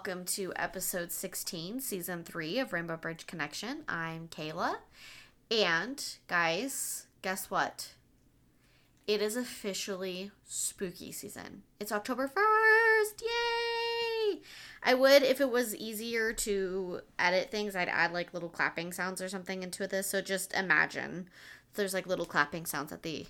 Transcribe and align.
welcome 0.00 0.24
to 0.24 0.50
episode 0.56 1.12
16, 1.12 1.78
season 1.78 2.24
3 2.24 2.58
of 2.58 2.72
Rainbow 2.72 2.96
Bridge 2.96 3.26
Connection. 3.26 3.84
I'm 3.86 4.28
Kayla. 4.28 4.76
And, 5.50 6.02
guys, 6.26 7.06
guess 7.20 7.50
what? 7.50 7.90
It 9.06 9.20
is 9.20 9.36
officially 9.36 10.30
spooky 10.46 11.12
season. 11.12 11.64
It's 11.78 11.92
October 11.92 12.28
1st! 12.28 13.20
Yay! 13.20 14.40
I 14.82 14.94
would, 14.94 15.22
if 15.22 15.38
it 15.38 15.50
was 15.50 15.76
easier 15.76 16.32
to 16.32 17.00
edit 17.18 17.50
things, 17.50 17.76
I'd 17.76 17.90
add 17.90 18.14
like 18.14 18.32
little 18.32 18.48
clapping 18.48 18.94
sounds 18.94 19.20
or 19.20 19.28
something 19.28 19.62
into 19.62 19.86
this. 19.86 20.06
So 20.06 20.22
just 20.22 20.54
imagine 20.54 21.28
there's 21.74 21.92
like 21.92 22.06
little 22.06 22.24
clapping 22.24 22.64
sounds 22.64 22.90
at 22.90 23.02
the 23.02 23.26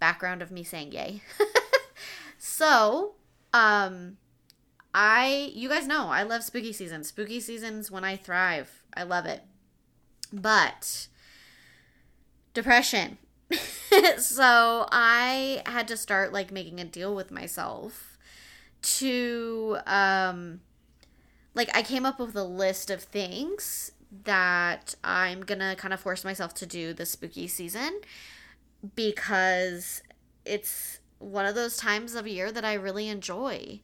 background 0.00 0.42
of 0.42 0.50
me 0.50 0.64
saying 0.64 0.90
yay. 0.90 1.22
so, 2.36 3.14
um, 3.54 4.16
I, 4.94 5.52
you 5.54 5.68
guys 5.68 5.86
know, 5.86 6.08
I 6.08 6.22
love 6.22 6.42
spooky 6.42 6.72
season. 6.72 7.04
Spooky 7.04 7.40
season's 7.40 7.90
when 7.90 8.04
I 8.04 8.16
thrive. 8.16 8.82
I 8.94 9.04
love 9.04 9.26
it. 9.26 9.42
But, 10.32 11.08
depression. 12.54 13.18
so, 14.18 14.86
I 14.90 15.62
had 15.66 15.88
to 15.88 15.96
start 15.96 16.32
like 16.32 16.52
making 16.52 16.80
a 16.80 16.84
deal 16.84 17.14
with 17.14 17.30
myself 17.30 18.18
to, 18.82 19.78
um, 19.86 20.60
like, 21.54 21.74
I 21.76 21.82
came 21.82 22.06
up 22.06 22.18
with 22.18 22.34
a 22.36 22.44
list 22.44 22.90
of 22.90 23.02
things 23.02 23.92
that 24.24 24.94
I'm 25.04 25.42
gonna 25.42 25.76
kind 25.76 25.94
of 25.94 26.00
force 26.00 26.24
myself 26.24 26.54
to 26.54 26.66
do 26.66 26.92
this 26.92 27.10
spooky 27.10 27.46
season 27.46 28.00
because 28.96 30.02
it's 30.44 30.98
one 31.18 31.46
of 31.46 31.54
those 31.54 31.76
times 31.76 32.14
of 32.14 32.26
year 32.26 32.50
that 32.50 32.64
I 32.64 32.74
really 32.74 33.08
enjoy. 33.08 33.80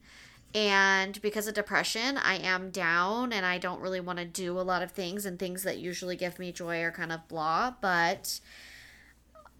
And 0.56 1.20
because 1.20 1.46
of 1.46 1.52
depression, 1.52 2.16
I 2.16 2.36
am 2.36 2.70
down 2.70 3.30
and 3.30 3.44
I 3.44 3.58
don't 3.58 3.82
really 3.82 4.00
want 4.00 4.18
to 4.20 4.24
do 4.24 4.58
a 4.58 4.62
lot 4.62 4.82
of 4.82 4.90
things, 4.90 5.26
and 5.26 5.38
things 5.38 5.64
that 5.64 5.76
usually 5.76 6.16
give 6.16 6.38
me 6.38 6.50
joy 6.50 6.80
are 6.80 6.90
kind 6.90 7.12
of 7.12 7.28
blah. 7.28 7.74
But 7.78 8.40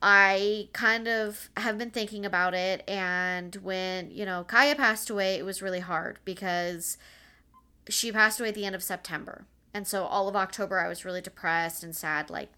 I 0.00 0.70
kind 0.72 1.06
of 1.06 1.50
have 1.58 1.76
been 1.76 1.90
thinking 1.90 2.24
about 2.24 2.54
it. 2.54 2.82
And 2.88 3.54
when, 3.56 4.10
you 4.10 4.24
know, 4.24 4.44
Kaya 4.44 4.74
passed 4.74 5.10
away, 5.10 5.34
it 5.34 5.44
was 5.44 5.60
really 5.60 5.80
hard 5.80 6.18
because 6.24 6.96
she 7.90 8.10
passed 8.10 8.40
away 8.40 8.48
at 8.48 8.54
the 8.54 8.64
end 8.64 8.74
of 8.74 8.82
September. 8.82 9.44
And 9.74 9.86
so 9.86 10.06
all 10.06 10.28
of 10.28 10.36
October, 10.36 10.80
I 10.80 10.88
was 10.88 11.04
really 11.04 11.20
depressed 11.20 11.84
and 11.84 11.94
sad. 11.94 12.30
Like, 12.30 12.48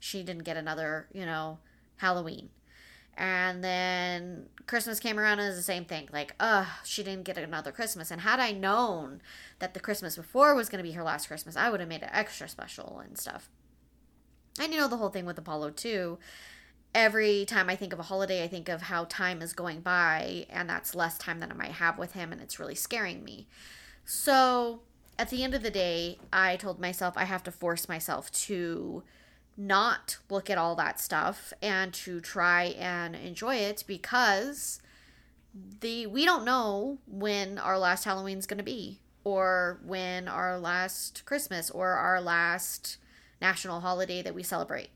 she 0.00 0.22
didn't 0.22 0.44
get 0.44 0.56
another, 0.56 1.08
you 1.12 1.26
know, 1.26 1.58
Halloween. 1.98 2.48
And 3.16 3.62
then 3.62 4.46
Christmas 4.66 4.98
came 4.98 5.18
around 5.18 5.38
and 5.38 5.42
it 5.42 5.48
was 5.48 5.56
the 5.56 5.62
same 5.62 5.84
thing. 5.84 6.08
Like, 6.12 6.34
ugh, 6.40 6.66
she 6.84 7.02
didn't 7.02 7.24
get 7.24 7.36
another 7.36 7.70
Christmas. 7.70 8.10
And 8.10 8.22
had 8.22 8.40
I 8.40 8.52
known 8.52 9.20
that 9.58 9.74
the 9.74 9.80
Christmas 9.80 10.16
before 10.16 10.54
was 10.54 10.68
going 10.68 10.82
to 10.82 10.88
be 10.88 10.94
her 10.94 11.02
last 11.02 11.26
Christmas, 11.26 11.56
I 11.56 11.68
would 11.68 11.80
have 11.80 11.88
made 11.88 12.02
it 12.02 12.10
extra 12.12 12.48
special 12.48 13.02
and 13.04 13.18
stuff. 13.18 13.50
And 14.60 14.72
you 14.72 14.80
know, 14.80 14.88
the 14.88 14.96
whole 14.96 15.10
thing 15.10 15.26
with 15.26 15.38
Apollo, 15.38 15.70
too. 15.70 16.18
Every 16.94 17.46
time 17.46 17.70
I 17.70 17.76
think 17.76 17.92
of 17.92 17.98
a 17.98 18.04
holiday, 18.04 18.44
I 18.44 18.48
think 18.48 18.68
of 18.68 18.82
how 18.82 19.04
time 19.04 19.40
is 19.40 19.54
going 19.54 19.80
by, 19.80 20.46
and 20.50 20.68
that's 20.68 20.94
less 20.94 21.16
time 21.16 21.38
than 21.40 21.50
I 21.50 21.54
might 21.54 21.72
have 21.72 21.96
with 21.96 22.12
him, 22.12 22.32
and 22.32 22.40
it's 22.40 22.58
really 22.58 22.74
scaring 22.74 23.24
me. 23.24 23.48
So, 24.04 24.82
at 25.18 25.30
the 25.30 25.42
end 25.42 25.54
of 25.54 25.62
the 25.62 25.70
day, 25.70 26.18
I 26.32 26.56
told 26.56 26.80
myself 26.80 27.14
I 27.16 27.24
have 27.24 27.42
to 27.44 27.52
force 27.52 27.88
myself 27.88 28.30
to 28.32 29.02
not 29.56 30.18
look 30.30 30.48
at 30.48 30.58
all 30.58 30.74
that 30.76 31.00
stuff 31.00 31.52
and 31.60 31.92
to 31.92 32.20
try 32.20 32.64
and 32.78 33.14
enjoy 33.14 33.56
it 33.56 33.84
because 33.86 34.80
the 35.80 36.06
we 36.06 36.24
don't 36.24 36.44
know 36.44 36.98
when 37.06 37.58
our 37.58 37.78
last 37.78 38.04
Halloween's 38.04 38.46
going 38.46 38.58
to 38.58 38.64
be 38.64 39.00
or 39.24 39.80
when 39.84 40.28
our 40.28 40.58
last 40.58 41.24
Christmas 41.24 41.70
or 41.70 41.90
our 41.90 42.20
last 42.20 42.96
national 43.40 43.80
holiday 43.80 44.22
that 44.22 44.34
we 44.34 44.42
celebrate. 44.42 44.90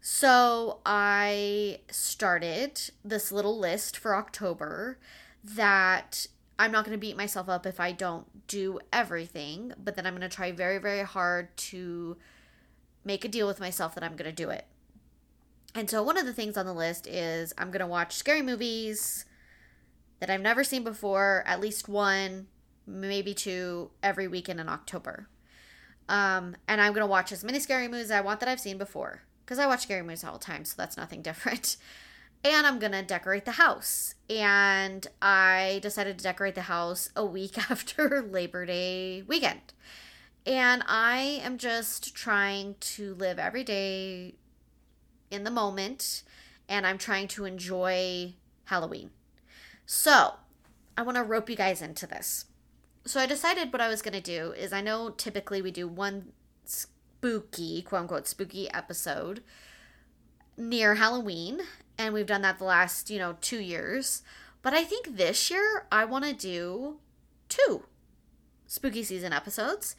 So 0.00 0.80
I 0.84 1.80
started 1.90 2.80
this 3.04 3.30
little 3.30 3.58
list 3.58 3.96
for 3.96 4.16
October 4.16 4.98
that 5.44 6.26
I'm 6.58 6.72
not 6.72 6.84
going 6.84 6.96
to 6.96 7.00
beat 7.00 7.16
myself 7.16 7.48
up 7.48 7.66
if 7.66 7.78
I 7.78 7.92
don't 7.92 8.26
do 8.48 8.80
everything, 8.92 9.72
but 9.82 9.94
then 9.94 10.06
I'm 10.06 10.16
going 10.16 10.28
to 10.28 10.34
try 10.34 10.52
very, 10.52 10.78
very 10.78 11.02
hard 11.02 11.56
to 11.56 12.16
make 13.04 13.24
a 13.24 13.28
deal 13.28 13.46
with 13.46 13.60
myself 13.60 13.94
that 13.94 14.04
I'm 14.04 14.16
going 14.16 14.30
to 14.30 14.32
do 14.32 14.50
it. 14.50 14.66
And 15.74 15.88
so 15.88 16.02
one 16.02 16.18
of 16.18 16.26
the 16.26 16.34
things 16.34 16.56
on 16.56 16.66
the 16.66 16.74
list 16.74 17.06
is 17.06 17.54
I'm 17.56 17.70
going 17.70 17.80
to 17.80 17.86
watch 17.86 18.14
scary 18.14 18.42
movies 18.42 19.24
that 20.20 20.30
I've 20.30 20.40
never 20.40 20.62
seen 20.62 20.84
before, 20.84 21.42
at 21.46 21.60
least 21.60 21.88
one, 21.88 22.46
maybe 22.86 23.34
two 23.34 23.90
every 24.02 24.28
weekend 24.28 24.60
in 24.60 24.68
October. 24.68 25.28
Um, 26.08 26.56
and 26.68 26.80
I'm 26.80 26.92
going 26.92 27.04
to 27.04 27.10
watch 27.10 27.32
as 27.32 27.42
many 27.42 27.58
scary 27.58 27.88
movies 27.88 28.10
I 28.10 28.20
want 28.20 28.40
that 28.40 28.48
I've 28.48 28.60
seen 28.60 28.76
before 28.76 29.22
because 29.44 29.58
I 29.58 29.66
watch 29.66 29.82
scary 29.82 30.02
movies 30.02 30.24
all 30.24 30.34
the 30.34 30.44
time, 30.44 30.64
so 30.64 30.74
that's 30.76 30.96
nothing 30.96 31.22
different. 31.22 31.76
And 32.44 32.66
I'm 32.66 32.78
going 32.78 32.92
to 32.92 33.02
decorate 33.02 33.44
the 33.44 33.52
house. 33.52 34.14
And 34.28 35.06
I 35.20 35.78
decided 35.82 36.18
to 36.18 36.24
decorate 36.24 36.54
the 36.54 36.62
house 36.62 37.10
a 37.14 37.24
week 37.24 37.58
after 37.70 38.20
Labor 38.22 38.66
Day 38.66 39.22
weekend. 39.22 39.72
And 40.46 40.82
I 40.86 41.40
am 41.42 41.56
just 41.56 42.14
trying 42.14 42.74
to 42.80 43.14
live 43.14 43.38
every 43.38 43.62
day 43.62 44.34
in 45.30 45.44
the 45.44 45.50
moment 45.50 46.22
and 46.68 46.86
I'm 46.86 46.98
trying 46.98 47.28
to 47.28 47.44
enjoy 47.44 48.34
Halloween. 48.64 49.10
So, 49.86 50.34
I 50.96 51.02
want 51.02 51.16
to 51.16 51.22
rope 51.22 51.50
you 51.50 51.56
guys 51.56 51.82
into 51.82 52.06
this. 52.06 52.46
So, 53.04 53.20
I 53.20 53.26
decided 53.26 53.72
what 53.72 53.80
I 53.80 53.88
was 53.88 54.02
going 54.02 54.14
to 54.14 54.20
do 54.20 54.52
is 54.52 54.72
I 54.72 54.80
know 54.80 55.10
typically 55.10 55.60
we 55.60 55.70
do 55.70 55.86
one 55.86 56.32
spooky, 56.64 57.82
quote 57.82 58.02
unquote, 58.02 58.26
spooky 58.26 58.70
episode 58.72 59.42
near 60.56 60.96
Halloween, 60.96 61.60
and 61.98 62.14
we've 62.14 62.26
done 62.26 62.42
that 62.42 62.58
the 62.58 62.64
last, 62.64 63.10
you 63.10 63.18
know, 63.18 63.36
two 63.40 63.60
years. 63.60 64.22
But 64.62 64.74
I 64.74 64.84
think 64.84 65.16
this 65.16 65.50
year 65.50 65.86
I 65.90 66.04
want 66.04 66.24
to 66.24 66.32
do 66.32 66.98
two 67.48 67.84
spooky 68.66 69.02
season 69.02 69.32
episodes 69.32 69.94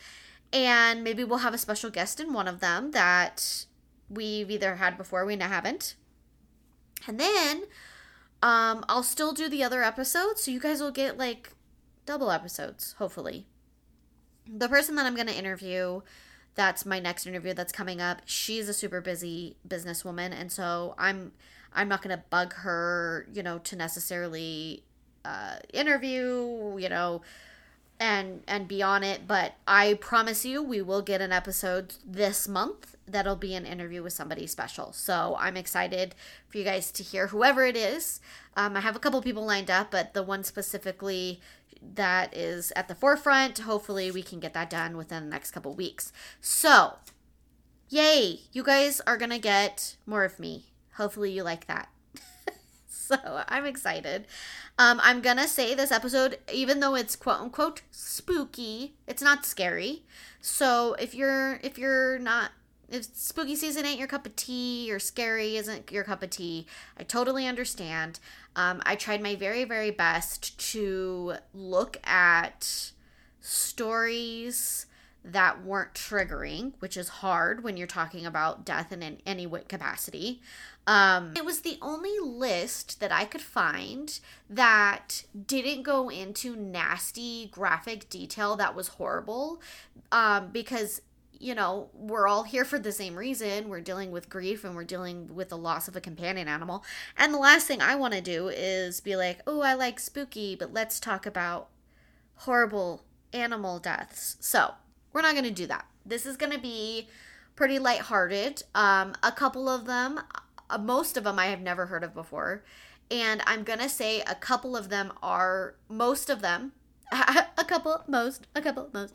and 0.54 1.04
maybe 1.04 1.24
we'll 1.24 1.40
have 1.40 1.54
a 1.54 1.58
special 1.58 1.90
guest 1.90 2.20
in 2.20 2.32
one 2.32 2.48
of 2.48 2.60
them 2.62 2.92
that 2.92 3.66
we've 4.10 4.50
either 4.50 4.76
had 4.76 4.98
before 4.98 5.26
we 5.26 5.36
haven't. 5.36 5.96
And 7.08 7.20
then 7.20 7.64
um, 8.44 8.84
i'll 8.90 9.04
still 9.04 9.32
do 9.32 9.48
the 9.50 9.64
other 9.64 9.82
episodes 9.82 10.44
so 10.44 10.52
you 10.52 10.60
guys 10.60 10.82
will 10.82 10.92
get 10.92 11.18
like 11.18 11.52
double 12.06 12.30
episodes 12.30 12.94
hopefully. 13.00 13.48
The 14.46 14.68
person 14.68 14.96
that 14.96 15.06
i'm 15.06 15.16
going 15.16 15.28
to 15.28 15.38
interview 15.38 16.02
that's 16.56 16.86
my 16.86 17.00
next 17.00 17.26
interview 17.26 17.54
that's 17.54 17.72
coming 17.72 18.02
up 18.02 18.22
she's 18.26 18.70
a 18.70 18.74
super 18.74 19.02
busy 19.02 19.56
businesswoman 19.68 20.32
and 20.34 20.52
so 20.52 20.94
i'm 20.98 21.32
i'm 21.74 21.88
not 21.88 22.02
going 22.02 22.16
to 22.16 22.24
bug 22.30 22.54
her 22.54 23.28
you 23.34 23.42
know 23.42 23.58
to 23.60 23.76
necessarily 23.76 24.84
uh, 25.26 25.56
interview 25.74 26.78
you 26.78 26.90
know 26.90 27.22
and 28.04 28.42
and 28.50 28.68
be 28.68 28.84
on 28.84 29.02
it 29.02 29.26
but 29.26 29.54
i 29.66 29.94
promise 29.94 30.44
you 30.44 30.62
we 30.62 30.82
will 30.82 31.02
get 31.02 31.22
an 31.22 31.32
episode 31.32 31.94
this 32.06 32.50
month 32.50 32.98
that'll 33.08 33.38
be 33.38 33.56
an 33.56 33.66
interview 33.66 34.02
with 34.04 34.12
somebody 34.12 34.46
special. 34.46 34.92
So 34.92 35.38
i'm 35.40 35.56
excited 35.56 36.14
for 36.50 36.58
you 36.58 36.66
guys 36.66 36.92
to 36.92 37.04
hear 37.04 37.28
whoever 37.28 37.66
it 37.66 37.78
is. 37.78 38.20
Um, 38.58 38.76
i 38.76 38.82
have 38.82 38.98
a 38.98 39.00
couple 39.00 39.22
people 39.22 39.46
lined 39.46 39.72
up 39.72 39.90
but 39.92 40.14
the 40.14 40.22
one 40.22 40.44
specifically 40.44 41.40
that 41.96 42.36
is 42.36 42.74
at 42.76 42.90
the 42.90 42.96
forefront 42.96 43.60
hopefully 43.60 44.12
we 44.12 44.22
can 44.22 44.42
get 44.42 44.54
that 44.54 44.70
done 44.70 44.98
within 44.98 45.24
the 45.24 45.30
next 45.30 45.52
couple 45.52 45.74
weeks. 45.74 46.12
So 46.42 46.96
yay! 47.88 48.42
You 48.52 48.64
guys 48.64 49.00
are 49.08 49.18
gonna 49.18 49.40
get 49.40 49.96
more 50.06 50.26
of 50.26 50.40
me. 50.40 50.66
Hopefully 50.96 51.32
you 51.32 51.44
like 51.44 51.68
that 51.68 51.88
so 53.08 53.44
I'm 53.48 53.66
excited. 53.66 54.26
Um, 54.80 55.00
I'm 55.04 55.22
gonna 55.22 55.48
say 55.48 55.76
this 55.76 55.92
episode, 55.92 56.40
even 56.52 56.80
though 56.80 56.96
it's 56.96 57.16
quote 57.16 57.42
unquote 57.42 57.82
spooky, 57.92 58.94
it's 59.08 59.22
not 59.22 59.46
scary. 59.46 60.04
So 60.42 60.94
if 60.94 61.14
you're 61.14 61.60
if 61.64 61.78
you're 61.78 62.18
not 62.20 62.52
if 62.90 63.06
spooky 63.16 63.56
season 63.56 63.86
ain't 63.86 64.00
your 64.00 64.08
cup 64.08 64.26
of 64.26 64.36
tea 64.36 64.90
or 64.92 65.00
scary 65.00 65.58
isn't 65.58 65.92
your 65.92 66.04
cup 66.04 66.24
of 66.24 66.30
tea, 66.30 66.66
I 66.98 67.04
totally 67.04 67.46
understand. 67.46 68.20
Um, 68.56 68.82
I 68.86 68.96
tried 68.96 69.22
my 69.22 69.36
very 69.36 69.66
very 69.66 69.92
best 69.92 70.58
to 70.72 71.36
look 71.54 71.98
at 72.06 72.92
stories 73.42 74.86
that 75.26 75.64
weren't 75.64 75.94
triggering, 75.94 76.74
which 76.80 76.98
is 76.98 77.08
hard 77.08 77.64
when 77.64 77.78
you're 77.78 77.88
talking 77.88 78.26
about 78.26 78.66
death 78.66 78.92
in 78.92 79.22
any 79.26 79.48
capacity. 79.68 80.42
Um, 80.86 81.34
it 81.36 81.46
was 81.46 81.62
the 81.62 81.78
only 81.82 82.18
list 82.20 83.00
that 83.00 83.12
I 83.12 83.26
could 83.26 83.42
find 83.42 84.20
that 84.50 85.24
didn't 85.48 85.84
go 85.84 86.10
into 86.10 86.56
nasty 86.56 87.48
graphic 87.48 88.10
detail 88.10 88.56
that 88.58 88.76
was 88.76 88.90
horrible. 88.90 89.62
Um, 90.12 90.50
because, 90.52 91.02
you 91.40 91.56
know, 91.56 91.90
we're 91.94 92.28
all 92.28 92.44
here 92.44 92.66
for 92.66 92.78
the 92.78 92.92
same 92.92 93.16
reason. 93.16 93.70
We're 93.70 93.82
dealing 93.82 94.12
with 94.12 94.30
grief 94.30 94.64
and 94.64 94.76
we're 94.76 94.84
dealing 94.84 95.34
with 95.34 95.50
the 95.50 95.58
loss 95.58 95.88
of 95.88 95.96
a 95.96 96.02
companion 96.02 96.48
animal. 96.48 96.84
And 97.18 97.34
the 97.34 97.40
last 97.40 97.66
thing 97.68 97.82
I 97.82 97.96
want 97.96 98.14
to 98.14 98.22
do 98.22 98.50
is 98.50 99.00
be 99.00 99.16
like, 99.16 99.40
oh, 99.48 99.62
I 99.62 99.74
like 99.74 100.00
spooky, 100.00 100.56
but 100.56 100.74
let's 100.74 101.00
talk 101.00 101.26
about 101.26 101.70
horrible 102.36 103.06
animal 103.32 103.80
deaths. 103.80 104.36
So, 104.42 104.74
we're 105.14 105.22
not 105.22 105.34
going 105.34 105.46
to 105.46 105.52
do 105.52 105.68
that. 105.68 105.86
This 106.06 106.26
is 106.26 106.36
going 106.36 106.52
to 106.52 106.60
be 106.60 107.08
pretty 107.56 107.80
lighthearted. 107.80 108.64
Um, 108.76 109.14
a 109.24 109.32
couple 109.32 109.70
of 109.70 109.86
them, 109.86 110.20
most 110.80 111.18
of 111.18 111.24
them 111.24 111.40
I 111.40 111.48
have 111.48 111.62
never 111.62 111.88
heard 111.88 112.04
of 112.04 112.14
before. 112.14 112.64
And 113.12 113.42
I'm 113.46 113.64
going 113.64 113.80
to 113.80 113.90
say 113.90 114.22
a 114.22 114.36
couple 114.36 114.76
of 114.76 114.90
them 114.90 115.12
are, 115.22 115.76
most 115.90 116.30
of 116.30 116.42
them, 116.42 116.74
a 117.12 117.66
couple, 117.68 118.04
most, 118.08 118.48
a 118.56 118.62
couple, 118.62 118.90
most, 118.94 119.14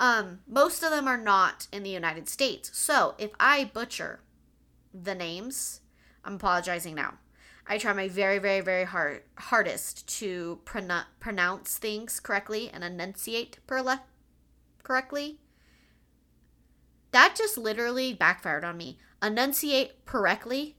um, 0.00 0.40
most 0.46 0.82
of 0.82 0.90
them 0.90 1.08
are 1.08 1.16
not 1.16 1.66
in 1.72 1.82
the 1.82 1.90
United 1.90 2.28
States. 2.28 2.70
So 2.76 3.14
if 3.18 3.30
I 3.40 3.70
butcher 3.72 4.20
the 4.92 5.14
names, 5.14 5.80
I'm 6.24 6.34
apologizing 6.34 6.94
now. 6.94 7.14
I 7.66 7.76
try 7.76 7.92
my 7.92 8.08
very, 8.08 8.38
very, 8.38 8.62
very 8.62 8.84
hard 8.84 9.22
hardest 9.36 10.08
to 10.18 10.60
pronoun- 10.64 11.04
pronounce 11.20 11.76
things 11.76 12.18
correctly 12.18 12.70
and 12.72 12.82
enunciate 12.82 13.58
perle- 13.66 14.00
correctly. 14.82 15.38
That 17.10 17.34
just 17.36 17.58
literally 17.58 18.14
backfired 18.14 18.64
on 18.64 18.78
me. 18.78 18.98
Enunciate 19.22 20.04
correctly. 20.04 20.76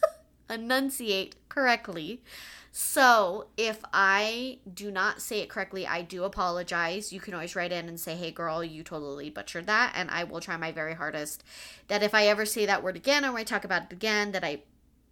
enunciate 0.50 1.36
correctly. 1.48 2.22
So 2.70 3.48
if 3.58 3.84
I 3.92 4.58
do 4.72 4.90
not 4.90 5.20
say 5.20 5.40
it 5.40 5.50
correctly, 5.50 5.86
I 5.86 6.00
do 6.00 6.24
apologize. 6.24 7.12
You 7.12 7.20
can 7.20 7.34
always 7.34 7.54
write 7.54 7.72
in 7.72 7.86
and 7.86 8.00
say, 8.00 8.16
hey, 8.16 8.30
girl, 8.30 8.64
you 8.64 8.82
totally 8.82 9.28
butchered 9.28 9.66
that. 9.66 9.92
And 9.94 10.10
I 10.10 10.24
will 10.24 10.40
try 10.40 10.56
my 10.56 10.72
very 10.72 10.94
hardest 10.94 11.44
that 11.88 12.02
if 12.02 12.14
I 12.14 12.26
ever 12.26 12.46
say 12.46 12.64
that 12.64 12.82
word 12.82 12.96
again 12.96 13.26
or 13.26 13.36
I 13.36 13.44
talk 13.44 13.64
about 13.64 13.84
it 13.84 13.92
again, 13.92 14.32
that 14.32 14.42
I 14.42 14.62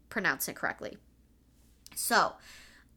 pronounce 0.08 0.48
it 0.48 0.56
correctly. 0.56 0.96
So, 1.94 2.32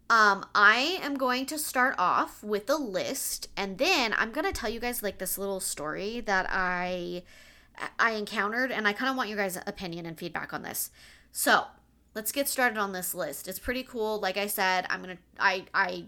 um, 0.09 0.45
I 0.55 0.99
am 1.01 1.15
going 1.15 1.45
to 1.47 1.57
start 1.57 1.95
off 1.97 2.43
with 2.43 2.69
a 2.69 2.75
list, 2.75 3.49
and 3.57 3.77
then 3.77 4.13
I'm 4.15 4.31
gonna 4.31 4.51
tell 4.51 4.69
you 4.69 4.79
guys 4.79 5.01
like 5.01 5.17
this 5.17 5.37
little 5.37 5.59
story 5.59 6.19
that 6.21 6.45
I 6.49 7.23
I 7.99 8.11
encountered, 8.11 8.71
and 8.71 8.87
I 8.87 8.93
kind 8.93 9.09
of 9.09 9.17
want 9.17 9.29
your 9.29 9.37
guys' 9.37 9.57
opinion 9.65 10.05
and 10.05 10.17
feedback 10.17 10.53
on 10.53 10.63
this. 10.63 10.91
So, 11.31 11.65
let's 12.15 12.31
get 12.31 12.47
started 12.47 12.77
on 12.77 12.91
this 12.91 13.13
list. 13.15 13.47
It's 13.47 13.59
pretty 13.59 13.83
cool. 13.83 14.19
Like 14.19 14.37
I 14.37 14.47
said, 14.47 14.85
I'm 14.89 15.01
gonna 15.01 15.17
I 15.39 15.65
I 15.73 16.05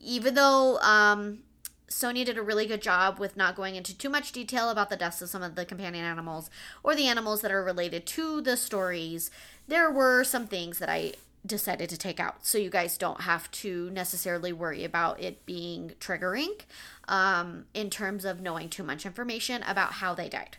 even 0.00 0.34
though 0.34 0.78
um 0.78 1.40
Sonia 1.88 2.24
did 2.24 2.36
a 2.36 2.42
really 2.42 2.66
good 2.66 2.82
job 2.82 3.18
with 3.18 3.36
not 3.36 3.56
going 3.56 3.74
into 3.74 3.96
too 3.96 4.10
much 4.10 4.32
detail 4.32 4.68
about 4.68 4.90
the 4.90 4.96
deaths 4.96 5.22
of 5.22 5.30
some 5.30 5.42
of 5.42 5.54
the 5.54 5.64
companion 5.64 6.04
animals 6.04 6.50
or 6.82 6.94
the 6.94 7.06
animals 7.06 7.40
that 7.40 7.50
are 7.50 7.64
related 7.64 8.04
to 8.06 8.42
the 8.42 8.56
stories. 8.56 9.30
There 9.66 9.90
were 9.90 10.22
some 10.22 10.46
things 10.46 10.78
that 10.80 10.90
I 10.90 11.14
decided 11.46 11.88
to 11.88 11.96
take 11.96 12.20
out 12.20 12.44
so 12.44 12.58
you 12.58 12.68
guys 12.68 12.98
don't 12.98 13.22
have 13.22 13.50
to 13.50 13.90
necessarily 13.90 14.52
worry 14.52 14.84
about 14.84 15.20
it 15.20 15.46
being 15.46 15.92
triggering 15.98 16.60
um, 17.06 17.64
in 17.72 17.88
terms 17.88 18.26
of 18.26 18.40
knowing 18.40 18.68
too 18.68 18.82
much 18.82 19.06
information 19.06 19.62
about 19.62 19.94
how 19.94 20.14
they 20.14 20.28
died. 20.28 20.58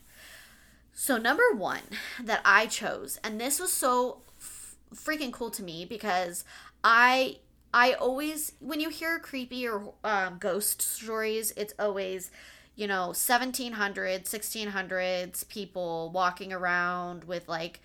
So, 1.01 1.17
number 1.17 1.53
one 1.55 1.83
that 2.21 2.41
I 2.43 2.65
chose, 2.65 3.19
and 3.23 3.39
this 3.39 3.57
was 3.57 3.71
so 3.71 4.17
f- 4.37 4.75
freaking 4.93 5.31
cool 5.31 5.49
to 5.51 5.63
me 5.63 5.85
because 5.85 6.43
I 6.83 7.37
I 7.73 7.93
always 7.93 8.51
when 8.59 8.81
you 8.81 8.89
hear 8.89 9.17
creepy 9.17 9.65
or 9.65 9.93
um, 10.03 10.39
ghost 10.39 10.81
stories, 10.81 11.53
it's 11.55 11.73
always 11.79 12.31
you 12.75 12.85
know 12.85 13.13
1700s 13.13 14.27
1600s 14.27 15.45
people 15.45 16.11
walking 16.13 16.51
around 16.51 17.23
with 17.23 17.47
like 17.47 17.79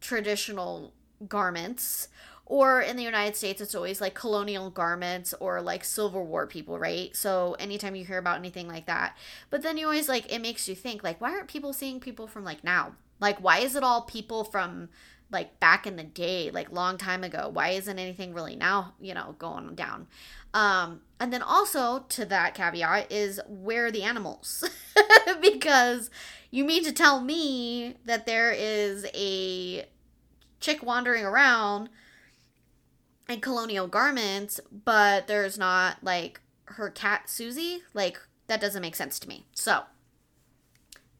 traditional 0.00 0.92
garments 1.28 2.08
or 2.46 2.80
in 2.80 2.96
the 2.96 3.02
United 3.02 3.34
States, 3.34 3.60
it's 3.60 3.74
always 3.74 4.00
like 4.00 4.14
colonial 4.14 4.70
garments 4.70 5.34
or 5.40 5.60
like 5.60 5.84
Civil 5.84 6.24
War 6.24 6.46
people, 6.46 6.78
right? 6.78 7.14
So 7.14 7.56
anytime 7.58 7.96
you 7.96 8.04
hear 8.04 8.18
about 8.18 8.38
anything 8.38 8.68
like 8.68 8.86
that, 8.86 9.16
but 9.50 9.62
then 9.62 9.76
you 9.76 9.86
always 9.86 10.08
like, 10.08 10.32
it 10.32 10.40
makes 10.40 10.68
you 10.68 10.76
think, 10.76 11.02
like, 11.02 11.20
why 11.20 11.32
aren't 11.32 11.48
people 11.48 11.72
seeing 11.72 11.98
people 11.98 12.28
from 12.28 12.44
like 12.44 12.62
now? 12.62 12.92
Like, 13.18 13.38
why 13.38 13.58
is 13.58 13.74
it 13.74 13.82
all 13.82 14.02
people 14.02 14.44
from 14.44 14.90
like 15.28 15.58
back 15.58 15.88
in 15.88 15.96
the 15.96 16.04
day, 16.04 16.52
like 16.52 16.70
long 16.70 16.98
time 16.98 17.24
ago? 17.24 17.50
Why 17.52 17.70
isn't 17.70 17.98
anything 17.98 18.32
really 18.32 18.54
now, 18.54 18.94
you 19.00 19.12
know, 19.12 19.34
going 19.40 19.74
down? 19.74 20.06
Um, 20.54 21.00
and 21.18 21.32
then 21.32 21.42
also 21.42 22.04
to 22.10 22.24
that 22.26 22.54
caveat 22.54 23.10
is 23.10 23.40
where 23.48 23.86
are 23.86 23.90
the 23.90 24.04
animals? 24.04 24.68
because 25.42 26.10
you 26.52 26.64
mean 26.64 26.84
to 26.84 26.92
tell 26.92 27.20
me 27.20 27.96
that 28.04 28.24
there 28.24 28.52
is 28.52 29.04
a 29.14 29.86
chick 30.60 30.82
wandering 30.82 31.24
around 31.24 31.88
in 33.28 33.40
colonial 33.40 33.88
garments, 33.88 34.60
but 34.84 35.26
there's 35.26 35.58
not 35.58 36.02
like 36.02 36.40
her 36.66 36.90
cat 36.90 37.28
Susie. 37.28 37.82
Like 37.94 38.18
that 38.46 38.60
doesn't 38.60 38.82
make 38.82 38.96
sense 38.96 39.18
to 39.20 39.28
me. 39.28 39.46
So 39.52 39.82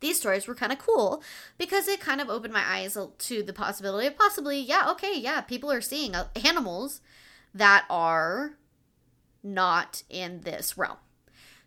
these 0.01 0.19
stories 0.19 0.47
were 0.47 0.55
kind 0.55 0.73
of 0.73 0.79
cool 0.79 1.23
because 1.59 1.89
it 1.89 2.01
kind 2.01 2.21
of 2.21 2.29
opened 2.29 2.53
my 2.53 2.63
eyes 2.65 2.97
to 3.19 3.43
the 3.43 3.53
possibility 3.53 4.07
of 4.07 4.17
possibly, 4.17 4.61
yeah, 4.61 4.91
okay, 4.91 5.19
yeah, 5.19 5.41
people 5.41 5.73
are 5.73 5.81
seeing 5.81 6.15
uh, 6.15 6.29
animals 6.45 7.01
that 7.55 7.87
are 7.89 8.57
not 9.43 10.03
in 10.11 10.43
this 10.43 10.77
realm. 10.77 10.99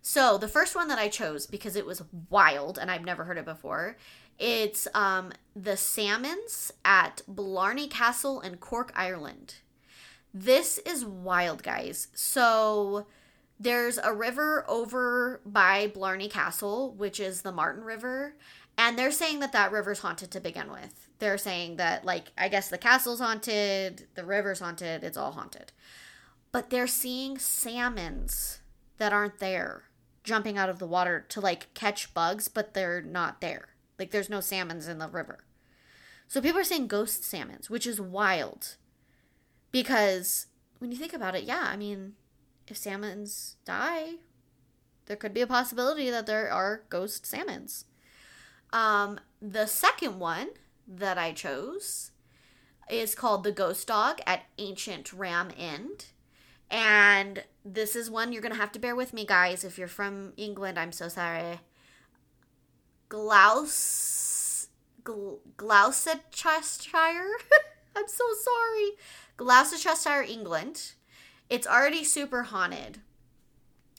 So 0.02 0.38
the 0.38 0.48
first 0.48 0.76
one 0.76 0.88
that 0.88 1.00
I 1.00 1.10
chose 1.10 1.46
because 1.46 1.76
it 1.76 1.86
was 1.86 2.04
wild 2.30 2.78
and 2.78 2.90
I've 2.90 3.04
never 3.04 3.26
heard 3.26 3.38
it 3.38 3.46
before 3.46 3.98
it's 4.40 4.88
um, 4.94 5.34
the 5.54 5.76
salmons 5.76 6.72
at 6.86 7.22
Blarney 7.28 7.90
Castle 7.90 8.40
in 8.40 8.56
Cork, 8.56 8.92
Ireland. 8.96 9.56
This 10.34 10.78
is 10.80 11.06
wild, 11.06 11.64
guys. 11.64 12.08
So 12.14 13.08
there's 13.60 13.98
a 13.98 14.14
river 14.14 14.66
over 14.68 15.42
by 15.46 15.88
Blarney 15.88 16.30
Castle, 16.30 16.94
which 16.94 17.20
is 17.20 17.42
the 17.42 17.52
Martin 17.52 17.84
River, 17.84 18.36
and 18.78 18.98
they're 18.98 19.12
saying 19.12 19.40
that 19.40 19.52
that 19.52 19.72
river's 19.72 20.00
haunted 20.00 20.32
to 20.32 20.40
begin 20.40 20.72
with. 20.72 21.08
They're 21.20 21.38
saying 21.38 21.78
that, 21.78 22.06
like, 22.06 22.32
I 22.38 22.48
guess 22.48 22.70
the 22.70 22.78
castle's 22.78 23.20
haunted, 23.20 24.08
the 24.16 24.24
river's 24.24 24.60
haunted, 24.60 25.04
it's 25.04 25.18
all 25.18 25.34
haunted. 25.34 25.74
But 26.52 26.70
they're 26.70 26.88
seeing 26.88 27.38
salmons 27.38 28.62
that 28.98 29.12
aren't 29.12 29.40
there 29.40 29.84
jumping 30.24 30.58
out 30.58 30.70
of 30.70 30.80
the 30.80 30.88
water 30.88 31.26
to, 31.30 31.42
like, 31.42 31.74
catch 31.74 32.14
bugs, 32.14 32.48
but 32.48 32.74
they're 32.74 33.02
not 33.02 33.42
there. 33.42 33.70
Like 34.00 34.12
there's 34.12 34.30
no 34.30 34.40
salmons 34.40 34.88
in 34.88 34.98
the 34.98 35.10
river. 35.10 35.40
So 36.28 36.42
people 36.42 36.60
are 36.62 36.64
saying 36.64 36.88
ghost 36.88 37.24
salmons, 37.24 37.70
which 37.70 37.86
is 37.86 38.00
wild. 38.00 38.78
Because 39.72 40.48
when 40.80 40.92
you 40.92 40.98
think 40.98 41.14
about 41.14 41.36
it, 41.36 41.44
yeah, 41.44 41.68
I 41.68 41.78
mean, 41.78 42.14
if 42.68 42.78
salmons 42.78 43.58
die, 43.66 44.16
there 45.06 45.18
could 45.18 45.34
be 45.34 45.42
a 45.42 45.48
possibility 45.48 46.10
that 46.10 46.26
there 46.26 46.52
are 46.52 46.84
ghost 46.90 47.26
salmons. 47.26 47.86
Um, 48.72 49.20
the 49.42 49.66
second 49.66 50.20
one 50.20 50.50
that 50.88 51.18
I 51.18 51.34
chose 51.34 52.12
is 52.90 53.16
called 53.16 53.44
The 53.44 53.52
Ghost 53.52 53.88
Dog 53.88 54.20
at 54.26 54.44
Ancient 54.58 55.14
Ram 55.14 55.50
Inn. 55.58 55.92
And 56.72 57.44
this 57.66 57.96
is 57.96 58.10
one 58.10 58.32
you're 58.32 58.42
going 58.42 58.54
to 58.54 58.60
have 58.60 58.72
to 58.74 58.80
bear 58.80 58.96
with 58.96 59.14
me, 59.14 59.26
guys. 59.26 59.64
If 59.64 59.78
you're 59.78 59.88
from 59.88 60.34
England, 60.38 60.78
I'm 60.78 60.92
so 60.92 61.08
sorry. 61.08 61.60
Glouse 63.10 64.68
Gloucestershire. 65.58 66.20
I'm 67.96 68.08
so 68.08 68.24
sorry. 68.42 68.92
Gloucestershire, 69.40 70.22
England. 70.22 70.92
It's 71.50 71.66
already 71.66 72.04
super 72.04 72.44
haunted 72.44 73.00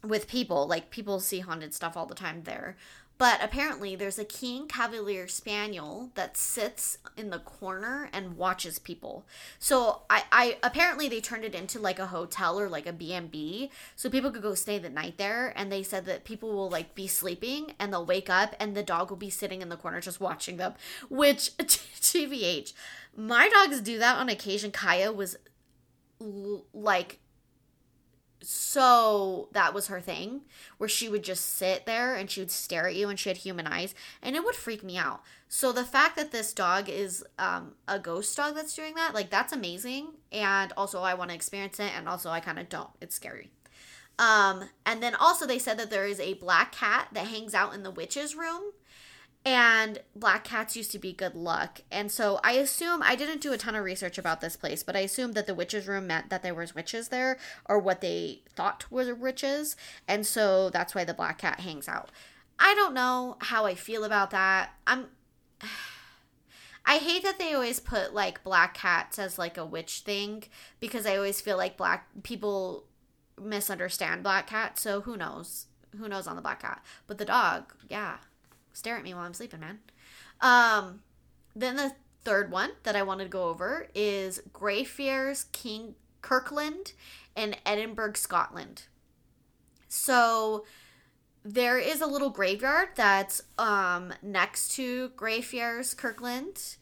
with 0.04 0.28
people. 0.28 0.66
Like 0.68 0.90
people 0.90 1.18
see 1.18 1.38
haunted 1.38 1.73
stuff 1.73 1.97
all 1.97 2.04
the 2.04 2.14
time 2.14 2.42
there. 2.44 2.76
But 3.16 3.42
apparently, 3.42 3.97
there's 3.97 4.18
a 4.18 4.25
King 4.25 4.66
Cavalier 4.66 5.28
Spaniel 5.28 6.11
that 6.14 6.38
sits 6.38 6.99
in 7.18 7.28
the 7.28 7.38
corner 7.38 8.09
and 8.14 8.37
watches 8.37 8.78
people. 8.78 9.26
So 9.59 10.02
I, 10.09 10.25
I 10.32 10.56
apparently 10.62 11.06
they 11.09 11.20
turned 11.20 11.44
it 11.44 11.54
into 11.54 11.78
like 11.78 11.99
a 11.99 12.06
hotel 12.06 12.59
or 12.59 12.68
like 12.68 12.87
a 12.87 12.94
B 12.94 13.12
and 13.12 13.30
B, 13.30 13.70
so 13.97 14.09
people 14.09 14.30
could 14.30 14.40
go 14.40 14.54
stay 14.54 14.78
the 14.78 14.88
night 14.88 15.18
there. 15.18 15.54
And 15.56 15.70
they 15.70 15.82
said 15.82 16.04
that 16.06 16.25
people 16.25 16.50
will 16.50 16.70
like 16.70 16.94
be 16.94 17.06
sleeping 17.06 17.73
and 17.78 17.92
they'll 17.92 18.06
wake 18.06 18.30
up 18.30 18.54
and 18.59 18.75
the 18.75 18.82
dog 18.82 19.09
will 19.11 19.18
be 19.18 19.30
sitting 19.30 19.61
in 19.62 19.70
the 19.70 19.76
corner 19.76 20.00
just 20.00 20.20
watching 20.20 20.59
them. 20.59 20.75
Which, 21.11 21.54
TBH, 21.59 22.73
my 23.16 23.48
dogs 23.48 23.80
do 23.80 23.98
that 23.98 24.18
on 24.18 24.28
occasion. 24.28 24.70
Kaya 24.70 25.12
was 25.12 25.36
l- 26.20 26.64
like 26.72 27.18
so 28.42 29.48
that 29.52 29.74
was 29.74 29.88
her 29.88 30.00
thing 30.00 30.42
where 30.78 30.88
she 30.88 31.08
would 31.08 31.22
just 31.22 31.44
sit 31.56 31.84
there 31.84 32.14
and 32.14 32.30
she 32.30 32.40
would 32.40 32.50
stare 32.50 32.88
at 32.88 32.94
you 32.94 33.08
and 33.08 33.18
she 33.18 33.28
had 33.28 33.36
human 33.38 33.66
eyes 33.66 33.94
and 34.22 34.34
it 34.34 34.44
would 34.44 34.54
freak 34.54 34.82
me 34.82 34.96
out. 34.96 35.20
So 35.48 35.72
the 35.72 35.84
fact 35.84 36.16
that 36.16 36.32
this 36.32 36.52
dog 36.54 36.88
is 36.88 37.24
um, 37.38 37.74
a 37.86 37.98
ghost 37.98 38.34
dog 38.36 38.54
that's 38.54 38.74
doing 38.74 38.94
that 38.94 39.14
like 39.14 39.30
that's 39.30 39.52
amazing 39.52 40.12
and 40.32 40.72
also 40.76 41.00
i 41.00 41.12
want 41.14 41.30
to 41.30 41.34
experience 41.34 41.80
it 41.80 41.90
and 41.96 42.08
also 42.08 42.30
i 42.30 42.40
kind 42.40 42.58
of 42.58 42.68
don't. 42.68 42.90
It's 43.00 43.14
scary. 43.14 43.50
Um, 44.18 44.68
and 44.84 45.02
then 45.02 45.14
also 45.14 45.46
they 45.46 45.58
said 45.58 45.78
that 45.78 45.90
there 45.90 46.06
is 46.06 46.20
a 46.20 46.34
black 46.34 46.72
cat 46.72 47.08
that 47.12 47.26
hangs 47.28 47.54
out 47.54 47.74
in 47.74 47.82
the 47.82 47.90
witch's 47.90 48.36
room 48.36 48.72
and 49.44 50.00
black 50.14 50.44
cats 50.44 50.76
used 50.76 50.92
to 50.92 50.99
be 50.99 51.12
good 51.12 51.35
luck. 51.35 51.80
And 51.90 52.12
so 52.12 52.40
I 52.44 52.52
assume 52.52 53.02
I 53.02 53.16
didn't 53.16 53.40
do 53.40 53.52
a 53.52 53.59
ton 53.59 53.75
of 53.75 53.85
research 53.85 54.18
about 54.18 54.40
this 54.40 54.56
place, 54.56 54.82
but 54.82 54.97
I 54.97 55.00
assume 55.00 55.32
that 55.32 55.47
the 55.47 55.54
witches' 55.54 55.88
room 55.88 56.06
meant 56.06 56.28
that 56.28 56.42
there 56.42 56.54
was 56.54 56.75
witches 56.75 57.09
there 57.09 57.38
or 57.64 57.78
what 57.78 58.00
they 58.00 58.42
thought 58.54 58.90
were 58.90 59.14
witches, 59.14 59.76
and 60.06 60.26
so 60.26 60.68
that's 60.70 60.94
why 60.94 61.04
the 61.04 61.14
black 61.14 61.38
cat 61.38 61.61
hangs 61.61 61.88
out. 61.88 62.11
I 62.59 62.75
don't 62.75 62.92
know 62.92 63.38
how 63.40 63.64
I 63.64 63.75
feel 63.75 64.04
about 64.04 64.30
that. 64.30 64.70
I'm 64.87 65.06
I 66.87 66.97
hate 66.97 67.23
that 67.23 67.38
they 67.38 67.54
always 67.54 67.78
put 67.78 68.14
like 68.14 68.42
black 68.42 68.75
cats 68.75 69.18
as 69.18 69.38
like 69.38 69.56
a 69.56 69.66
witch 69.66 70.00
thing 70.00 70.44
because 70.80 71.06
I 71.06 71.16
always 71.16 71.40
feel 71.40 71.56
like 71.56 71.76
black 71.76 72.09
people 72.23 72.85
misunderstand 73.40 74.23
black 74.23 74.47
cat. 74.47 74.78
So 74.78 75.02
who 75.02 75.16
knows? 75.16 75.66
Who 75.97 76.09
knows 76.09 76.26
on 76.26 76.37
the 76.37 76.42
black 76.42 76.62
cat? 76.62 76.82
But 77.06 77.18
the 77.18 77.25
dog, 77.25 77.75
yeah, 77.88 78.16
stare 78.72 78.96
at 78.96 79.02
me 79.02 79.14
while 79.14 79.24
I'm 79.24 79.34
sleeping, 79.34 79.60
man. 79.60 79.80
Um, 80.40 81.00
then 81.54 81.76
the 81.76 81.92
third 82.24 82.50
one 82.50 82.70
that 82.82 82.96
I 82.96 83.02
wanted 83.02 83.24
to 83.24 83.30
go 83.30 83.44
over 83.44 83.88
is 83.94 84.42
Greyfriars 84.52 85.44
King 85.52 85.94
Kirkland 86.22 86.92
in 87.36 87.56
Edinburgh, 87.64 88.14
Scotland. 88.14 88.84
So 89.88 90.64
there 91.44 91.78
is 91.78 92.00
a 92.00 92.06
little 92.06 92.30
graveyard 92.30 92.90
that's 92.96 93.42
um 93.58 94.12
next 94.22 94.72
to 94.72 95.08
Greyfriars 95.10 95.94
Kirkland 95.94 96.76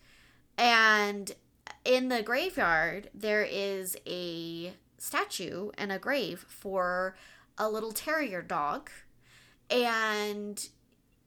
and 0.56 1.32
in 1.84 2.08
the 2.08 2.22
graveyard 2.22 3.08
there 3.14 3.44
is 3.48 3.96
a 4.04 4.72
statue 4.98 5.70
and 5.78 5.92
a 5.92 5.98
grave 5.98 6.44
for 6.48 7.14
a 7.56 7.70
little 7.70 7.92
terrier 7.92 8.42
dog 8.42 8.90
and 9.70 10.68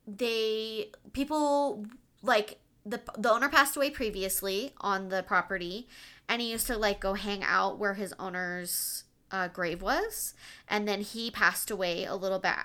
they 0.08 0.92
people 1.14 1.86
like 2.22 2.60
the 2.86 3.00
the 3.18 3.32
owner 3.32 3.50
passed 3.50 3.76
away 3.76 3.90
previously 3.90 4.74
on 4.80 5.10
the 5.10 5.24
property 5.24 5.88
and 6.28 6.42
he 6.42 6.52
used 6.52 6.68
to 6.68 6.78
like 6.78 7.00
go 7.00 7.14
hang 7.14 7.44
out 7.44 7.78
where 7.78 7.94
his 7.94 8.14
owner's 8.20 9.04
uh, 9.32 9.48
grave 9.48 9.82
was 9.82 10.34
and 10.68 10.88
then 10.88 11.02
he 11.02 11.32
passed 11.32 11.72
away 11.72 12.04
a 12.04 12.16
little 12.16 12.40
bit 12.40 12.56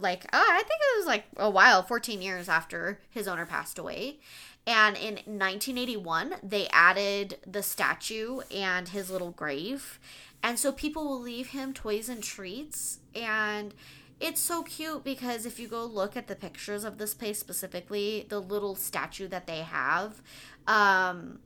like 0.00 0.26
oh, 0.32 0.46
I 0.50 0.62
think 0.62 0.80
it 0.80 0.98
was 0.98 1.06
like 1.06 1.24
a 1.36 1.50
while, 1.50 1.82
14 1.82 2.22
years 2.22 2.48
after 2.48 3.00
his 3.10 3.28
owner 3.28 3.46
passed 3.46 3.78
away. 3.78 4.18
And 4.66 4.96
in 4.96 5.14
1981, 5.14 6.36
they 6.42 6.66
added 6.68 7.38
the 7.46 7.62
statue 7.62 8.40
and 8.52 8.88
his 8.88 9.10
little 9.10 9.30
grave. 9.30 10.00
And 10.42 10.58
so 10.58 10.72
people 10.72 11.04
will 11.04 11.20
leave 11.20 11.48
him 11.48 11.72
toys 11.72 12.08
and 12.08 12.22
treats. 12.22 12.98
And 13.14 13.74
it's 14.18 14.40
so 14.40 14.62
cute 14.62 15.04
because 15.04 15.44
if 15.44 15.58
you 15.58 15.68
go 15.68 15.84
look 15.84 16.16
at 16.16 16.26
the 16.26 16.36
pictures 16.36 16.84
of 16.84 16.98
this 16.98 17.14
place 17.14 17.38
specifically, 17.38 18.26
the 18.28 18.40
little 18.40 18.74
statue 18.74 19.28
that 19.28 19.46
they 19.46 19.58
have, 19.58 20.22
um, 20.66 21.40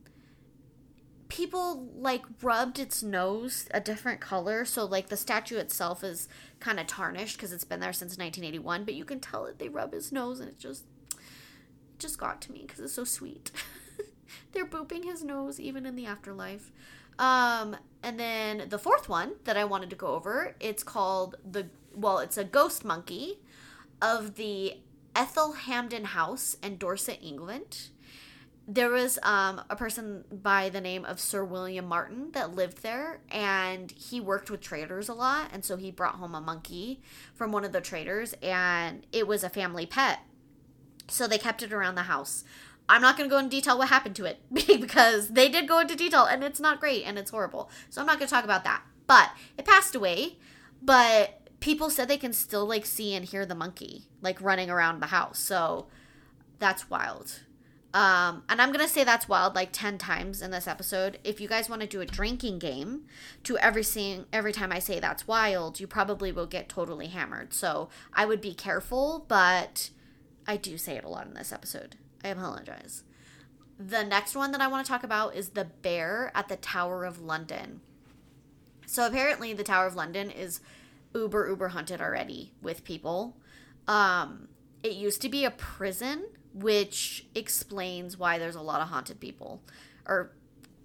people 1.28 1.88
like 1.96 2.22
rubbed 2.42 2.78
its 2.78 3.02
nose 3.02 3.68
a 3.72 3.80
different 3.80 4.20
color. 4.20 4.64
So 4.64 4.84
like 4.84 5.08
the 5.08 5.16
statue 5.16 5.56
itself 5.56 6.04
is 6.04 6.28
kind 6.58 6.78
of 6.78 6.86
tarnished 6.86 7.36
because 7.36 7.52
it's 7.52 7.64
been 7.64 7.80
there 7.80 7.92
since 7.92 8.18
1981 8.18 8.84
but 8.84 8.94
you 8.94 9.04
can 9.04 9.20
tell 9.20 9.46
that 9.46 9.58
they 9.58 9.68
rub 9.68 9.92
his 9.92 10.12
nose 10.12 10.40
and 10.40 10.48
it 10.48 10.58
just 10.58 10.84
just 11.98 12.18
got 12.18 12.40
to 12.42 12.52
me 12.52 12.64
because 12.66 12.80
it's 12.80 12.94
so 12.94 13.04
sweet. 13.04 13.50
They're 14.52 14.66
booping 14.66 15.04
his 15.04 15.22
nose 15.24 15.58
even 15.58 15.86
in 15.86 15.96
the 15.96 16.06
afterlife. 16.06 16.70
Um 17.18 17.76
and 18.02 18.18
then 18.18 18.68
the 18.68 18.78
fourth 18.78 19.08
one 19.08 19.32
that 19.44 19.56
i 19.58 19.64
wanted 19.64 19.90
to 19.90 19.96
go 19.96 20.06
over 20.08 20.56
it's 20.58 20.82
called 20.82 21.36
the 21.48 21.66
well 21.94 22.18
it's 22.18 22.36
a 22.36 22.44
ghost 22.44 22.84
monkey 22.84 23.38
of 24.00 24.36
the 24.36 24.74
Athelhampton 25.14 26.04
house 26.06 26.56
in 26.62 26.76
dorset 26.76 27.18
england 27.22 27.90
there 28.72 28.90
was 28.90 29.18
um, 29.24 29.60
a 29.68 29.74
person 29.74 30.24
by 30.30 30.68
the 30.68 30.80
name 30.80 31.04
of 31.04 31.18
Sir 31.18 31.44
William 31.44 31.86
Martin 31.86 32.30
that 32.32 32.54
lived 32.54 32.84
there, 32.84 33.18
and 33.28 33.90
he 33.90 34.20
worked 34.20 34.48
with 34.48 34.60
traders 34.60 35.08
a 35.08 35.14
lot, 35.14 35.50
and 35.52 35.64
so 35.64 35.76
he 35.76 35.90
brought 35.90 36.16
home 36.16 36.36
a 36.36 36.40
monkey 36.40 37.00
from 37.34 37.50
one 37.50 37.64
of 37.64 37.72
the 37.72 37.80
traders, 37.80 38.32
and 38.40 39.04
it 39.12 39.26
was 39.26 39.42
a 39.42 39.48
family 39.48 39.86
pet. 39.86 40.20
So 41.08 41.26
they 41.26 41.38
kept 41.38 41.64
it 41.64 41.72
around 41.72 41.96
the 41.96 42.02
house. 42.02 42.44
I'm 42.88 43.02
not 43.02 43.16
going 43.16 43.28
to 43.28 43.32
go 43.32 43.38
into 43.38 43.50
detail 43.50 43.76
what 43.76 43.88
happened 43.88 44.14
to 44.16 44.24
it 44.24 44.38
because 44.52 45.30
they 45.30 45.48
did 45.48 45.66
go 45.66 45.80
into 45.80 45.96
detail, 45.96 46.24
and 46.24 46.44
it's 46.44 46.60
not 46.60 46.78
great 46.78 47.02
and 47.04 47.18
it's 47.18 47.32
horrible. 47.32 47.70
So 47.88 48.00
I'm 48.00 48.06
not 48.06 48.18
going 48.18 48.28
to 48.28 48.34
talk 48.34 48.44
about 48.44 48.62
that. 48.64 48.82
But 49.08 49.30
it 49.58 49.64
passed 49.64 49.96
away, 49.96 50.36
but 50.80 51.39
people 51.60 51.90
said 51.90 52.08
they 52.08 52.16
can 52.16 52.32
still 52.32 52.66
like 52.66 52.86
see 52.86 53.14
and 53.14 53.24
hear 53.24 53.46
the 53.46 53.54
monkey 53.54 54.04
like 54.20 54.40
running 54.40 54.70
around 54.70 55.00
the 55.00 55.06
house. 55.06 55.38
So 55.38 55.86
that's 56.58 56.90
wild. 56.90 57.40
Um, 57.92 58.44
and 58.48 58.62
I'm 58.62 58.70
gonna 58.70 58.86
say 58.86 59.02
that's 59.02 59.28
wild 59.28 59.54
like 59.54 59.72
ten 59.72 59.98
times 59.98 60.42
in 60.42 60.52
this 60.52 60.68
episode. 60.68 61.18
If 61.24 61.40
you 61.40 61.48
guys 61.48 61.68
want 61.68 61.82
to 61.82 61.88
do 61.88 62.00
a 62.00 62.06
drinking 62.06 62.60
game 62.60 63.02
to 63.44 63.58
every 63.58 63.82
sing 63.82 64.26
every 64.32 64.52
time 64.52 64.70
I 64.70 64.78
say 64.78 65.00
that's 65.00 65.26
wild, 65.26 65.80
you 65.80 65.86
probably 65.86 66.30
will 66.30 66.46
get 66.46 66.68
totally 66.68 67.08
hammered. 67.08 67.52
So 67.52 67.88
I 68.12 68.26
would 68.26 68.40
be 68.40 68.54
careful, 68.54 69.24
but 69.26 69.90
I 70.46 70.56
do 70.56 70.78
say 70.78 70.96
it 70.96 71.04
a 71.04 71.08
lot 71.08 71.26
in 71.26 71.34
this 71.34 71.52
episode. 71.52 71.96
I 72.22 72.28
apologize. 72.28 73.02
The 73.76 74.04
next 74.04 74.36
one 74.36 74.52
that 74.52 74.60
I 74.60 74.68
want 74.68 74.86
to 74.86 74.92
talk 74.92 75.02
about 75.02 75.34
is 75.34 75.50
the 75.50 75.64
bear 75.64 76.30
at 76.34 76.48
the 76.48 76.56
Tower 76.56 77.04
of 77.04 77.20
London. 77.20 77.80
So 78.86 79.06
apparently 79.06 79.52
the 79.52 79.64
Tower 79.64 79.86
of 79.86 79.96
London 79.96 80.30
is 80.30 80.60
uber 81.14 81.48
uber 81.48 81.68
hunted 81.68 82.00
already 82.00 82.52
with 82.62 82.84
people. 82.84 83.36
Um, 83.88 84.48
it 84.82 84.92
used 84.92 85.20
to 85.22 85.28
be 85.28 85.44
a 85.44 85.50
prison 85.50 86.26
which 86.52 87.26
explains 87.34 88.16
why 88.16 88.38
there's 88.38 88.56
a 88.56 88.62
lot 88.62 88.80
of 88.80 88.88
haunted 88.88 89.20
people 89.20 89.62
or 90.06 90.32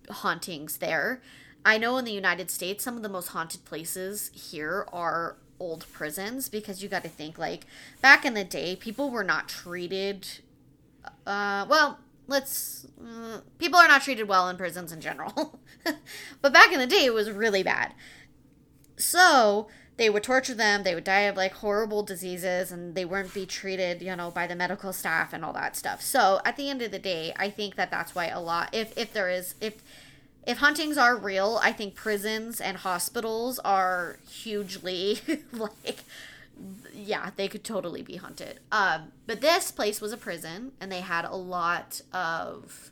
hauntings 0.09 0.77
there. 0.77 1.21
I 1.65 1.77
know 1.77 1.97
in 1.97 2.05
the 2.05 2.11
United 2.11 2.51
States, 2.51 2.83
some 2.83 2.95
of 2.95 3.01
the 3.01 3.09
most 3.09 3.29
haunted 3.29 3.65
places 3.65 4.29
here 4.33 4.87
are 4.93 5.37
old 5.59 5.85
prisons 5.91 6.49
because 6.49 6.83
you 6.83 6.89
got 6.89 7.03
to 7.03 7.09
think 7.09 7.37
like 7.39 7.65
back 8.01 8.25
in 8.25 8.33
the 8.33 8.43
day, 8.43 8.75
people 8.75 9.09
were 9.09 9.23
not 9.23 9.49
treated. 9.49 10.27
Uh, 11.25 11.65
well, 11.67 11.99
let's. 12.27 12.85
Uh, 13.03 13.39
people 13.57 13.79
are 13.79 13.87
not 13.87 14.03
treated 14.03 14.27
well 14.27 14.47
in 14.49 14.57
prisons 14.57 14.91
in 14.91 15.01
general. 15.01 15.59
but 16.41 16.53
back 16.53 16.71
in 16.71 16.79
the 16.79 16.87
day, 16.87 17.05
it 17.05 17.13
was 17.13 17.31
really 17.31 17.63
bad. 17.63 17.93
So 18.97 19.67
they 19.97 20.09
would 20.09 20.23
torture 20.23 20.53
them 20.53 20.83
they 20.83 20.93
would 20.95 21.03
die 21.03 21.21
of 21.21 21.37
like 21.37 21.53
horrible 21.53 22.03
diseases 22.03 22.71
and 22.71 22.95
they 22.95 23.05
wouldn't 23.05 23.33
be 23.33 23.45
treated 23.45 24.01
you 24.01 24.15
know 24.15 24.31
by 24.31 24.47
the 24.47 24.55
medical 24.55 24.91
staff 24.93 25.33
and 25.33 25.43
all 25.43 25.53
that 25.53 25.75
stuff. 25.75 26.01
So 26.01 26.41
at 26.45 26.57
the 26.57 26.69
end 26.69 26.81
of 26.81 26.91
the 26.91 26.99
day 26.99 27.33
i 27.37 27.49
think 27.49 27.75
that 27.75 27.91
that's 27.91 28.15
why 28.15 28.27
a 28.27 28.39
lot 28.39 28.69
if 28.73 28.97
if 28.97 29.13
there 29.13 29.29
is 29.29 29.55
if 29.61 29.81
if 30.45 30.59
huntings 30.59 30.97
are 30.97 31.15
real 31.15 31.59
i 31.61 31.71
think 31.71 31.95
prisons 31.95 32.61
and 32.61 32.77
hospitals 32.77 33.59
are 33.59 34.19
hugely 34.29 35.19
like 35.51 36.03
yeah 36.93 37.31
they 37.35 37.47
could 37.47 37.63
totally 37.63 38.01
be 38.01 38.15
hunted 38.17 38.59
um 38.71 39.11
but 39.27 39.41
this 39.41 39.71
place 39.71 39.99
was 39.99 40.13
a 40.13 40.17
prison 40.17 40.71
and 40.79 40.91
they 40.91 41.01
had 41.01 41.25
a 41.25 41.35
lot 41.35 42.01
of 42.13 42.91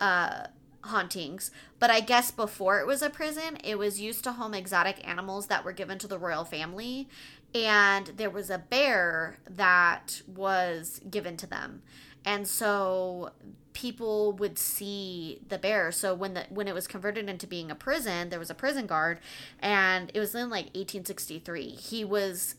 uh 0.00 0.44
hauntings. 0.82 1.50
But 1.78 1.90
I 1.90 2.00
guess 2.00 2.30
before 2.30 2.80
it 2.80 2.86
was 2.86 3.02
a 3.02 3.10
prison, 3.10 3.58
it 3.62 3.78
was 3.78 4.00
used 4.00 4.24
to 4.24 4.32
home 4.32 4.54
exotic 4.54 5.06
animals 5.06 5.46
that 5.46 5.64
were 5.64 5.72
given 5.72 5.98
to 5.98 6.08
the 6.08 6.18
royal 6.18 6.44
family. 6.44 7.08
And 7.54 8.06
there 8.16 8.30
was 8.30 8.50
a 8.50 8.58
bear 8.58 9.38
that 9.48 10.22
was 10.26 11.00
given 11.10 11.36
to 11.38 11.46
them. 11.46 11.82
And 12.24 12.46
so 12.46 13.32
people 13.72 14.32
would 14.34 14.58
see 14.58 15.40
the 15.48 15.58
bear. 15.58 15.92
So 15.92 16.14
when 16.14 16.34
the 16.34 16.46
when 16.50 16.68
it 16.68 16.74
was 16.74 16.86
converted 16.86 17.28
into 17.28 17.46
being 17.46 17.70
a 17.70 17.74
prison, 17.74 18.28
there 18.28 18.38
was 18.38 18.50
a 18.50 18.54
prison 18.54 18.86
guard 18.86 19.18
and 19.60 20.10
it 20.14 20.20
was 20.20 20.34
in 20.34 20.50
like 20.50 20.66
1863. 20.66 21.70
He 21.70 22.04
was 22.04 22.56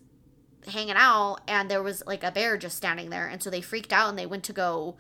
hanging 0.67 0.95
out 0.95 1.39
and 1.47 1.69
there 1.69 1.83
was 1.83 2.03
like 2.05 2.23
a 2.23 2.31
bear 2.31 2.57
just 2.57 2.77
standing 2.77 3.09
there 3.09 3.27
and 3.27 3.43
so 3.43 3.49
they 3.49 3.61
freaked 3.61 3.91
out 3.91 4.09
and 4.09 4.17
they 4.17 4.25
went 4.25 4.43
to 4.45 4.53
go, 4.53 4.95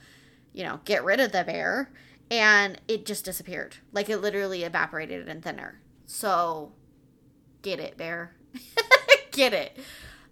you 0.53 0.63
know, 0.63 0.79
get 0.85 1.03
rid 1.03 1.19
of 1.19 1.31
the 1.31 1.43
bear 1.43 1.89
and 2.29 2.79
it 2.87 3.05
just 3.05 3.25
disappeared. 3.25 3.77
Like 3.91 4.09
it 4.09 4.17
literally 4.17 4.63
evaporated 4.63 5.27
in 5.27 5.41
thin 5.41 5.59
air. 5.59 5.79
So 6.05 6.73
get 7.61 7.79
it, 7.79 7.97
bear. 7.97 8.35
get 9.31 9.53
it. 9.53 9.77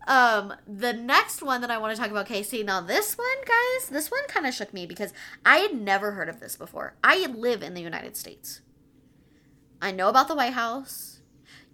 Um, 0.07 0.53
the 0.67 0.93
next 0.93 1.41
one 1.41 1.61
that 1.61 1.71
I 1.71 1.77
want 1.77 1.95
to 1.95 2.01
talk 2.01 2.11
about, 2.11 2.25
Casey. 2.25 2.63
Now, 2.63 2.81
this 2.81 3.17
one, 3.17 3.27
guys, 3.45 3.89
this 3.89 4.09
one 4.09 4.27
kind 4.27 4.47
of 4.47 4.53
shook 4.53 4.73
me 4.73 4.85
because 4.85 5.13
I 5.45 5.57
had 5.57 5.79
never 5.79 6.11
heard 6.13 6.29
of 6.29 6.39
this 6.39 6.55
before. 6.55 6.95
I 7.03 7.27
live 7.27 7.61
in 7.61 7.75
the 7.75 7.81
United 7.81 8.17
States. 8.17 8.61
I 9.81 9.91
know 9.91 10.09
about 10.09 10.27
the 10.27 10.35
White 10.35 10.53
House. 10.53 11.19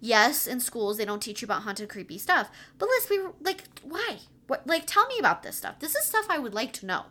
Yes, 0.00 0.46
in 0.46 0.60
schools 0.60 0.96
they 0.96 1.04
don't 1.04 1.22
teach 1.22 1.42
you 1.42 1.46
about 1.46 1.62
haunted, 1.62 1.88
creepy 1.88 2.18
stuff. 2.18 2.50
But 2.78 2.88
let's 2.88 3.06
be 3.06 3.18
like, 3.40 3.64
why? 3.82 4.18
What? 4.46 4.66
Like, 4.66 4.84
tell 4.86 5.06
me 5.06 5.18
about 5.18 5.42
this 5.42 5.56
stuff. 5.56 5.80
This 5.80 5.94
is 5.94 6.04
stuff 6.04 6.26
I 6.28 6.38
would 6.38 6.54
like 6.54 6.72
to 6.74 6.86
know. 6.86 7.06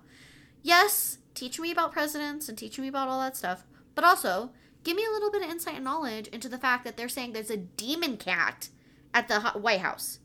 Yes, 0.64 1.18
teach 1.38 1.60
me 1.60 1.72
about 1.72 1.91
presidents 1.91 2.50
and 2.50 2.58
teach 2.58 2.79
me 2.79 2.88
about 2.88 3.08
all 3.08 3.20
that 3.20 3.38
stuff, 3.38 3.63
but 3.96 4.03
also 4.03 4.51
give 4.84 4.98
me 4.98 5.06
a 5.06 5.12
little 5.12 5.32
bit 5.32 5.44
of 5.44 5.50
insight 5.50 5.75
and 5.75 5.84
knowledge 5.84 6.27
into 6.29 6.50
the 6.50 6.58
fact 6.58 6.84
that 6.84 6.98
they're 6.98 7.08
saying 7.08 7.34
there's 7.34 7.51
a 7.51 7.58
demon 7.58 8.17
cat 8.17 8.70
at 9.13 9.27
the 9.27 9.41
White 9.51 9.82
House. 9.82 10.20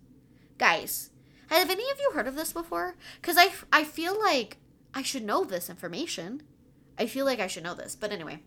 Guys, 0.59 1.11
have 1.49 1.71
any 1.71 1.91
of 1.91 1.99
you 2.01 2.13
heard 2.13 2.27
of 2.27 2.35
this 2.35 2.53
before? 2.53 2.97
Because 3.21 3.37
I, 3.39 3.51
I 3.73 3.85
feel 3.85 4.19
like 4.19 4.57
I 4.95 5.03
should 5.03 5.25
know 5.25 5.45
this 5.45 5.69
information. 5.69 6.43
I 6.99 7.07
feel 7.07 7.25
like 7.25 7.41
I 7.41 7.47
should 7.47 7.65
know 7.65 7.75
this. 7.75 7.95
But 7.95 8.13
anyway. 8.13 8.41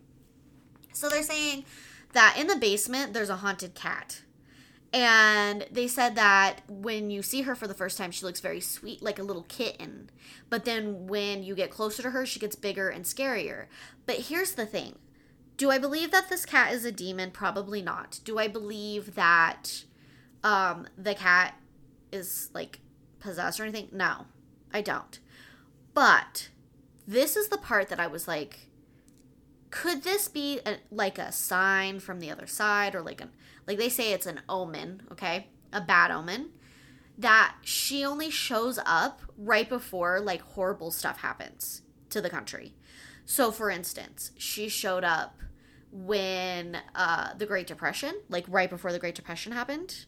So 0.92 1.08
they're 1.08 1.22
saying 1.22 1.64
that 2.12 2.36
in 2.38 2.46
the 2.46 2.56
basement 2.56 3.12
there's 3.12 3.30
a 3.30 3.36
haunted 3.36 3.74
cat. 3.74 4.22
And 4.92 5.66
they 5.70 5.88
said 5.88 6.14
that 6.14 6.60
when 6.68 7.10
you 7.10 7.22
see 7.22 7.42
her 7.42 7.54
for 7.54 7.66
the 7.66 7.74
first 7.74 7.98
time, 7.98 8.10
she 8.10 8.24
looks 8.24 8.40
very 8.40 8.60
sweet, 8.60 9.02
like 9.02 9.18
a 9.18 9.24
little 9.24 9.44
kitten. 9.48 10.10
But 10.48 10.64
then 10.64 11.06
when 11.06 11.42
you 11.42 11.54
get 11.54 11.70
closer 11.70 12.02
to 12.02 12.10
her, 12.10 12.24
she 12.24 12.40
gets 12.40 12.56
bigger 12.56 12.88
and 12.88 13.04
scarier. 13.04 13.66
But 14.06 14.16
here's 14.16 14.52
the 14.52 14.66
thing 14.66 14.96
Do 15.56 15.70
I 15.70 15.78
believe 15.78 16.12
that 16.12 16.28
this 16.28 16.46
cat 16.46 16.72
is 16.72 16.84
a 16.84 16.92
demon? 16.92 17.30
Probably 17.30 17.82
not. 17.82 18.20
Do 18.24 18.38
I 18.38 18.48
believe 18.48 19.14
that 19.16 19.84
um, 20.42 20.86
the 20.96 21.14
cat 21.14 21.54
is 22.12 22.50
like 22.54 22.80
possessed 23.18 23.60
or 23.60 23.64
anything? 23.64 23.88
No, 23.92 24.26
I 24.72 24.80
don't. 24.80 25.18
But 25.94 26.50
this 27.06 27.36
is 27.36 27.48
the 27.48 27.58
part 27.58 27.88
that 27.88 28.00
I 28.00 28.06
was 28.06 28.28
like, 28.28 28.68
could 29.70 30.02
this 30.02 30.28
be 30.28 30.60
a, 30.64 30.76
like 30.90 31.18
a 31.18 31.32
sign 31.32 32.00
from 32.00 32.20
the 32.20 32.30
other 32.30 32.46
side 32.46 32.94
or 32.94 33.02
like 33.02 33.20
an 33.20 33.30
like 33.66 33.78
they 33.78 33.88
say 33.88 34.12
it's 34.12 34.26
an 34.26 34.40
omen, 34.48 35.02
okay? 35.10 35.48
A 35.72 35.80
bad 35.80 36.10
omen 36.10 36.50
that 37.18 37.56
she 37.62 38.04
only 38.04 38.30
shows 38.30 38.78
up 38.84 39.22
right 39.36 39.68
before 39.68 40.20
like 40.20 40.42
horrible 40.42 40.90
stuff 40.90 41.18
happens 41.18 41.82
to 42.10 42.20
the 42.20 42.30
country. 42.30 42.74
So 43.24 43.50
for 43.50 43.70
instance, 43.70 44.32
she 44.36 44.68
showed 44.68 45.04
up 45.04 45.38
when 45.90 46.78
uh 46.94 47.34
the 47.34 47.46
Great 47.46 47.66
Depression, 47.66 48.14
like 48.28 48.44
right 48.48 48.70
before 48.70 48.92
the 48.92 48.98
Great 48.98 49.14
Depression 49.14 49.52
happened. 49.52 50.06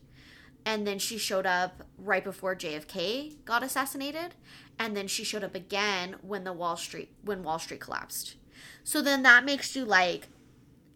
And 0.66 0.86
then 0.86 0.98
she 0.98 1.18
showed 1.18 1.46
up 1.46 1.84
right 1.96 2.22
before 2.22 2.54
JFK 2.54 3.44
got 3.44 3.62
assassinated, 3.62 4.34
and 4.78 4.94
then 4.96 5.06
she 5.06 5.24
showed 5.24 5.44
up 5.44 5.54
again 5.54 6.16
when 6.20 6.44
the 6.44 6.52
Wall 6.52 6.76
Street 6.76 7.10
when 7.24 7.42
Wall 7.42 7.58
Street 7.58 7.80
collapsed. 7.80 8.36
So 8.84 9.02
then 9.02 9.22
that 9.22 9.44
makes 9.44 9.74
you 9.76 9.84
like 9.84 10.28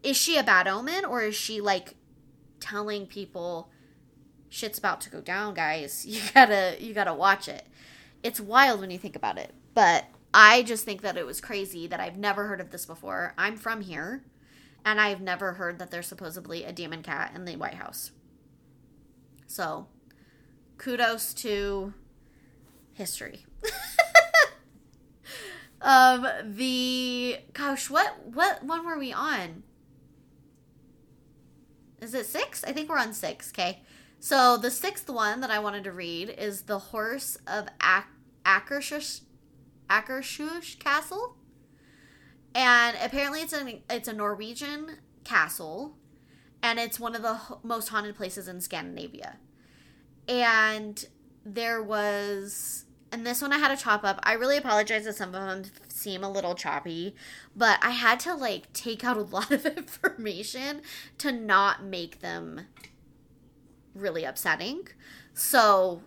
is 0.01 0.17
she 0.17 0.37
a 0.37 0.43
bad 0.43 0.67
omen 0.67 1.05
or 1.05 1.21
is 1.21 1.35
she 1.35 1.61
like 1.61 1.95
telling 2.59 3.07
people 3.07 3.69
shit's 4.53 4.77
about 4.77 5.01
to 5.01 5.09
go 5.09 5.19
down, 5.19 5.53
guys. 5.53 6.05
You 6.07 6.21
gotta 6.33 6.77
you 6.79 6.93
gotta 6.93 7.13
watch 7.13 7.47
it. 7.47 7.65
It's 8.21 8.39
wild 8.39 8.79
when 8.79 8.91
you 8.91 8.97
think 8.97 9.15
about 9.15 9.37
it. 9.37 9.53
But 9.73 10.05
I 10.33 10.63
just 10.63 10.85
think 10.85 11.01
that 11.01 11.17
it 11.17 11.25
was 11.25 11.41
crazy 11.41 11.87
that 11.87 11.99
I've 11.99 12.17
never 12.17 12.47
heard 12.47 12.61
of 12.61 12.71
this 12.71 12.85
before. 12.85 13.33
I'm 13.37 13.57
from 13.57 13.81
here, 13.81 14.23
and 14.85 15.01
I've 15.01 15.21
never 15.21 15.53
heard 15.53 15.79
that 15.79 15.91
there's 15.91 16.07
supposedly 16.07 16.63
a 16.63 16.71
demon 16.71 17.03
cat 17.03 17.31
in 17.35 17.45
the 17.45 17.55
White 17.55 17.75
House. 17.75 18.11
So, 19.47 19.87
kudos 20.77 21.33
to 21.35 21.93
history. 22.93 23.45
um 25.83 26.27
the 26.43 27.37
gosh, 27.53 27.89
what 27.89 28.25
what 28.25 28.63
one 28.63 28.85
were 28.85 28.97
we 28.97 29.13
on? 29.13 29.63
Is 32.01 32.13
it 32.13 32.25
six? 32.25 32.63
I 32.63 32.71
think 32.71 32.89
we're 32.89 32.97
on 32.97 33.13
six. 33.13 33.51
Okay. 33.51 33.81
So 34.19 34.57
the 34.57 34.71
sixth 34.71 35.09
one 35.09 35.41
that 35.41 35.51
I 35.51 35.59
wanted 35.59 35.83
to 35.83 35.91
read 35.91 36.29
is 36.29 36.63
the 36.63 36.79
horse 36.79 37.37
of 37.45 37.67
Ak- 37.81 38.07
Akershus, 38.45 39.21
Castle, 40.79 41.35
and 42.55 42.97
apparently 43.01 43.41
it's 43.41 43.53
a 43.53 43.81
it's 43.89 44.07
a 44.07 44.13
Norwegian 44.13 44.97
castle, 45.23 45.97
and 46.61 46.79
it's 46.79 46.99
one 46.99 47.15
of 47.15 47.21
the 47.21 47.33
ho- 47.35 47.59
most 47.63 47.89
haunted 47.89 48.15
places 48.15 48.47
in 48.47 48.61
Scandinavia. 48.61 49.37
And 50.27 51.05
there 51.45 51.83
was, 51.83 52.85
and 53.11 53.25
this 53.25 53.41
one 53.41 53.51
I 53.51 53.57
had 53.57 53.77
to 53.77 53.83
chop 53.83 54.03
up. 54.05 54.19
I 54.23 54.33
really 54.33 54.57
apologize 54.57 55.05
if 55.05 55.15
some 55.15 55.35
of 55.35 55.63
them 55.63 55.63
seem 56.03 56.23
a 56.23 56.29
little 56.29 56.55
choppy, 56.55 57.15
but 57.55 57.79
I 57.81 57.91
had 57.91 58.19
to 58.21 58.35
like 58.35 58.71
take 58.73 59.03
out 59.03 59.17
a 59.17 59.21
lot 59.35 59.51
of 59.51 59.65
information 59.65 60.81
to 61.19 61.31
not 61.31 61.83
make 61.83 62.19
them 62.19 62.67
really 63.95 64.23
upsetting. 64.23 64.87
So 65.33 66.03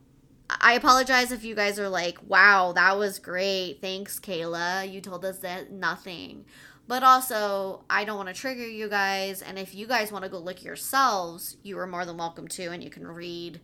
I 0.48 0.74
apologize 0.74 1.32
if 1.32 1.44
you 1.44 1.54
guys 1.54 1.78
are 1.78 1.88
like, 1.88 2.18
wow, 2.26 2.72
that 2.72 2.96
was 2.96 3.18
great. 3.18 3.78
Thanks, 3.80 4.20
Kayla. 4.20 4.90
You 4.90 5.00
told 5.00 5.24
us 5.24 5.38
that 5.38 5.72
nothing. 5.72 6.44
But 6.88 7.02
also, 7.02 7.84
I 7.90 8.04
don't 8.04 8.16
want 8.16 8.28
to 8.28 8.34
trigger 8.34 8.66
you 8.66 8.88
guys. 8.88 9.42
And 9.42 9.58
if 9.58 9.74
you 9.74 9.88
guys 9.88 10.12
want 10.12 10.24
to 10.24 10.30
go 10.30 10.38
look 10.38 10.62
yourselves, 10.62 11.56
you 11.64 11.78
are 11.80 11.86
more 11.86 12.04
than 12.04 12.16
welcome 12.16 12.46
to, 12.48 12.66
and 12.66 12.82
you 12.82 12.90
can 12.90 13.06
read 13.06 13.60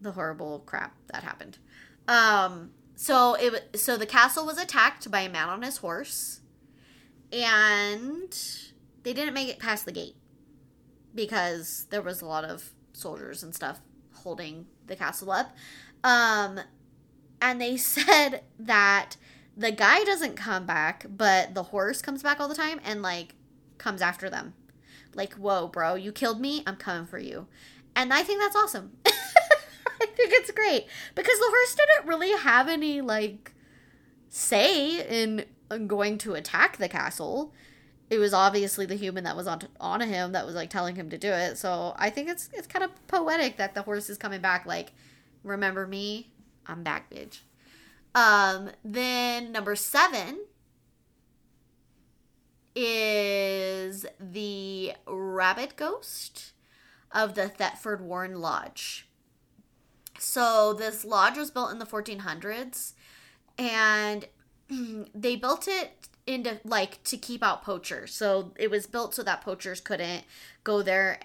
the 0.00 0.12
horrible 0.12 0.60
crap 0.60 0.94
that 1.12 1.22
happened. 1.22 1.58
Um, 2.08 2.70
so 2.96 3.34
it 3.34 3.78
so 3.78 3.96
the 3.96 4.06
castle 4.06 4.46
was 4.46 4.58
attacked 4.58 5.10
by 5.10 5.20
a 5.20 5.28
man 5.28 5.48
on 5.48 5.62
his 5.62 5.76
horse, 5.76 6.40
and 7.30 8.36
they 9.02 9.12
didn't 9.12 9.34
make 9.34 9.48
it 9.48 9.58
past 9.58 9.84
the 9.84 9.92
gate 9.92 10.16
because 11.14 11.86
there 11.90 12.02
was 12.02 12.22
a 12.22 12.26
lot 12.26 12.44
of 12.44 12.70
soldiers 12.92 13.42
and 13.42 13.54
stuff 13.54 13.80
holding 14.14 14.66
the 14.86 14.96
castle 14.96 15.30
up. 15.30 15.54
Um, 16.02 16.60
and 17.40 17.60
they 17.60 17.76
said 17.76 18.42
that 18.58 19.16
the 19.56 19.72
guy 19.72 20.02
doesn't 20.04 20.36
come 20.36 20.66
back, 20.66 21.06
but 21.08 21.54
the 21.54 21.64
horse 21.64 22.00
comes 22.02 22.22
back 22.22 22.40
all 22.40 22.48
the 22.48 22.54
time 22.54 22.80
and 22.84 23.02
like 23.02 23.34
comes 23.78 24.00
after 24.00 24.30
them. 24.30 24.54
Like, 25.14 25.34
whoa, 25.34 25.68
bro, 25.68 25.94
you 25.94 26.12
killed 26.12 26.40
me. 26.40 26.62
I'm 26.66 26.76
coming 26.76 27.06
for 27.06 27.18
you. 27.18 27.46
And 27.94 28.12
I 28.12 28.22
think 28.22 28.40
that's 28.40 28.56
awesome. 28.56 28.92
I 30.00 30.06
think 30.06 30.32
it's 30.32 30.50
great 30.50 30.86
because 31.14 31.38
the 31.38 31.46
horse 31.48 31.74
didn't 31.74 32.08
really 32.08 32.32
have 32.32 32.68
any 32.68 33.00
like 33.00 33.52
say 34.28 35.00
in 35.06 35.44
going 35.86 36.18
to 36.18 36.34
attack 36.34 36.76
the 36.76 36.88
castle. 36.88 37.52
It 38.08 38.18
was 38.18 38.32
obviously 38.32 38.86
the 38.86 38.94
human 38.94 39.24
that 39.24 39.36
was 39.36 39.46
on 39.46 39.62
on 39.80 40.00
him 40.00 40.32
that 40.32 40.46
was 40.46 40.54
like 40.54 40.70
telling 40.70 40.96
him 40.96 41.10
to 41.10 41.18
do 41.18 41.30
it. 41.30 41.58
So 41.58 41.94
I 41.98 42.10
think 42.10 42.28
it's 42.28 42.48
it's 42.52 42.66
kind 42.66 42.84
of 42.84 43.06
poetic 43.08 43.56
that 43.56 43.74
the 43.74 43.82
horse 43.82 44.08
is 44.08 44.18
coming 44.18 44.40
back. 44.40 44.66
Like, 44.66 44.92
remember 45.42 45.86
me? 45.86 46.30
I'm 46.66 46.82
back, 46.82 47.10
bitch. 47.10 47.40
Um, 48.14 48.70
then 48.84 49.52
number 49.52 49.76
seven 49.76 50.40
is 52.74 54.06
the 54.20 54.92
rabbit 55.06 55.76
ghost 55.76 56.52
of 57.10 57.34
the 57.34 57.48
Thetford 57.48 58.00
Warren 58.00 58.40
Lodge. 58.40 59.05
So 60.18 60.72
this 60.72 61.04
lodge 61.04 61.36
was 61.36 61.50
built 61.50 61.70
in 61.70 61.78
the 61.78 61.86
1400s 61.86 62.92
and 63.58 64.26
they 65.14 65.36
built 65.36 65.68
it 65.68 66.08
into 66.26 66.60
like 66.64 67.02
to 67.04 67.16
keep 67.16 67.42
out 67.42 67.62
poachers. 67.62 68.12
So 68.12 68.52
it 68.56 68.70
was 68.70 68.86
built 68.86 69.14
so 69.14 69.22
that 69.22 69.42
poachers 69.42 69.80
couldn't 69.80 70.24
go 70.64 70.82
there. 70.82 71.20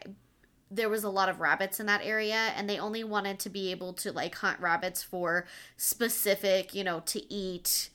There 0.69 0.89
was 0.89 1.04
a 1.04 1.10
lot 1.10 1.27
of 1.27 1.39
rabbits 1.39 1.80
in 1.80 1.86
that 1.88 2.01
area 2.04 2.54
and 2.56 2.69
they 2.69 2.80
only 2.80 3.04
wanted 3.04 3.39
to 3.39 3.49
be 3.49 3.71
able 3.71 3.93
to 3.93 4.12
like 4.12 4.36
hunt 4.36 4.60
rabbits 4.60 5.04
for 5.04 5.45
specific, 5.75 6.73
you 6.73 6.84
know, 6.84 7.01
to 7.08 7.34
eat 7.34 7.89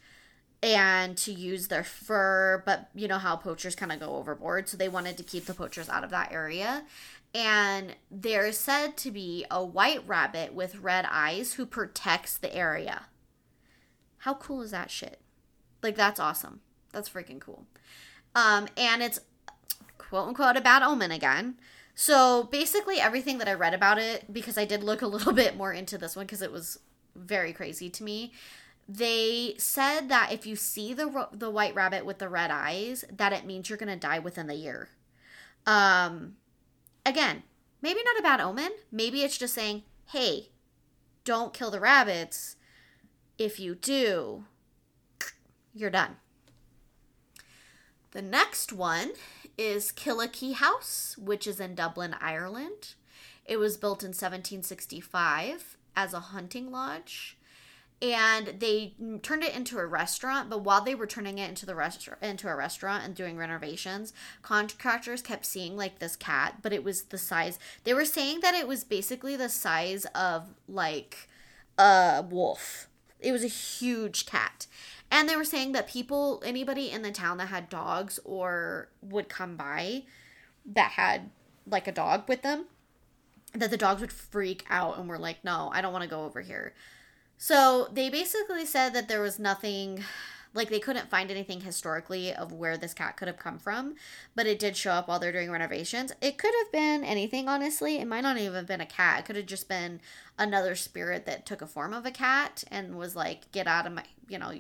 and 0.63 1.17
to 1.19 1.33
use 1.33 1.69
their 1.69 1.85
fur, 1.85 2.63
but 2.65 2.89
you 2.95 3.07
know 3.07 3.19
how 3.19 3.37
poachers 3.37 3.77
kind 3.77 3.93
of 3.93 4.01
go 4.01 4.17
overboard, 4.17 4.69
so 4.69 4.77
they 4.77 4.89
wanted 4.89 5.17
to 5.17 5.23
keep 5.23 5.45
the 5.45 5.55
poachers 5.55 5.89
out 5.89 6.03
of 6.03 6.11
that 6.11 6.33
area 6.33 6.83
and 7.37 7.97
there's 8.11 8.57
said 8.57 8.97
to 8.97 9.11
be 9.11 9.45
a 9.51 9.63
white 9.63 10.03
rabbit 10.09 10.55
with 10.55 10.79
red 10.79 11.05
eyes 11.11 11.53
who 11.53 11.67
protects 11.67 12.39
the 12.39 12.55
area. 12.55 13.09
How 14.21 14.33
cool 14.33 14.63
is 14.63 14.71
that 14.71 14.91
shit? 14.91 15.21
Like 15.83 15.97
that's 15.97 16.19
awesome. 16.19 16.63
That's 16.93 17.11
freaking 17.11 17.39
cool. 17.39 17.67
Um, 18.35 18.69
and 18.79 19.03
it's 19.03 19.21
quote 19.99 20.29
unquote 20.29 20.57
a 20.57 20.63
bad 20.63 20.83
omen 20.83 21.11
again. 21.11 21.57
So 21.95 22.45
basically, 22.45 23.01
everything 23.01 23.37
that 23.37 23.49
I 23.49 23.53
read 23.53 23.75
about 23.75 23.99
it, 23.99 24.33
because 24.33 24.57
I 24.57 24.65
did 24.65 24.83
look 24.83 25.03
a 25.03 25.07
little 25.07 25.33
bit 25.35 25.59
more 25.59 25.75
into 25.75 25.99
this 25.99 26.17
one 26.17 26.25
because 26.25 26.41
it 26.41 26.53
was 26.53 26.79
very 27.15 27.53
crazy 27.53 27.91
to 27.91 28.03
me. 28.03 28.33
They 28.89 29.57
said 29.59 30.09
that 30.09 30.33
if 30.33 30.47
you 30.47 30.57
see 30.57 30.95
the 30.95 31.29
the 31.33 31.51
white 31.51 31.75
rabbit 31.75 32.07
with 32.07 32.17
the 32.17 32.31
red 32.31 32.51
eyes, 32.51 33.05
that 33.15 33.35
it 33.35 33.45
means 33.45 33.69
you're 33.69 33.77
gonna 33.77 33.95
die 33.95 34.21
within 34.21 34.47
the 34.47 34.55
year. 34.55 34.89
Um, 35.67 36.37
again, 37.07 37.45
maybe 37.81 38.01
not 38.05 38.19
a 38.19 38.23
bad 38.23 38.41
omen. 38.41 38.73
Maybe 38.91 39.23
it's 39.23 39.39
just 39.39 39.55
saying, 39.55 39.85
hey, 40.07 40.51
don't 41.25 41.55
kill 41.55 41.71
the 41.71 41.81
rabbits. 41.81 42.57
If 43.39 43.59
you 43.59 43.75
do, 43.75 44.45
you're 45.75 45.91
done. 45.91 46.17
The 48.11 48.23
next 48.23 48.73
one 48.73 49.13
is 49.57 49.93
Killakee 49.93 50.55
House, 50.55 51.17
which 51.19 51.47
is 51.47 51.61
in 51.61 51.75
Dublin, 51.75 52.15
Ireland. 52.21 52.95
It 53.45 53.59
was 53.59 53.77
built 53.77 54.03
in 54.03 54.09
1765 54.09 55.77
as 55.95 56.13
a 56.13 56.21
hunting 56.21 56.71
lodge 56.71 57.36
and 58.03 58.57
they 58.59 58.95
turned 59.23 59.43
it 59.43 59.55
into 59.55 59.79
a 59.79 59.87
restaurant 59.87 60.51
but 60.51 60.63
while 60.63 60.83
they 60.83 60.95
were 60.95 61.07
turning 61.07 61.39
it 61.39 61.49
into 61.49 61.65
the 61.65 61.75
restaurant 61.75 62.23
into 62.23 62.47
a 62.47 62.55
restaurant 62.55 63.05
and 63.05 63.15
doing 63.15 63.37
renovations 63.37 64.13
contractors 64.43 65.23
kept 65.23 65.47
seeing 65.47 65.77
like 65.77 65.99
this 65.99 66.15
cat 66.15 66.57
but 66.63 66.73
it 66.73 66.85
was 66.85 67.05
the 67.05 67.19
size 67.19 67.59
they 67.85 67.95
were 67.95 68.05
saying 68.05 68.41
that 68.41 68.55
it 68.55 68.69
was 68.69 68.85
basically 68.85 69.35
the 69.35 69.49
size 69.49 70.05
of 70.15 70.55
like 70.69 71.29
a 71.79 72.23
wolf 72.29 72.89
it 73.21 73.33
was 73.33 73.45
a 73.45 73.49
huge 73.49 74.27
cat. 74.27 74.67
And 75.11 75.29
they 75.29 75.37
were 75.37 75.45
saying 75.45 75.73
that 75.73 75.89
people, 75.89 76.43
anybody 76.45 76.91
in 76.91 77.03
the 77.03 77.13
town 77.13 77.39
that 77.39 77.49
had 77.49 77.69
dogs 77.69 78.19
or 78.25 78.89
would 79.01 79.29
come 79.29 79.57
by 79.57 80.05
that 80.65 80.93
had 80.93 81.31
like 81.67 81.87
a 81.87 81.93
dog 81.93 82.29
with 82.29 82.43
them, 82.43 82.67
that 83.53 83.71
the 83.71 83.77
dogs 83.77 84.01
would 84.01 84.13
freak 84.13 84.65
out 84.69 84.99
and 84.99 85.09
were 85.09 85.19
like, 85.19 85.45
no, 85.45 85.71
I 85.73 85.81
don't 85.81 85.93
want 85.93 86.03
to 86.03 86.11
go 86.11 86.25
over 86.25 86.41
here. 86.41 86.75
So 87.39 87.89
they 87.93 88.09
basically 88.09 88.67
said 88.67 88.95
that 88.95 89.09
there 89.09 89.21
was 89.21 89.39
nothing 89.39 90.03
like 90.57 90.71
they 90.71 90.81
couldn't 90.81 91.11
find 91.11 91.31
anything 91.31 91.61
historically 91.61 92.35
of 92.35 92.51
where 92.51 92.79
this 92.79 92.95
cat 92.95 93.17
could 93.17 93.29
have 93.29 93.37
come 93.37 93.59
from, 93.59 93.95
but 94.35 94.47
it 94.47 94.59
did 94.59 94.77
show 94.77 94.93
up 94.93 95.07
while 95.07 95.19
they're 95.19 95.31
doing 95.31 95.51
renovations. 95.51 96.13
It 96.23 96.39
could 96.39 96.55
have 96.63 96.73
been 96.73 97.05
anything, 97.05 97.47
honestly. 97.47 97.99
It 97.99 98.07
might 98.07 98.23
not 98.23 98.39
even 98.39 98.55
have 98.55 98.67
been 98.67 98.81
a 98.81 98.87
cat. 98.87 99.21
It 99.21 99.25
could 99.27 99.37
have 99.37 99.47
just 99.47 99.69
been 99.69 100.01
another 100.39 100.75
spirit 100.75 101.27
that 101.27 101.45
took 101.45 101.61
a 101.61 101.67
form 101.67 101.93
of 101.93 102.07
a 102.07 102.11
cat 102.11 102.65
and 102.71 102.97
was 102.97 103.15
like, 103.15 103.53
get 103.53 103.67
out 103.67 103.87
of 103.87 103.93
my, 103.93 104.05
you 104.29 104.39
know, 104.39 104.53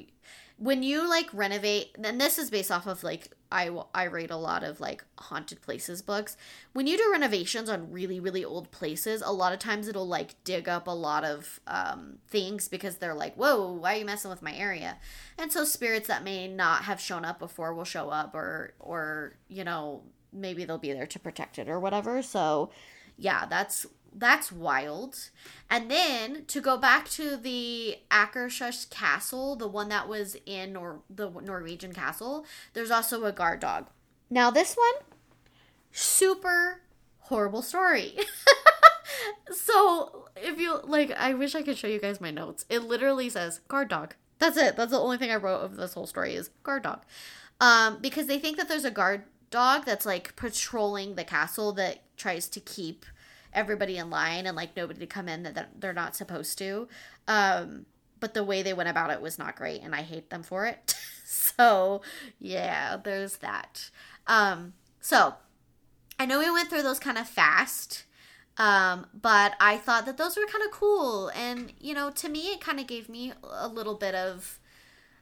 when 0.58 0.82
you 0.82 1.08
like 1.08 1.28
renovate 1.32 1.96
and 2.02 2.20
this 2.20 2.38
is 2.38 2.50
based 2.50 2.70
off 2.70 2.86
of 2.86 3.02
like 3.02 3.30
I 3.50 3.70
I 3.94 4.06
read 4.06 4.30
a 4.30 4.36
lot 4.36 4.62
of 4.64 4.80
like 4.80 5.04
haunted 5.18 5.62
places 5.62 6.02
books. 6.02 6.36
When 6.72 6.86
you 6.86 6.96
do 6.96 7.10
renovations 7.12 7.68
on 7.68 7.92
really 7.92 8.20
really 8.20 8.44
old 8.44 8.70
places, 8.70 9.22
a 9.22 9.32
lot 9.32 9.52
of 9.52 9.58
times 9.58 9.88
it'll 9.88 10.06
like 10.06 10.42
dig 10.44 10.68
up 10.68 10.86
a 10.86 10.92
lot 10.92 11.24
of 11.24 11.60
um, 11.66 12.18
things 12.28 12.68
because 12.68 12.96
they're 12.96 13.14
like, 13.14 13.34
"Whoa, 13.34 13.72
why 13.72 13.94
are 13.94 13.98
you 13.98 14.04
messing 14.04 14.30
with 14.30 14.42
my 14.42 14.54
area?" 14.54 14.98
And 15.38 15.52
so 15.52 15.64
spirits 15.64 16.08
that 16.08 16.24
may 16.24 16.48
not 16.48 16.84
have 16.84 17.00
shown 17.00 17.24
up 17.24 17.38
before 17.38 17.74
will 17.74 17.84
show 17.84 18.10
up, 18.10 18.34
or 18.34 18.74
or 18.80 19.34
you 19.48 19.64
know 19.64 20.02
maybe 20.32 20.64
they'll 20.64 20.78
be 20.78 20.92
there 20.92 21.06
to 21.06 21.18
protect 21.18 21.58
it 21.58 21.68
or 21.68 21.80
whatever. 21.80 22.22
So 22.22 22.70
yeah, 23.18 23.46
that's 23.46 23.86
that's 24.18 24.50
wild. 24.50 25.30
And 25.68 25.90
then 25.90 26.44
to 26.46 26.60
go 26.60 26.76
back 26.76 27.08
to 27.10 27.36
the 27.36 27.98
Akershus 28.10 28.88
castle, 28.88 29.56
the 29.56 29.68
one 29.68 29.88
that 29.90 30.08
was 30.08 30.36
in 30.46 30.76
the 31.10 31.30
Norwegian 31.30 31.92
castle, 31.92 32.46
there's 32.72 32.90
also 32.90 33.24
a 33.24 33.32
guard 33.32 33.60
dog. 33.60 33.86
Now 34.30 34.50
this 34.50 34.74
one, 34.74 35.04
super 35.92 36.80
horrible 37.20 37.62
story. 37.62 38.16
so 39.52 40.28
if 40.36 40.58
you 40.58 40.80
like, 40.84 41.12
I 41.12 41.34
wish 41.34 41.54
I 41.54 41.62
could 41.62 41.78
show 41.78 41.88
you 41.88 42.00
guys 42.00 42.20
my 42.20 42.30
notes. 42.30 42.64
It 42.68 42.84
literally 42.84 43.28
says 43.28 43.60
guard 43.68 43.88
dog. 43.88 44.14
That's 44.38 44.56
it. 44.56 44.76
That's 44.76 44.90
the 44.92 44.98
only 44.98 45.18
thing 45.18 45.30
I 45.30 45.36
wrote 45.36 45.60
of 45.60 45.76
this 45.76 45.94
whole 45.94 46.06
story 46.06 46.34
is 46.34 46.50
guard 46.62 46.82
dog. 46.82 47.02
Um, 47.60 47.98
because 48.00 48.26
they 48.26 48.38
think 48.38 48.56
that 48.56 48.68
there's 48.68 48.84
a 48.84 48.90
guard 48.90 49.24
dog 49.50 49.84
that's 49.84 50.04
like 50.04 50.36
patrolling 50.36 51.14
the 51.14 51.24
castle 51.24 51.72
that 51.72 52.00
tries 52.16 52.48
to 52.48 52.60
keep 52.60 53.06
everybody 53.56 53.96
in 53.96 54.10
line 54.10 54.46
and 54.46 54.56
like 54.56 54.76
nobody 54.76 55.00
to 55.00 55.06
come 55.06 55.28
in 55.28 55.42
that 55.42 55.80
they're 55.80 55.92
not 55.92 56.14
supposed 56.14 56.58
to. 56.58 56.86
Um, 57.26 57.86
but 58.20 58.34
the 58.34 58.44
way 58.44 58.62
they 58.62 58.72
went 58.72 58.88
about 58.88 59.10
it 59.10 59.20
was 59.20 59.38
not 59.38 59.56
great, 59.56 59.82
and 59.82 59.94
I 59.94 60.02
hate 60.02 60.30
them 60.30 60.42
for 60.42 60.66
it. 60.66 60.94
so 61.24 62.02
yeah, 62.38 62.96
there's 63.02 63.38
that. 63.38 63.90
Um, 64.26 64.74
so 65.00 65.34
I 66.18 66.26
know 66.26 66.38
we 66.38 66.50
went 66.50 66.68
through 66.70 66.82
those 66.82 67.00
kind 67.00 67.18
of 67.18 67.28
fast. 67.28 68.04
Um, 68.58 69.06
but 69.12 69.52
I 69.60 69.76
thought 69.76 70.06
that 70.06 70.16
those 70.16 70.36
were 70.36 70.46
kind 70.46 70.64
of 70.64 70.70
cool. 70.70 71.28
And, 71.34 71.72
you 71.78 71.92
know, 71.92 72.10
to 72.10 72.28
me, 72.28 72.52
it 72.52 72.60
kind 72.60 72.80
of 72.80 72.86
gave 72.86 73.08
me 73.08 73.32
a 73.42 73.68
little 73.68 73.94
bit 73.94 74.14
of, 74.14 74.58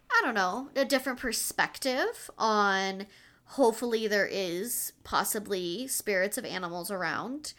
I 0.09 0.23
don't 0.25 0.35
know, 0.35 0.69
a 0.77 0.85
different 0.85 1.19
perspective 1.19 2.31
on 2.39 3.07
hopefully 3.47 4.07
there 4.07 4.27
is 4.27 4.93
possibly 5.03 5.87
spirits 5.87 6.39
of 6.39 6.45
animals 6.45 6.91
around 6.91 7.53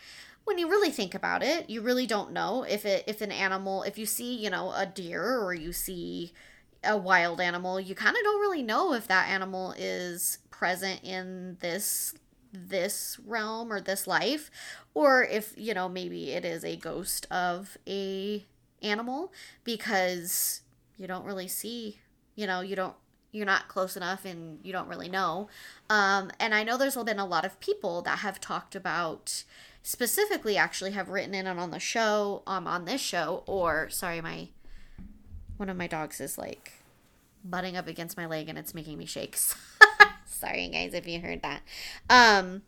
when 0.45 0.57
you 0.59 0.69
really 0.69 0.91
think 0.91 1.13
about 1.13 1.43
it, 1.43 1.69
you 1.69 1.81
really 1.81 2.07
don't 2.07 2.31
know 2.31 2.63
if 2.63 2.85
it 2.85 3.03
if 3.07 3.21
an 3.21 3.31
animal 3.31 3.83
if 3.83 3.97
you 3.97 4.05
see, 4.05 4.35
you 4.35 4.49
know, 4.49 4.71
a 4.71 4.85
deer 4.85 5.39
or 5.39 5.53
you 5.53 5.73
see 5.73 6.31
a 6.83 6.95
wild 6.95 7.41
animal, 7.41 7.79
you 7.79 7.95
kind 7.95 8.15
of 8.15 8.23
don't 8.23 8.39
really 8.39 8.61
know 8.63 8.93
if 8.93 9.07
that 9.07 9.27
animal 9.27 9.73
is 9.77 10.37
present 10.51 11.03
in 11.03 11.57
this 11.59 12.13
this 12.53 13.19
realm 13.25 13.73
or 13.73 13.81
this 13.81 14.07
life 14.07 14.49
or 14.93 15.25
if, 15.25 15.53
you 15.57 15.73
know, 15.73 15.89
maybe 15.89 16.31
it 16.31 16.45
is 16.45 16.63
a 16.63 16.77
ghost 16.77 17.27
of 17.29 17.77
a 17.87 18.45
animal 18.81 19.33
because 19.63 20.61
you 20.95 21.07
don't 21.07 21.25
really 21.25 21.47
see, 21.47 21.99
you 22.35 22.47
know, 22.47 22.61
you 22.61 22.75
don't 22.75 22.95
you're 23.31 23.45
not 23.45 23.67
close 23.67 23.97
enough 23.97 24.23
and 24.23 24.59
you 24.63 24.71
don't 24.71 24.87
really 24.87 25.09
know. 25.09 25.49
Um, 25.89 26.31
and 26.39 26.55
I 26.55 26.63
know 26.63 26.77
there's 26.77 26.95
been 26.95 27.19
a 27.19 27.25
lot 27.25 27.43
of 27.43 27.59
people 27.59 28.01
that 28.03 28.19
have 28.19 28.39
talked 28.39 28.75
about 28.75 29.43
specifically 29.85 30.57
actually 30.57 30.91
have 30.91 31.09
written 31.09 31.35
in 31.35 31.45
on 31.45 31.59
on 31.59 31.69
the 31.69 31.79
show, 31.79 32.41
um, 32.47 32.65
on 32.65 32.85
this 32.85 32.99
show, 32.99 33.43
or 33.45 33.87
sorry, 33.89 34.19
my 34.19 34.49
one 35.57 35.69
of 35.69 35.77
my 35.77 35.85
dogs 35.85 36.19
is 36.19 36.39
like 36.39 36.73
butting 37.43 37.77
up 37.77 37.87
against 37.87 38.17
my 38.17 38.25
leg 38.25 38.49
and 38.49 38.57
it's 38.57 38.73
making 38.73 38.97
me 38.97 39.05
shake. 39.05 39.37
sorry 40.25 40.67
guys 40.69 40.93
if 40.95 41.07
you 41.07 41.21
heard 41.21 41.43
that. 41.43 41.61
Um 42.09 42.63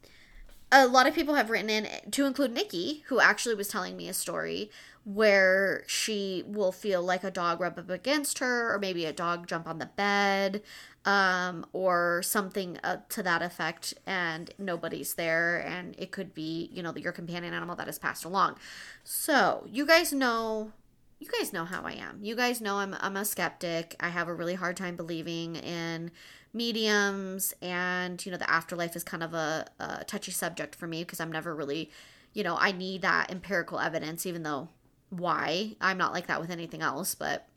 a 0.72 0.86
lot 0.86 1.08
of 1.08 1.16
people 1.16 1.34
have 1.34 1.50
written 1.50 1.70
in 1.70 1.88
to 2.12 2.26
include 2.26 2.52
Nikki, 2.52 3.04
who 3.08 3.20
actually 3.20 3.56
was 3.56 3.68
telling 3.68 3.98
me 3.98 4.08
a 4.08 4.14
story 4.14 4.70
where 5.04 5.84
she 5.88 6.44
will 6.46 6.72
feel 6.74 7.02
like 7.02 7.24
a 7.24 7.32
dog 7.32 7.60
rub 7.60 7.80
up 7.80 7.90
against 7.90 8.40
her, 8.40 8.74
or 8.74 8.78
maybe 8.78 9.06
a 9.06 9.14
dog 9.14 9.48
jump 9.48 9.68
on 9.68 9.80
the 9.80 9.86
bed, 9.86 10.62
um, 11.08 11.66
or 11.72 12.22
something 12.22 12.78
uh, 12.84 12.98
to 13.08 13.24
that 13.24 13.42
effect, 13.42 13.94
and 14.06 14.52
nobody's 14.60 15.14
there, 15.14 15.58
and 15.66 15.96
it 15.98 16.12
could 16.12 16.34
be, 16.34 16.70
you 16.74 16.84
know, 16.84 16.94
your 16.98 17.14
companion 17.14 17.54
animal 17.54 17.78
that 17.78 17.88
has 17.88 17.98
passed 17.98 18.26
along. 18.26 18.58
So, 19.04 19.66
you 19.72 19.86
guys 19.88 20.14
know. 20.14 20.74
You 21.20 21.30
guys 21.40 21.52
know 21.52 21.66
how 21.66 21.82
I 21.82 21.94
am. 21.94 22.20
You 22.22 22.36
guys 22.36 22.62
know 22.62 22.76
I'm 22.76 22.96
I'm 23.00 23.18
a 23.18 23.26
skeptic. 23.26 23.96
I 24.00 24.10
have 24.10 24.28
a 24.28 24.36
really 24.36 24.54
hard 24.54 24.78
time 24.78 24.96
believing 24.96 25.56
in 25.56 26.12
mediums 26.54 27.56
and 27.60 28.24
you 28.24 28.32
know 28.32 28.38
the 28.38 28.50
afterlife 28.50 28.96
is 28.96 29.04
kind 29.04 29.24
of 29.24 29.34
a, 29.34 29.66
a 29.80 30.04
touchy 30.04 30.32
subject 30.32 30.76
for 30.76 30.86
me 30.86 31.04
because 31.04 31.20
I'm 31.20 31.32
never 31.32 31.56
really 31.56 31.90
you 32.34 32.44
know 32.44 32.56
I 32.60 32.72
need 32.72 33.02
that 33.02 33.32
empirical 33.32 33.80
evidence 33.80 34.26
even 34.26 34.44
though 34.44 34.70
why 35.10 35.76
I'm 35.82 35.98
not 35.98 36.14
like 36.14 36.28
that 36.28 36.40
with 36.40 36.50
anything 36.50 36.82
else 36.82 37.16
but 37.16 37.48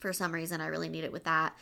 for 0.00 0.12
some 0.12 0.32
reason 0.32 0.60
I 0.60 0.66
really 0.66 0.88
need 0.88 1.04
it 1.04 1.12
with 1.12 1.24
that 1.24 1.56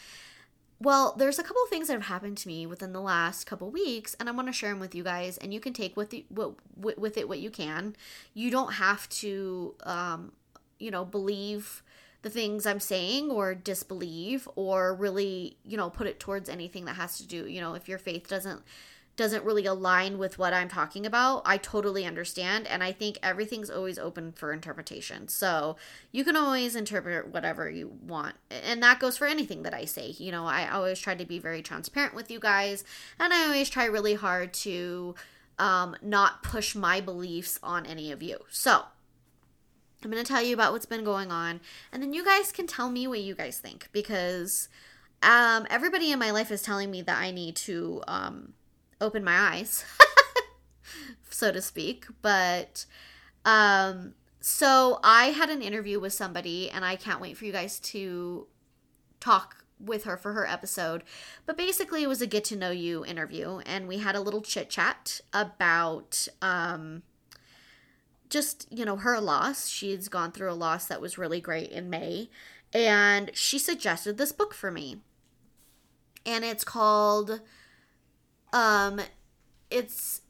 well, 0.82 1.14
there's 1.18 1.38
a 1.38 1.42
couple 1.42 1.62
of 1.62 1.68
things 1.68 1.88
that 1.88 1.92
have 1.92 2.06
happened 2.06 2.38
to 2.38 2.48
me 2.48 2.66
within 2.66 2.92
the 2.94 3.00
last 3.02 3.44
couple 3.44 3.70
weeks, 3.70 4.16
and 4.18 4.28
I 4.28 4.32
want 4.32 4.48
to 4.48 4.52
share 4.52 4.70
them 4.70 4.80
with 4.80 4.94
you 4.94 5.04
guys. 5.04 5.36
And 5.36 5.52
you 5.52 5.60
can 5.60 5.74
take 5.74 5.94
with 5.96 6.10
the, 6.10 6.24
what 6.30 6.54
with 6.74 7.18
it 7.18 7.28
what 7.28 7.38
you 7.38 7.50
can. 7.50 7.94
You 8.32 8.50
don't 8.50 8.74
have 8.74 9.06
to, 9.10 9.74
um, 9.82 10.32
you 10.78 10.90
know, 10.90 11.04
believe 11.04 11.82
the 12.22 12.30
things 12.30 12.66
I'm 12.66 12.80
saying 12.80 13.30
or 13.30 13.54
disbelieve 13.54 14.48
or 14.56 14.94
really, 14.94 15.58
you 15.64 15.76
know, 15.76 15.90
put 15.90 16.06
it 16.06 16.18
towards 16.18 16.48
anything 16.48 16.86
that 16.86 16.96
has 16.96 17.18
to 17.18 17.26
do. 17.26 17.46
You 17.46 17.60
know, 17.60 17.74
if 17.74 17.88
your 17.88 17.98
faith 17.98 18.28
doesn't 18.28 18.62
doesn't 19.20 19.44
really 19.44 19.66
align 19.66 20.16
with 20.16 20.38
what 20.38 20.54
I'm 20.54 20.68
talking 20.68 21.04
about, 21.04 21.42
I 21.44 21.58
totally 21.58 22.06
understand. 22.06 22.66
And 22.66 22.82
I 22.82 22.90
think 22.90 23.18
everything's 23.22 23.68
always 23.68 23.98
open 23.98 24.32
for 24.32 24.50
interpretation. 24.50 25.28
So 25.28 25.76
you 26.10 26.24
can 26.24 26.36
always 26.36 26.74
interpret 26.74 27.28
whatever 27.28 27.68
you 27.68 27.98
want. 28.02 28.36
And 28.50 28.82
that 28.82 28.98
goes 28.98 29.18
for 29.18 29.26
anything 29.26 29.62
that 29.64 29.74
I 29.74 29.84
say. 29.84 30.14
You 30.16 30.32
know, 30.32 30.46
I 30.46 30.70
always 30.70 30.98
try 30.98 31.14
to 31.14 31.26
be 31.26 31.38
very 31.38 31.60
transparent 31.60 32.14
with 32.14 32.30
you 32.30 32.40
guys. 32.40 32.82
And 33.18 33.34
I 33.34 33.44
always 33.44 33.68
try 33.68 33.84
really 33.84 34.14
hard 34.14 34.54
to 34.54 35.14
um, 35.58 35.96
not 36.00 36.42
push 36.42 36.74
my 36.74 37.02
beliefs 37.02 37.60
on 37.62 37.84
any 37.84 38.10
of 38.10 38.22
you. 38.22 38.38
So 38.48 38.84
I'm 40.02 40.10
going 40.10 40.24
to 40.24 40.32
tell 40.32 40.42
you 40.42 40.54
about 40.54 40.72
what's 40.72 40.86
been 40.86 41.04
going 41.04 41.30
on. 41.30 41.60
And 41.92 42.02
then 42.02 42.14
you 42.14 42.24
guys 42.24 42.52
can 42.52 42.66
tell 42.66 42.88
me 42.90 43.06
what 43.06 43.20
you 43.20 43.34
guys 43.34 43.58
think. 43.58 43.90
Because 43.92 44.70
um, 45.22 45.66
everybody 45.68 46.10
in 46.10 46.18
my 46.18 46.30
life 46.30 46.50
is 46.50 46.62
telling 46.62 46.90
me 46.90 47.02
that 47.02 47.20
I 47.20 47.30
need 47.30 47.54
to. 47.56 48.02
Um, 48.08 48.54
open 49.00 49.24
my 49.24 49.36
eyes, 49.36 49.84
so 51.30 51.52
to 51.52 51.62
speak. 51.62 52.06
But 52.22 52.86
um, 53.44 54.14
so 54.40 55.00
I 55.02 55.26
had 55.26 55.50
an 55.50 55.62
interview 55.62 56.00
with 56.00 56.12
somebody, 56.12 56.70
and 56.70 56.84
I 56.84 56.96
can't 56.96 57.20
wait 57.20 57.36
for 57.36 57.44
you 57.44 57.52
guys 57.52 57.78
to 57.80 58.46
talk 59.20 59.64
with 59.78 60.04
her 60.04 60.16
for 60.16 60.32
her 60.32 60.46
episode. 60.46 61.02
But 61.46 61.56
basically, 61.56 62.02
it 62.02 62.08
was 62.08 62.22
a 62.22 62.26
get 62.26 62.44
to 62.44 62.56
know 62.56 62.70
you 62.70 63.04
interview, 63.04 63.60
and 63.66 63.88
we 63.88 63.98
had 63.98 64.16
a 64.16 64.20
little 64.20 64.42
chit 64.42 64.70
chat 64.70 65.20
about 65.32 66.28
um, 66.42 67.02
just, 68.28 68.66
you 68.70 68.84
know, 68.84 68.96
her 68.96 69.20
loss. 69.20 69.68
She's 69.68 70.08
gone 70.08 70.32
through 70.32 70.50
a 70.50 70.54
loss 70.54 70.86
that 70.86 71.00
was 71.00 71.18
really 71.18 71.40
great 71.40 71.70
in 71.70 71.90
May, 71.90 72.30
and 72.72 73.30
she 73.34 73.58
suggested 73.58 74.16
this 74.16 74.32
book 74.32 74.54
for 74.54 74.70
me. 74.70 74.98
And 76.26 76.44
it's 76.44 76.64
called 76.64 77.40
um, 78.52 79.00
it's 79.70 80.22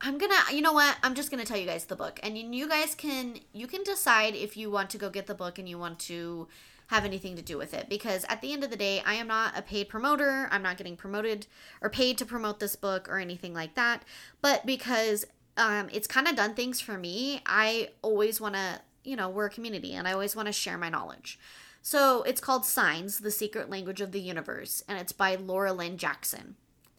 I'm 0.00 0.18
gonna, 0.18 0.34
you 0.52 0.60
know 0.60 0.72
what? 0.72 0.96
I'm 1.02 1.14
just 1.14 1.30
gonna 1.30 1.44
tell 1.44 1.56
you 1.56 1.66
guys 1.66 1.86
the 1.86 1.96
book, 1.96 2.20
and 2.22 2.36
you 2.36 2.68
guys 2.68 2.94
can 2.94 3.36
you 3.52 3.66
can 3.66 3.82
decide 3.82 4.34
if 4.34 4.56
you 4.56 4.70
want 4.70 4.90
to 4.90 4.98
go 4.98 5.08
get 5.10 5.26
the 5.26 5.34
book 5.34 5.58
and 5.58 5.68
you 5.68 5.78
want 5.78 5.98
to 6.00 6.48
have 6.88 7.04
anything 7.04 7.36
to 7.36 7.42
do 7.42 7.56
with 7.56 7.72
it. 7.72 7.88
Because 7.88 8.24
at 8.28 8.40
the 8.42 8.52
end 8.52 8.62
of 8.62 8.70
the 8.70 8.76
day, 8.76 9.02
I 9.06 9.14
am 9.14 9.28
not 9.28 9.58
a 9.58 9.62
paid 9.62 9.88
promoter. 9.88 10.48
I'm 10.50 10.62
not 10.62 10.76
getting 10.76 10.96
promoted 10.96 11.46
or 11.80 11.88
paid 11.88 12.18
to 12.18 12.26
promote 12.26 12.60
this 12.60 12.76
book 12.76 13.08
or 13.08 13.18
anything 13.18 13.54
like 13.54 13.74
that. 13.74 14.02
But 14.42 14.66
because 14.66 15.24
um, 15.56 15.88
it's 15.92 16.06
kind 16.06 16.28
of 16.28 16.36
done 16.36 16.54
things 16.54 16.80
for 16.80 16.98
me, 16.98 17.40
I 17.46 17.88
always 18.02 18.40
want 18.40 18.54
to, 18.56 18.80
you 19.04 19.16
know, 19.16 19.28
we're 19.28 19.46
a 19.46 19.50
community, 19.50 19.94
and 19.94 20.06
I 20.06 20.12
always 20.12 20.36
want 20.36 20.46
to 20.46 20.52
share 20.52 20.76
my 20.76 20.88
knowledge. 20.88 21.38
So 21.80 22.22
it's 22.22 22.40
called 22.40 22.64
Signs, 22.64 23.20
The 23.20 23.30
Secret 23.30 23.70
Language 23.70 24.00
of 24.00 24.12
the 24.12 24.20
Universe, 24.20 24.82
and 24.88 24.98
it's 24.98 25.12
by 25.12 25.36
Laura 25.36 25.72
Lynne 25.72 25.98
Jackson. 25.98 26.56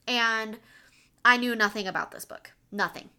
And 0.07 0.59
I 1.23 1.37
knew 1.37 1.55
nothing 1.55 1.87
about 1.87 2.11
this 2.11 2.25
book. 2.25 2.51
Nothing. 2.71 3.09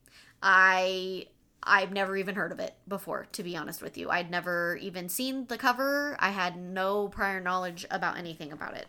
I 0.42 1.26
I've 1.62 1.92
never 1.92 2.16
even 2.16 2.36
heard 2.36 2.52
of 2.52 2.60
it 2.60 2.74
before, 2.86 3.26
to 3.32 3.42
be 3.42 3.56
honest 3.56 3.82
with 3.82 3.98
you. 3.98 4.08
I'd 4.08 4.30
never 4.30 4.78
even 4.80 5.08
seen 5.08 5.46
the 5.46 5.58
cover. 5.58 6.16
I 6.20 6.30
had 6.30 6.56
no 6.56 7.08
prior 7.08 7.40
knowledge 7.40 7.84
about 7.90 8.16
anything 8.16 8.52
about 8.52 8.76
it. 8.76 8.86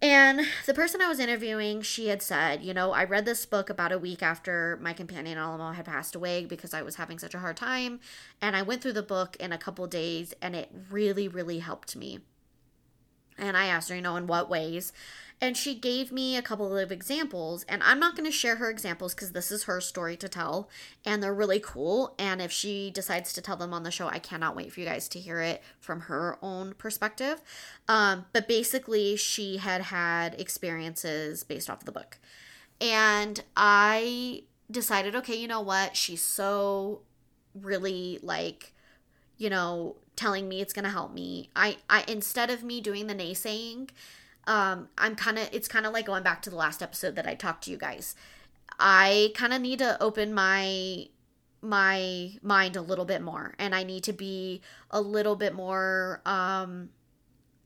And 0.00 0.42
the 0.66 0.74
person 0.74 1.00
I 1.00 1.08
was 1.08 1.18
interviewing, 1.18 1.82
she 1.82 2.06
had 2.06 2.22
said, 2.22 2.62
you 2.62 2.72
know, 2.72 2.92
I 2.92 3.02
read 3.02 3.24
this 3.24 3.44
book 3.46 3.68
about 3.68 3.90
a 3.90 3.98
week 3.98 4.22
after 4.22 4.78
my 4.80 4.92
companion 4.92 5.38
Alamo 5.38 5.72
had 5.72 5.86
passed 5.86 6.14
away 6.14 6.44
because 6.44 6.72
I 6.72 6.82
was 6.82 6.96
having 6.96 7.18
such 7.18 7.34
a 7.34 7.40
hard 7.40 7.56
time. 7.56 7.98
And 8.40 8.54
I 8.54 8.62
went 8.62 8.80
through 8.80 8.92
the 8.92 9.02
book 9.02 9.36
in 9.40 9.50
a 9.50 9.58
couple 9.58 9.86
days 9.88 10.34
and 10.40 10.54
it 10.54 10.70
really, 10.90 11.26
really 11.26 11.58
helped 11.58 11.96
me. 11.96 12.20
And 13.36 13.56
I 13.56 13.66
asked 13.66 13.88
her, 13.88 13.96
you 13.96 14.02
know, 14.02 14.16
in 14.16 14.28
what 14.28 14.48
ways? 14.48 14.92
And 15.40 15.56
she 15.56 15.76
gave 15.76 16.10
me 16.10 16.36
a 16.36 16.42
couple 16.42 16.76
of 16.76 16.90
examples, 16.90 17.64
and 17.68 17.80
I'm 17.84 18.00
not 18.00 18.16
going 18.16 18.24
to 18.24 18.32
share 18.32 18.56
her 18.56 18.70
examples 18.70 19.14
because 19.14 19.32
this 19.32 19.52
is 19.52 19.64
her 19.64 19.80
story 19.80 20.16
to 20.16 20.28
tell, 20.28 20.68
and 21.04 21.22
they're 21.22 21.32
really 21.32 21.60
cool. 21.60 22.16
And 22.18 22.42
if 22.42 22.50
she 22.50 22.90
decides 22.90 23.32
to 23.34 23.40
tell 23.40 23.56
them 23.56 23.72
on 23.72 23.84
the 23.84 23.92
show, 23.92 24.08
I 24.08 24.18
cannot 24.18 24.56
wait 24.56 24.72
for 24.72 24.80
you 24.80 24.86
guys 24.86 25.08
to 25.10 25.20
hear 25.20 25.40
it 25.40 25.62
from 25.78 26.00
her 26.02 26.38
own 26.42 26.74
perspective. 26.74 27.40
Um, 27.86 28.24
but 28.32 28.48
basically, 28.48 29.14
she 29.16 29.58
had 29.58 29.82
had 29.82 30.40
experiences 30.40 31.44
based 31.44 31.70
off 31.70 31.80
of 31.80 31.84
the 31.84 31.92
book. 31.92 32.18
And 32.80 33.42
I 33.56 34.42
decided, 34.70 35.14
okay, 35.14 35.36
you 35.36 35.46
know 35.46 35.60
what? 35.60 35.96
She's 35.96 36.22
so 36.22 37.02
really 37.54 38.18
like, 38.22 38.72
you 39.36 39.50
know, 39.50 39.96
telling 40.16 40.48
me 40.48 40.60
it's 40.60 40.72
going 40.72 40.84
to 40.84 40.90
help 40.90 41.12
me. 41.12 41.50
I, 41.54 41.76
I, 41.88 42.04
instead 42.08 42.50
of 42.50 42.64
me 42.64 42.80
doing 42.80 43.06
the 43.06 43.14
naysaying, 43.14 43.90
um, 44.48 44.88
I'm 44.96 45.14
kind 45.14 45.38
of, 45.38 45.48
it's 45.52 45.68
kind 45.68 45.86
of 45.86 45.92
like 45.92 46.06
going 46.06 46.22
back 46.22 46.42
to 46.42 46.50
the 46.50 46.56
last 46.56 46.82
episode 46.82 47.14
that 47.16 47.26
I 47.26 47.34
talked 47.34 47.64
to 47.64 47.70
you 47.70 47.76
guys. 47.76 48.16
I 48.80 49.32
kind 49.34 49.52
of 49.52 49.60
need 49.60 49.78
to 49.78 50.02
open 50.02 50.34
my 50.34 51.08
my 51.60 52.30
mind 52.40 52.76
a 52.76 52.80
little 52.80 53.04
bit 53.04 53.20
more 53.20 53.52
and 53.58 53.74
I 53.74 53.82
need 53.82 54.04
to 54.04 54.12
be 54.12 54.60
a 54.92 55.00
little 55.00 55.34
bit 55.34 55.52
more 55.52 56.22
um 56.24 56.90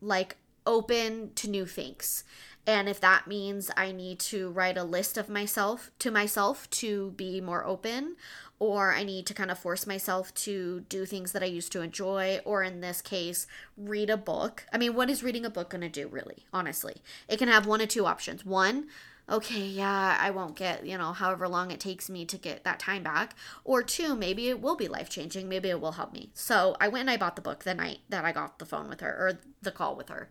like 0.01 0.37
open 0.67 1.33
to 1.35 1.49
new 1.49 1.67
things. 1.67 2.25
And 2.67 2.89
if 2.89 3.01
that 3.01 3.27
means 3.27 3.71
I 3.77 3.91
need 3.91 4.21
to 4.21 4.51
write 4.51 4.77
a 4.77 4.85
list 4.85 5.19
of 5.19 5.29
myself 5.29 5.91
to 5.99 6.11
myself 6.11 6.71
to 6.71 7.11
be 7.13 7.41
more 7.41 7.67
open, 7.67 8.17
or 8.61 8.95
I 8.95 9.03
need 9.03 9.27
to 9.27 9.35
kind 9.35 9.51
of 9.51 9.59
force 9.59 9.85
myself 9.85 10.33
to 10.35 10.85
do 10.89 11.05
things 11.05 11.33
that 11.33 11.43
I 11.43 11.47
used 11.47 11.73
to 11.73 11.83
enjoy, 11.83 12.41
or 12.45 12.63
in 12.63 12.81
this 12.81 13.03
case, 13.03 13.49
read 13.77 14.09
a 14.09 14.17
book. 14.17 14.65
I 14.73 14.79
mean, 14.79 14.95
what 14.95 15.11
is 15.11 15.25
reading 15.25 15.45
a 15.45 15.51
book 15.51 15.71
going 15.71 15.81
to 15.81 15.89
do, 15.89 16.07
really? 16.07 16.47
Honestly, 16.53 17.03
it 17.27 17.39
can 17.39 17.49
have 17.49 17.67
one 17.67 17.81
of 17.81 17.89
two 17.89 18.07
options. 18.07 18.47
One, 18.47 18.87
okay, 19.29 19.67
yeah, 19.67 20.17
I 20.21 20.31
won't 20.31 20.55
get, 20.55 20.87
you 20.87 20.97
know, 20.97 21.13
however 21.13 21.49
long 21.49 21.73
it 21.73 21.81
takes 21.81 22.09
me 22.09 22.25
to 22.27 22.39
get 22.39 22.63
that 22.63 22.79
time 22.79 23.03
back. 23.03 23.35
Or 23.65 23.83
two, 23.83 24.15
maybe 24.15 24.49
it 24.49 24.61
will 24.61 24.77
be 24.77 24.87
life 24.87 25.11
changing. 25.11 25.49
Maybe 25.49 25.69
it 25.69 25.81
will 25.81 25.93
help 25.93 26.13
me. 26.13 26.31
So 26.35 26.77
I 26.81 26.87
went 26.87 27.03
and 27.03 27.11
I 27.11 27.17
bought 27.17 27.35
the 27.35 27.43
book 27.43 27.65
the 27.65 27.75
night 27.75 27.99
that 28.09 28.25
I 28.25 28.31
got 28.31 28.61
the 28.61 28.67
phone 28.67 28.89
with 28.89 29.01
her 29.01 29.11
or 29.11 29.41
the 29.61 29.73
call 29.73 29.97
with 29.97 30.09
her. 30.09 30.31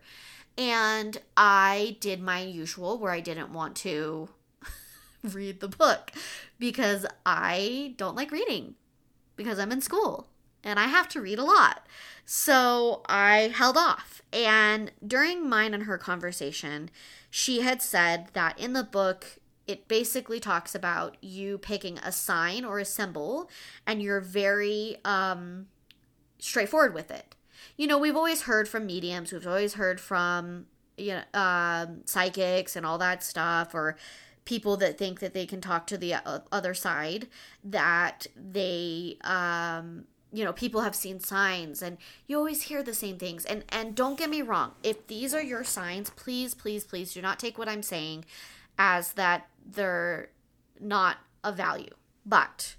And 0.58 1.18
I 1.36 1.96
did 2.00 2.20
my 2.20 2.40
usual 2.42 2.98
where 2.98 3.12
I 3.12 3.20
didn't 3.20 3.52
want 3.52 3.76
to 3.76 4.28
read 5.22 5.60
the 5.60 5.68
book 5.68 6.12
because 6.58 7.06
I 7.24 7.94
don't 7.96 8.16
like 8.16 8.30
reading 8.30 8.74
because 9.36 9.58
I'm 9.58 9.72
in 9.72 9.80
school 9.80 10.28
and 10.64 10.78
I 10.78 10.86
have 10.86 11.08
to 11.10 11.20
read 11.20 11.38
a 11.38 11.44
lot. 11.44 11.86
So 12.24 13.02
I 13.06 13.52
held 13.54 13.76
off. 13.76 14.22
And 14.32 14.92
during 15.04 15.48
mine 15.48 15.74
and 15.74 15.84
her 15.84 15.98
conversation, 15.98 16.90
she 17.30 17.60
had 17.60 17.82
said 17.82 18.28
that 18.34 18.58
in 18.58 18.72
the 18.72 18.84
book, 18.84 19.38
it 19.66 19.88
basically 19.88 20.40
talks 20.40 20.74
about 20.74 21.16
you 21.20 21.58
picking 21.58 21.98
a 21.98 22.12
sign 22.12 22.64
or 22.64 22.78
a 22.78 22.84
symbol 22.84 23.48
and 23.86 24.02
you're 24.02 24.20
very 24.20 24.96
um, 25.04 25.66
straightforward 26.38 26.94
with 26.94 27.10
it. 27.10 27.34
You 27.76 27.86
know, 27.86 27.98
we've 27.98 28.16
always 28.16 28.42
heard 28.42 28.68
from 28.68 28.86
mediums, 28.86 29.32
we've 29.32 29.46
always 29.46 29.74
heard 29.74 30.00
from 30.00 30.66
you 30.96 31.14
know 31.14 31.40
um, 31.40 32.02
psychics 32.04 32.76
and 32.76 32.84
all 32.84 32.98
that 32.98 33.22
stuff, 33.24 33.74
or 33.74 33.96
people 34.44 34.76
that 34.76 34.98
think 34.98 35.20
that 35.20 35.34
they 35.34 35.46
can 35.46 35.60
talk 35.60 35.86
to 35.86 35.96
the 35.96 36.14
other 36.50 36.74
side 36.74 37.28
that 37.62 38.26
they 38.36 39.16
um 39.22 40.04
you 40.32 40.44
know 40.44 40.52
people 40.52 40.80
have 40.80 40.96
seen 40.96 41.20
signs 41.20 41.80
and 41.80 41.96
you 42.26 42.36
always 42.36 42.62
hear 42.62 42.82
the 42.82 42.94
same 42.94 43.18
things. 43.18 43.44
And 43.44 43.64
and 43.68 43.94
don't 43.94 44.18
get 44.18 44.30
me 44.30 44.42
wrong 44.42 44.72
if 44.82 45.06
these 45.06 45.32
are 45.34 45.42
your 45.42 45.64
signs 45.64 46.10
please 46.10 46.54
please 46.54 46.84
please 46.84 47.12
do 47.12 47.22
not 47.22 47.38
take 47.38 47.58
what 47.58 47.68
i'm 47.68 47.82
saying 47.82 48.24
as 48.78 49.12
that 49.12 49.48
they're 49.64 50.30
not 50.80 51.18
of 51.44 51.56
value. 51.56 51.94
But 52.24 52.76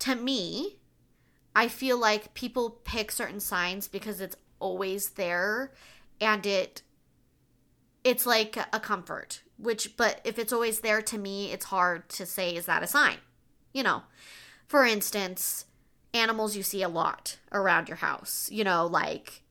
to 0.00 0.14
me 0.14 0.76
i 1.58 1.66
feel 1.66 1.98
like 1.98 2.34
people 2.34 2.70
pick 2.84 3.10
certain 3.10 3.40
signs 3.40 3.88
because 3.88 4.20
it's 4.20 4.36
always 4.60 5.10
there 5.10 5.72
and 6.20 6.46
it 6.46 6.82
it's 8.04 8.24
like 8.24 8.56
a 8.72 8.78
comfort 8.78 9.42
which 9.56 9.96
but 9.96 10.20
if 10.22 10.38
it's 10.38 10.52
always 10.52 10.80
there 10.80 11.02
to 11.02 11.18
me 11.18 11.50
it's 11.52 11.66
hard 11.66 12.08
to 12.08 12.24
say 12.24 12.54
is 12.54 12.66
that 12.66 12.82
a 12.82 12.86
sign? 12.86 13.16
You 13.72 13.82
know 13.82 14.02
for 14.66 14.84
instance 14.84 15.64
animals 16.14 16.56
you 16.56 16.62
see 16.62 16.82
a 16.82 16.88
lot 16.88 17.38
around 17.52 17.88
your 17.88 17.96
house 17.96 18.48
you 18.52 18.62
know 18.62 18.86
like 18.86 19.42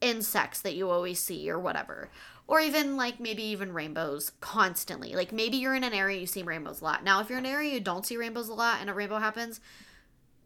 insects 0.00 0.60
that 0.60 0.76
you 0.76 0.88
always 0.88 1.18
see 1.18 1.50
or 1.50 1.58
whatever 1.58 2.10
or 2.48 2.60
even 2.60 2.96
like 2.96 3.18
maybe 3.18 3.42
even 3.42 3.72
rainbows 3.72 4.30
constantly. 4.40 5.16
Like 5.16 5.32
maybe 5.32 5.56
you're 5.56 5.74
in 5.74 5.82
an 5.82 5.92
area 5.92 6.20
you 6.20 6.26
see 6.26 6.44
rainbows 6.44 6.80
a 6.80 6.84
lot. 6.84 7.02
Now 7.02 7.20
if 7.20 7.28
you're 7.28 7.40
in 7.40 7.46
an 7.46 7.50
area 7.50 7.74
you 7.74 7.80
don't 7.80 8.06
see 8.06 8.16
rainbows 8.16 8.48
a 8.48 8.54
lot 8.54 8.78
and 8.80 8.88
a 8.88 8.94
rainbow 8.94 9.18
happens 9.18 9.60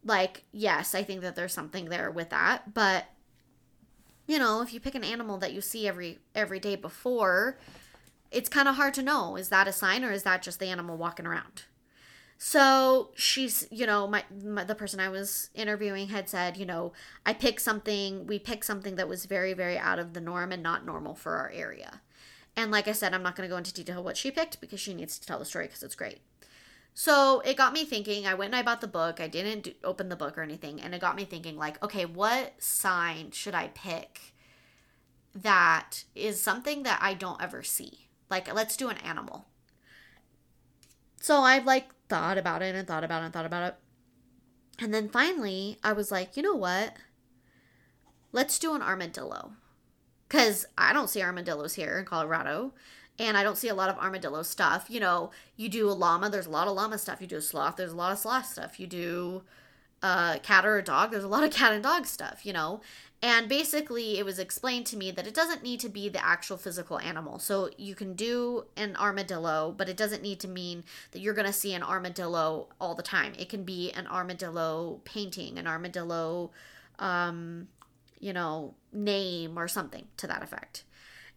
like 0.03 0.43
yes 0.51 0.95
i 0.95 1.03
think 1.03 1.21
that 1.21 1.35
there's 1.35 1.53
something 1.53 1.85
there 1.85 2.09
with 2.09 2.29
that 2.29 2.73
but 2.73 3.05
you 4.27 4.39
know 4.39 4.61
if 4.61 4.73
you 4.73 4.79
pick 4.79 4.95
an 4.95 5.03
animal 5.03 5.37
that 5.37 5.53
you 5.53 5.61
see 5.61 5.87
every 5.87 6.19
every 6.33 6.59
day 6.59 6.75
before 6.75 7.57
it's 8.31 8.49
kind 8.49 8.67
of 8.67 8.75
hard 8.75 8.93
to 8.95 9.03
know 9.03 9.35
is 9.35 9.49
that 9.49 9.67
a 9.67 9.73
sign 9.73 10.03
or 10.03 10.11
is 10.11 10.23
that 10.23 10.41
just 10.41 10.59
the 10.59 10.67
animal 10.67 10.97
walking 10.97 11.27
around? 11.27 11.63
So 12.37 13.11
she's 13.13 13.67
you 13.69 13.85
know 13.85 14.07
my, 14.07 14.23
my, 14.43 14.63
the 14.63 14.73
person 14.73 14.99
i 14.99 15.09
was 15.09 15.51
interviewing 15.53 16.07
had 16.07 16.27
said 16.27 16.57
you 16.57 16.65
know 16.65 16.91
i 17.23 17.33
picked 17.33 17.61
something 17.61 18.25
we 18.25 18.39
picked 18.39 18.65
something 18.65 18.95
that 18.95 19.07
was 19.07 19.25
very 19.25 19.53
very 19.53 19.77
out 19.77 19.99
of 19.99 20.13
the 20.13 20.21
norm 20.21 20.51
and 20.51 20.63
not 20.63 20.83
normal 20.83 21.13
for 21.13 21.35
our 21.35 21.51
area. 21.51 22.01
And 22.55 22.71
like 22.71 22.87
i 22.87 22.93
said 22.93 23.13
i'm 23.13 23.21
not 23.21 23.35
going 23.35 23.47
to 23.47 23.53
go 23.53 23.57
into 23.57 23.73
detail 23.73 24.03
what 24.03 24.17
she 24.17 24.31
picked 24.31 24.59
because 24.59 24.79
she 24.79 24.95
needs 24.95 25.19
to 25.19 25.27
tell 25.27 25.37
the 25.37 25.45
story 25.45 25.67
because 25.67 25.83
it's 25.83 25.93
great 25.93 26.21
so 26.93 27.41
it 27.45 27.57
got 27.57 27.73
me 27.73 27.85
thinking 27.85 28.25
i 28.27 28.33
went 28.33 28.53
and 28.53 28.55
i 28.55 28.63
bought 28.63 28.81
the 28.81 28.87
book 28.87 29.19
i 29.19 29.27
didn't 29.27 29.63
do, 29.63 29.73
open 29.83 30.09
the 30.09 30.15
book 30.15 30.37
or 30.37 30.41
anything 30.41 30.81
and 30.81 30.93
it 30.93 31.01
got 31.01 31.15
me 31.15 31.25
thinking 31.25 31.57
like 31.57 31.81
okay 31.83 32.05
what 32.05 32.53
sign 32.57 33.31
should 33.31 33.55
i 33.55 33.67
pick 33.73 34.33
that 35.33 36.03
is 36.15 36.41
something 36.41 36.83
that 36.83 36.99
i 37.01 37.13
don't 37.13 37.41
ever 37.41 37.63
see 37.63 38.07
like, 38.31 38.51
let's 38.51 38.77
do 38.77 38.87
an 38.87 38.97
animal. 38.99 39.45
So 41.19 41.41
I've 41.41 41.65
like 41.65 41.89
thought 42.07 42.37
about 42.37 42.63
it 42.63 42.73
and 42.73 42.87
thought 42.87 43.03
about 43.03 43.21
it 43.21 43.25
and 43.25 43.33
thought 43.33 43.45
about 43.45 43.73
it. 43.73 43.75
And 44.79 44.93
then 44.93 45.09
finally, 45.09 45.77
I 45.83 45.91
was 45.91 46.11
like, 46.11 46.37
you 46.37 46.41
know 46.41 46.55
what? 46.55 46.95
Let's 48.31 48.57
do 48.57 48.73
an 48.73 48.81
armadillo. 48.81 49.51
Because 50.27 50.65
I 50.77 50.93
don't 50.93 51.09
see 51.09 51.21
armadillos 51.21 51.75
here 51.75 51.99
in 51.99 52.05
Colorado. 52.05 52.73
And 53.19 53.37
I 53.37 53.43
don't 53.43 53.57
see 53.57 53.67
a 53.67 53.75
lot 53.75 53.89
of 53.89 53.97
armadillo 53.97 54.41
stuff. 54.41 54.87
You 54.89 54.99
know, 54.99 55.31
you 55.55 55.69
do 55.69 55.89
a 55.89 55.93
llama, 55.93 56.29
there's 56.29 56.47
a 56.47 56.51
lot 56.51 56.67
of 56.67 56.75
llama 56.75 56.97
stuff. 56.97 57.21
You 57.21 57.27
do 57.27 57.37
a 57.37 57.41
sloth, 57.41 57.75
there's 57.75 57.91
a 57.91 57.95
lot 57.95 58.11
of 58.11 58.19
sloth 58.19 58.47
stuff. 58.47 58.79
You 58.79 58.87
do 58.87 59.43
a 60.01 60.39
cat 60.41 60.65
or 60.65 60.77
a 60.77 60.83
dog, 60.83 61.11
there's 61.11 61.23
a 61.23 61.27
lot 61.27 61.43
of 61.43 61.51
cat 61.53 61.73
and 61.73 61.83
dog 61.83 62.05
stuff, 62.05 62.45
you 62.45 62.53
know? 62.53 62.81
And 63.23 63.47
basically, 63.47 64.17
it 64.17 64.25
was 64.25 64.39
explained 64.39 64.87
to 64.87 64.97
me 64.97 65.11
that 65.11 65.27
it 65.27 65.35
doesn't 65.35 65.61
need 65.61 65.79
to 65.81 65.89
be 65.89 66.09
the 66.09 66.25
actual 66.25 66.57
physical 66.57 66.97
animal. 66.99 67.37
So 67.37 67.69
you 67.77 67.93
can 67.93 68.15
do 68.15 68.65
an 68.75 68.95
armadillo, 68.95 69.75
but 69.77 69.87
it 69.87 69.95
doesn't 69.95 70.23
need 70.23 70.39
to 70.39 70.47
mean 70.47 70.83
that 71.11 71.19
you're 71.19 71.35
going 71.35 71.45
to 71.45 71.53
see 71.53 71.73
an 71.75 71.83
armadillo 71.83 72.69
all 72.79 72.95
the 72.95 73.03
time. 73.03 73.33
It 73.37 73.47
can 73.47 73.63
be 73.63 73.91
an 73.91 74.07
armadillo 74.07 75.01
painting, 75.03 75.59
an 75.59 75.67
armadillo, 75.67 76.49
um, 76.97 77.67
you 78.19 78.33
know, 78.33 78.73
name 78.91 79.59
or 79.59 79.67
something 79.67 80.07
to 80.17 80.25
that 80.25 80.41
effect. 80.41 80.83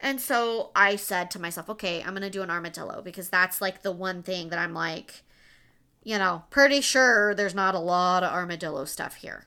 And 0.00 0.20
so 0.20 0.70
I 0.76 0.96
said 0.96 1.30
to 1.30 1.40
myself, 1.40 1.70
okay, 1.70 2.02
I'm 2.02 2.10
going 2.10 2.22
to 2.22 2.30
do 2.30 2.42
an 2.42 2.50
armadillo 2.50 3.00
because 3.02 3.28
that's 3.28 3.60
like 3.60 3.82
the 3.82 3.92
one 3.92 4.22
thing 4.22 4.50
that 4.50 4.58
I'm 4.58 4.74
like, 4.74 5.22
you 6.02 6.18
know, 6.18 6.44
pretty 6.50 6.80
sure 6.80 7.34
there's 7.34 7.54
not 7.54 7.74
a 7.74 7.78
lot 7.78 8.22
of 8.22 8.32
armadillo 8.32 8.84
stuff 8.84 9.16
here. 9.16 9.46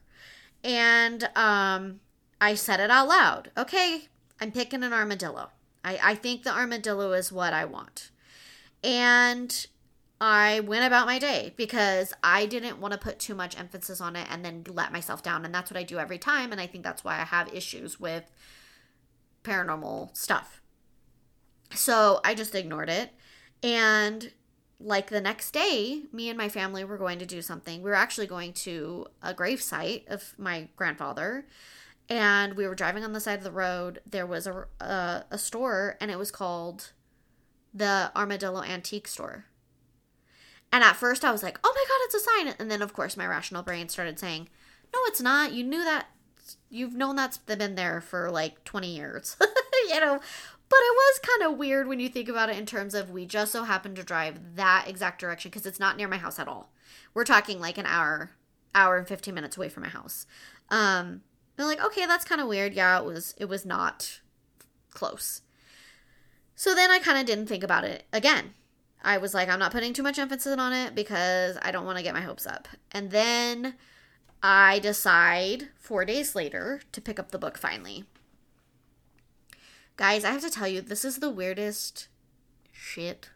And 0.64 1.30
um 1.36 2.00
I 2.40 2.56
said 2.56 2.80
it 2.80 2.92
out 2.92 3.08
loud. 3.08 3.52
Okay, 3.58 4.08
I'm 4.40 4.52
picking 4.52 4.84
an 4.84 4.94
armadillo. 4.94 5.50
I, 5.84 6.00
I 6.04 6.16
think 6.16 6.44
the 6.44 6.54
armadillo 6.54 7.14
is 7.14 7.32
what 7.32 7.54
I 7.54 7.66
want. 7.66 8.12
And 8.84 9.68
I 10.20 10.60
went 10.62 10.86
about 10.86 11.08
my 11.08 11.20
day 11.20 11.54
because 11.56 12.14
I 12.24 12.46
didn't 12.46 12.80
want 12.80 12.92
to 12.94 13.00
put 13.00 13.20
too 13.20 13.36
much 13.36 13.58
emphasis 13.60 14.02
on 14.02 14.16
it 14.16 14.28
and 14.30 14.44
then 14.44 14.64
let 14.68 14.92
myself 14.92 15.24
down. 15.24 15.46
And 15.46 15.54
that's 15.54 15.72
what 15.72 15.78
I 15.78 15.84
do 15.84 16.00
every 16.00 16.18
time. 16.18 16.52
And 16.52 16.62
I 16.62 16.68
think 16.68 16.84
that's 16.84 17.04
why 17.04 17.20
I 17.20 17.24
have 17.24 17.54
issues 17.54 18.00
with 18.00 18.24
paranormal 19.48 20.16
stuff. 20.16 20.62
So 21.74 22.20
I 22.24 22.36
just 22.36 22.56
ignored 22.56 22.90
it. 22.90 23.12
And 23.64 24.32
like 24.80 25.10
the 25.10 25.22
next 25.22 25.52
day, 25.52 26.04
me 26.12 26.30
and 26.30 26.38
my 26.38 26.50
family 26.50 26.84
were 26.84 26.98
going 26.98 27.20
to 27.20 27.26
do 27.26 27.42
something. 27.42 27.82
We 27.82 27.90
were 27.90 27.96
actually 27.96 28.28
going 28.28 28.54
to 28.54 29.08
a 29.24 29.34
grave 29.34 29.62
site 29.62 30.06
of 30.08 30.34
my 30.38 30.68
grandfather. 30.76 31.48
And 32.10 32.54
we 32.54 32.68
were 32.68 32.76
driving 32.76 33.04
on 33.04 33.14
the 33.14 33.20
side 33.20 33.40
of 33.40 33.44
the 33.44 33.52
road. 33.52 34.00
There 34.10 34.26
was 34.26 34.48
a, 34.48 34.66
a, 34.80 35.26
a 35.32 35.38
store, 35.38 35.98
and 36.00 36.10
it 36.10 36.18
was 36.18 36.32
called 36.32 36.94
the 37.74 38.12
Armadillo 38.16 38.64
Antique 38.64 39.08
Store. 39.08 39.46
And 40.72 40.84
at 40.84 40.96
first 40.96 41.26
I 41.26 41.32
was 41.32 41.44
like, 41.44 41.60
oh 41.64 41.74
my 41.76 41.86
God, 41.88 42.06
it's 42.06 42.16
a 42.16 42.20
sign. 42.20 42.56
And 42.60 42.72
then, 42.72 42.82
of 42.82 42.94
course, 42.94 43.18
my 43.18 43.26
rational 43.26 43.64
brain 43.64 43.90
started 43.90 44.20
saying, 44.20 44.48
no, 44.94 45.00
it's 45.06 45.22
not. 45.22 45.54
You 45.54 45.64
knew 45.64 45.84
that. 45.84 46.08
You've 46.70 46.96
known 46.96 47.16
that's 47.16 47.38
been 47.38 47.76
there 47.76 48.02
for 48.02 48.32
like 48.32 48.64
20 48.64 48.96
years. 48.96 49.36
you 49.90 50.00
know, 50.00 50.20
but 50.70 50.80
it 50.80 50.96
was 50.96 51.20
kind 51.20 51.52
of 51.52 51.58
weird 51.58 51.88
when 51.88 52.00
you 52.00 52.10
think 52.10 52.30
about 52.30 52.50
it 52.50 52.58
in 52.58 52.66
terms 52.66 52.94
of 52.94 53.10
we 53.10 53.26
just 53.26 53.52
so 53.52 53.64
happened 53.64 53.96
to 53.98 54.04
drive 54.04 54.56
that 54.56 54.86
exact 54.88 55.20
direction 55.20 55.50
because 55.50 55.66
it's 55.66 55.80
not 55.80 55.98
near 55.98 56.08
my 56.08 56.18
house 56.18 56.40
at 56.40 56.48
all. 56.48 56.72
We're 57.14 57.24
talking 57.24 57.60
like 57.60 57.78
an 57.78 57.86
hour, 57.86 58.32
hour 58.76 58.98
and 58.98 59.08
15 59.08 59.34
minutes 59.34 59.58
away 59.58 59.70
from 59.70 59.84
my 59.84 59.90
house. 59.90 60.26
Um, 60.70 61.22
they're 61.56 61.66
like, 61.66 61.84
okay, 61.84 62.06
that's 62.06 62.26
kind 62.26 62.42
of 62.42 62.48
weird. 62.48 62.74
Yeah, 62.74 63.00
it 63.00 63.06
was, 63.06 63.34
it 63.38 63.46
was 63.46 63.66
not 63.66 64.20
close. 64.92 65.42
So 66.56 66.76
then 66.76 66.92
I 66.92 67.00
kind 67.00 67.18
of 67.18 67.26
didn't 67.26 67.48
think 67.48 67.64
about 67.64 67.84
it 67.84 68.04
again. 68.12 68.54
I 69.04 69.20
was 69.20 69.34
like, 69.34 69.48
I'm 69.48 69.60
not 69.60 69.72
putting 69.72 69.94
too 69.94 70.04
much 70.04 70.20
emphasis 70.20 70.58
on 70.58 70.74
it 70.74 70.96
because 70.96 71.58
I 71.62 71.72
don't 71.72 71.86
want 71.86 71.98
to 71.98 72.04
get 72.04 72.14
my 72.14 72.22
hopes 72.22 72.46
up. 72.46 72.68
And 72.92 73.12
then 73.12 73.76
I 74.42 74.80
decide 74.80 75.70
four 75.78 76.06
days 76.06 76.36
later 76.36 76.82
to 76.92 77.02
pick 77.02 77.20
up 77.20 77.32
the 77.32 77.40
book 77.40 77.58
finally. 77.58 78.06
Guys, 79.96 80.24
I 80.24 80.32
have 80.32 80.42
to 80.42 80.50
tell 80.50 80.68
you, 80.68 80.82
this 80.82 81.04
is 81.04 81.18
the 81.18 81.30
weirdest 81.30 82.08
shit 82.72 83.30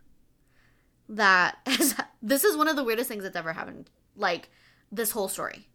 that 1.09 1.57
has, 1.65 1.95
this 2.21 2.43
is 2.43 2.55
one 2.55 2.67
of 2.67 2.75
the 2.75 2.83
weirdest 2.83 3.09
things 3.09 3.23
that's 3.23 3.35
ever 3.35 3.53
happened. 3.53 3.89
Like 4.15 4.49
this 4.91 5.11
whole 5.11 5.27
story. 5.27 5.67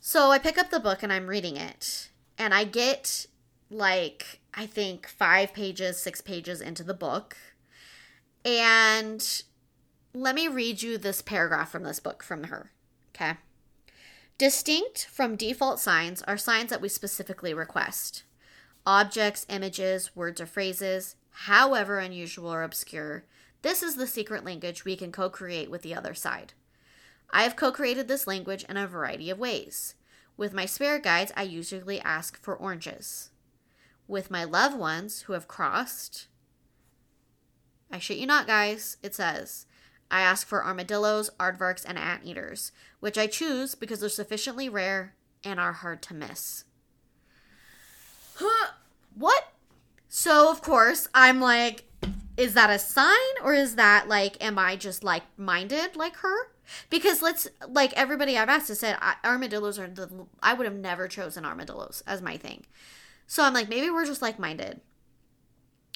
So 0.00 0.30
I 0.30 0.38
pick 0.38 0.58
up 0.58 0.70
the 0.70 0.80
book 0.80 1.02
and 1.02 1.12
I'm 1.12 1.28
reading 1.28 1.56
it, 1.56 2.10
and 2.36 2.52
I 2.52 2.64
get 2.64 3.26
like, 3.70 4.40
I 4.54 4.66
think 4.66 5.06
five 5.06 5.52
pages, 5.52 5.98
six 5.98 6.20
pages 6.20 6.60
into 6.60 6.82
the 6.82 6.94
book. 6.94 7.36
And 8.44 9.42
let 10.12 10.34
me 10.34 10.48
read 10.48 10.82
you 10.82 10.98
this 10.98 11.22
paragraph 11.22 11.70
from 11.70 11.84
this 11.84 12.00
book 12.00 12.22
from 12.22 12.44
her. 12.44 12.72
Okay. 13.14 13.34
Distinct 14.42 15.06
from 15.06 15.36
default 15.36 15.78
signs 15.78 16.20
are 16.22 16.36
signs 16.36 16.70
that 16.70 16.80
we 16.80 16.88
specifically 16.88 17.54
request 17.54 18.24
objects, 18.84 19.46
images, 19.48 20.16
words, 20.16 20.40
or 20.40 20.46
phrases, 20.46 21.14
however 21.30 22.00
unusual 22.00 22.52
or 22.52 22.64
obscure, 22.64 23.22
this 23.62 23.84
is 23.84 23.94
the 23.94 24.08
secret 24.08 24.44
language 24.44 24.84
we 24.84 24.96
can 24.96 25.12
co 25.12 25.30
create 25.30 25.70
with 25.70 25.82
the 25.82 25.94
other 25.94 26.12
side. 26.12 26.54
I 27.30 27.44
have 27.44 27.54
co 27.54 27.70
created 27.70 28.08
this 28.08 28.26
language 28.26 28.64
in 28.68 28.76
a 28.76 28.88
variety 28.88 29.30
of 29.30 29.38
ways. 29.38 29.94
With 30.36 30.52
my 30.52 30.66
spirit 30.66 31.04
guides, 31.04 31.30
I 31.36 31.44
usually 31.44 32.00
ask 32.00 32.36
for 32.42 32.56
oranges. 32.56 33.30
With 34.08 34.28
my 34.28 34.42
loved 34.42 34.76
ones 34.76 35.20
who 35.20 35.34
have 35.34 35.46
crossed, 35.46 36.26
I 37.92 38.00
shit 38.00 38.18
you 38.18 38.26
not, 38.26 38.48
guys, 38.48 38.96
it 39.04 39.14
says, 39.14 39.66
I 40.10 40.20
ask 40.20 40.46
for 40.46 40.64
armadillos, 40.64 41.30
aardvarks, 41.40 41.86
and 41.86 41.96
anteaters, 41.96 42.72
which 43.02 43.18
I 43.18 43.26
choose 43.26 43.74
because 43.74 43.98
they're 43.98 44.08
sufficiently 44.08 44.68
rare 44.68 45.16
and 45.42 45.58
are 45.58 45.72
hard 45.72 46.02
to 46.02 46.14
miss. 46.14 46.62
Huh, 48.36 48.74
what? 49.12 49.48
So, 50.08 50.52
of 50.52 50.62
course, 50.62 51.08
I'm 51.12 51.40
like, 51.40 51.82
is 52.36 52.54
that 52.54 52.70
a 52.70 52.78
sign 52.78 53.34
or 53.42 53.54
is 53.54 53.74
that 53.74 54.06
like, 54.06 54.36
am 54.40 54.56
I 54.56 54.76
just 54.76 55.02
like 55.02 55.24
minded 55.36 55.96
like 55.96 56.14
her? 56.18 56.52
Because 56.90 57.22
let's, 57.22 57.48
like, 57.66 57.92
everybody 57.94 58.38
I've 58.38 58.48
asked 58.48 58.68
has 58.68 58.78
said 58.78 58.96
armadillos 59.24 59.80
are 59.80 59.88
the, 59.88 60.08
I 60.40 60.54
would 60.54 60.64
have 60.64 60.76
never 60.76 61.08
chosen 61.08 61.44
armadillos 61.44 62.04
as 62.06 62.22
my 62.22 62.36
thing. 62.36 62.66
So 63.26 63.42
I'm 63.42 63.52
like, 63.52 63.68
maybe 63.68 63.90
we're 63.90 64.06
just 64.06 64.22
like 64.22 64.38
minded. 64.38 64.80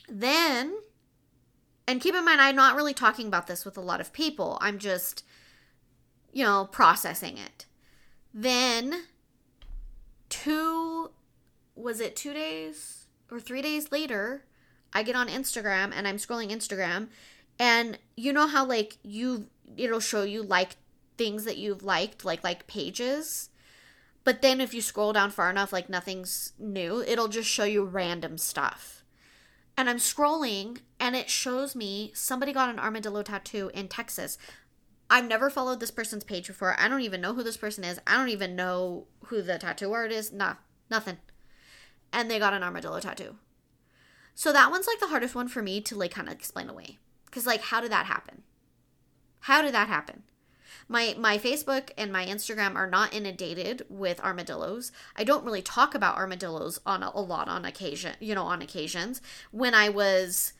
Then, 0.08 0.76
and 1.86 2.00
keep 2.00 2.16
in 2.16 2.24
mind, 2.24 2.40
I'm 2.40 2.56
not 2.56 2.74
really 2.74 2.94
talking 2.94 3.28
about 3.28 3.46
this 3.46 3.64
with 3.64 3.76
a 3.76 3.80
lot 3.80 4.00
of 4.00 4.12
people. 4.12 4.58
I'm 4.60 4.80
just, 4.80 5.22
you 6.32 6.44
know, 6.44 6.68
processing 6.70 7.38
it. 7.38 7.66
Then, 8.32 9.04
two 10.28 11.10
was 11.74 12.00
it 12.00 12.16
two 12.16 12.32
days 12.32 13.06
or 13.30 13.40
three 13.40 13.62
days 13.62 13.92
later, 13.92 14.44
I 14.92 15.02
get 15.02 15.16
on 15.16 15.28
Instagram 15.28 15.92
and 15.94 16.06
I'm 16.08 16.16
scrolling 16.16 16.50
Instagram, 16.50 17.08
and 17.58 17.98
you 18.16 18.32
know 18.32 18.46
how 18.46 18.64
like 18.64 18.98
you 19.02 19.46
it'll 19.76 20.00
show 20.00 20.22
you 20.22 20.42
like 20.42 20.76
things 21.16 21.44
that 21.44 21.58
you've 21.58 21.82
liked, 21.82 22.24
like 22.24 22.44
like 22.44 22.66
pages. 22.66 23.50
But 24.24 24.42
then 24.42 24.60
if 24.60 24.74
you 24.74 24.80
scroll 24.80 25.12
down 25.12 25.30
far 25.30 25.50
enough, 25.50 25.72
like 25.72 25.88
nothing's 25.88 26.52
new, 26.58 27.00
it'll 27.02 27.28
just 27.28 27.48
show 27.48 27.64
you 27.64 27.84
random 27.84 28.38
stuff. 28.38 29.04
And 29.76 29.88
I'm 29.88 29.98
scrolling 29.98 30.78
and 30.98 31.14
it 31.14 31.30
shows 31.30 31.76
me 31.76 32.10
somebody 32.14 32.52
got 32.52 32.70
an 32.70 32.78
armadillo 32.78 33.22
tattoo 33.22 33.70
in 33.74 33.88
Texas. 33.88 34.38
I've 35.08 35.28
never 35.28 35.50
followed 35.50 35.80
this 35.80 35.90
person's 35.90 36.24
page 36.24 36.48
before. 36.48 36.74
I 36.78 36.88
don't 36.88 37.02
even 37.02 37.20
know 37.20 37.34
who 37.34 37.42
this 37.42 37.56
person 37.56 37.84
is. 37.84 38.00
I 38.06 38.16
don't 38.16 38.28
even 38.28 38.56
know 38.56 39.06
who 39.26 39.42
the 39.42 39.58
tattoo 39.58 39.92
artist 39.92 40.32
is. 40.32 40.32
Nah, 40.32 40.54
nothing 40.90 41.18
and 42.12 42.30
they 42.30 42.38
got 42.38 42.54
an 42.54 42.62
armadillo 42.62 42.98
tattoo. 42.98 43.36
So 44.34 44.52
that 44.52 44.70
one's 44.70 44.86
like 44.86 45.00
the 45.00 45.08
hardest 45.08 45.34
one 45.34 45.48
for 45.48 45.62
me 45.62 45.80
to 45.82 45.94
like 45.94 46.12
kind 46.12 46.28
of 46.28 46.34
explain 46.34 46.68
away. 46.68 46.98
Cuz 47.30 47.46
like 47.46 47.60
how 47.60 47.80
did 47.80 47.92
that 47.92 48.06
happen? 48.06 48.42
How 49.40 49.62
did 49.62 49.74
that 49.74 49.88
happen? 49.88 50.22
My 50.88 51.14
my 51.18 51.38
Facebook 51.38 51.90
and 51.96 52.12
my 52.12 52.24
Instagram 52.24 52.74
are 52.74 52.88
not 52.88 53.14
inundated 53.14 53.84
with 53.88 54.20
armadillos. 54.20 54.92
I 55.14 55.24
don't 55.24 55.44
really 55.44 55.62
talk 55.62 55.94
about 55.94 56.16
armadillos 56.16 56.80
on 56.86 57.02
a, 57.02 57.10
a 57.14 57.20
lot 57.20 57.48
on 57.48 57.64
occasion, 57.64 58.14
you 58.20 58.34
know, 58.34 58.44
on 58.44 58.62
occasions. 58.62 59.20
When 59.50 59.74
I 59.74 59.88
was 59.88 60.52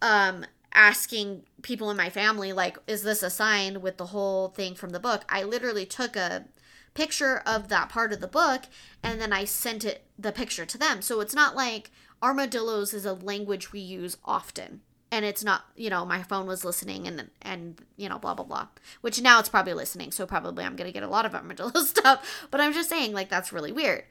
um 0.00 0.46
asking 0.74 1.44
people 1.62 1.90
in 1.90 1.96
my 1.96 2.10
family 2.10 2.52
like 2.52 2.76
is 2.86 3.02
this 3.02 3.22
a 3.22 3.30
sign 3.30 3.80
with 3.80 3.96
the 3.96 4.06
whole 4.06 4.48
thing 4.48 4.74
from 4.74 4.90
the 4.90 5.00
book, 5.00 5.24
I 5.28 5.42
literally 5.42 5.86
took 5.86 6.16
a 6.16 6.46
picture 6.94 7.42
of 7.44 7.68
that 7.68 7.88
part 7.88 8.12
of 8.12 8.20
the 8.20 8.28
book 8.28 8.64
and 9.02 9.20
then 9.20 9.32
I 9.32 9.44
sent 9.44 9.84
it 9.84 10.06
the 10.18 10.32
picture 10.32 10.64
to 10.66 10.78
them. 10.78 11.02
So 11.02 11.20
it's 11.20 11.34
not 11.34 11.56
like 11.56 11.90
armadillos 12.22 12.94
is 12.94 13.04
a 13.04 13.12
language 13.12 13.72
we 13.72 13.80
use 13.80 14.16
often. 14.24 14.80
And 15.10 15.24
it's 15.24 15.44
not, 15.44 15.66
you 15.76 15.90
know, 15.90 16.04
my 16.04 16.24
phone 16.24 16.46
was 16.46 16.64
listening 16.64 17.06
and 17.06 17.30
and 17.40 17.80
you 17.96 18.08
know, 18.08 18.18
blah 18.18 18.34
blah 18.34 18.44
blah. 18.44 18.68
Which 19.00 19.20
now 19.20 19.38
it's 19.38 19.48
probably 19.48 19.74
listening, 19.74 20.10
so 20.10 20.26
probably 20.26 20.64
I'm 20.64 20.74
gonna 20.74 20.90
get 20.90 21.04
a 21.04 21.08
lot 21.08 21.24
of 21.24 21.34
armadillo 21.36 21.82
stuff. 21.82 22.46
But 22.50 22.60
I'm 22.60 22.72
just 22.72 22.88
saying, 22.88 23.12
like, 23.12 23.28
that's 23.28 23.52
really 23.52 23.70
weird. 23.70 24.04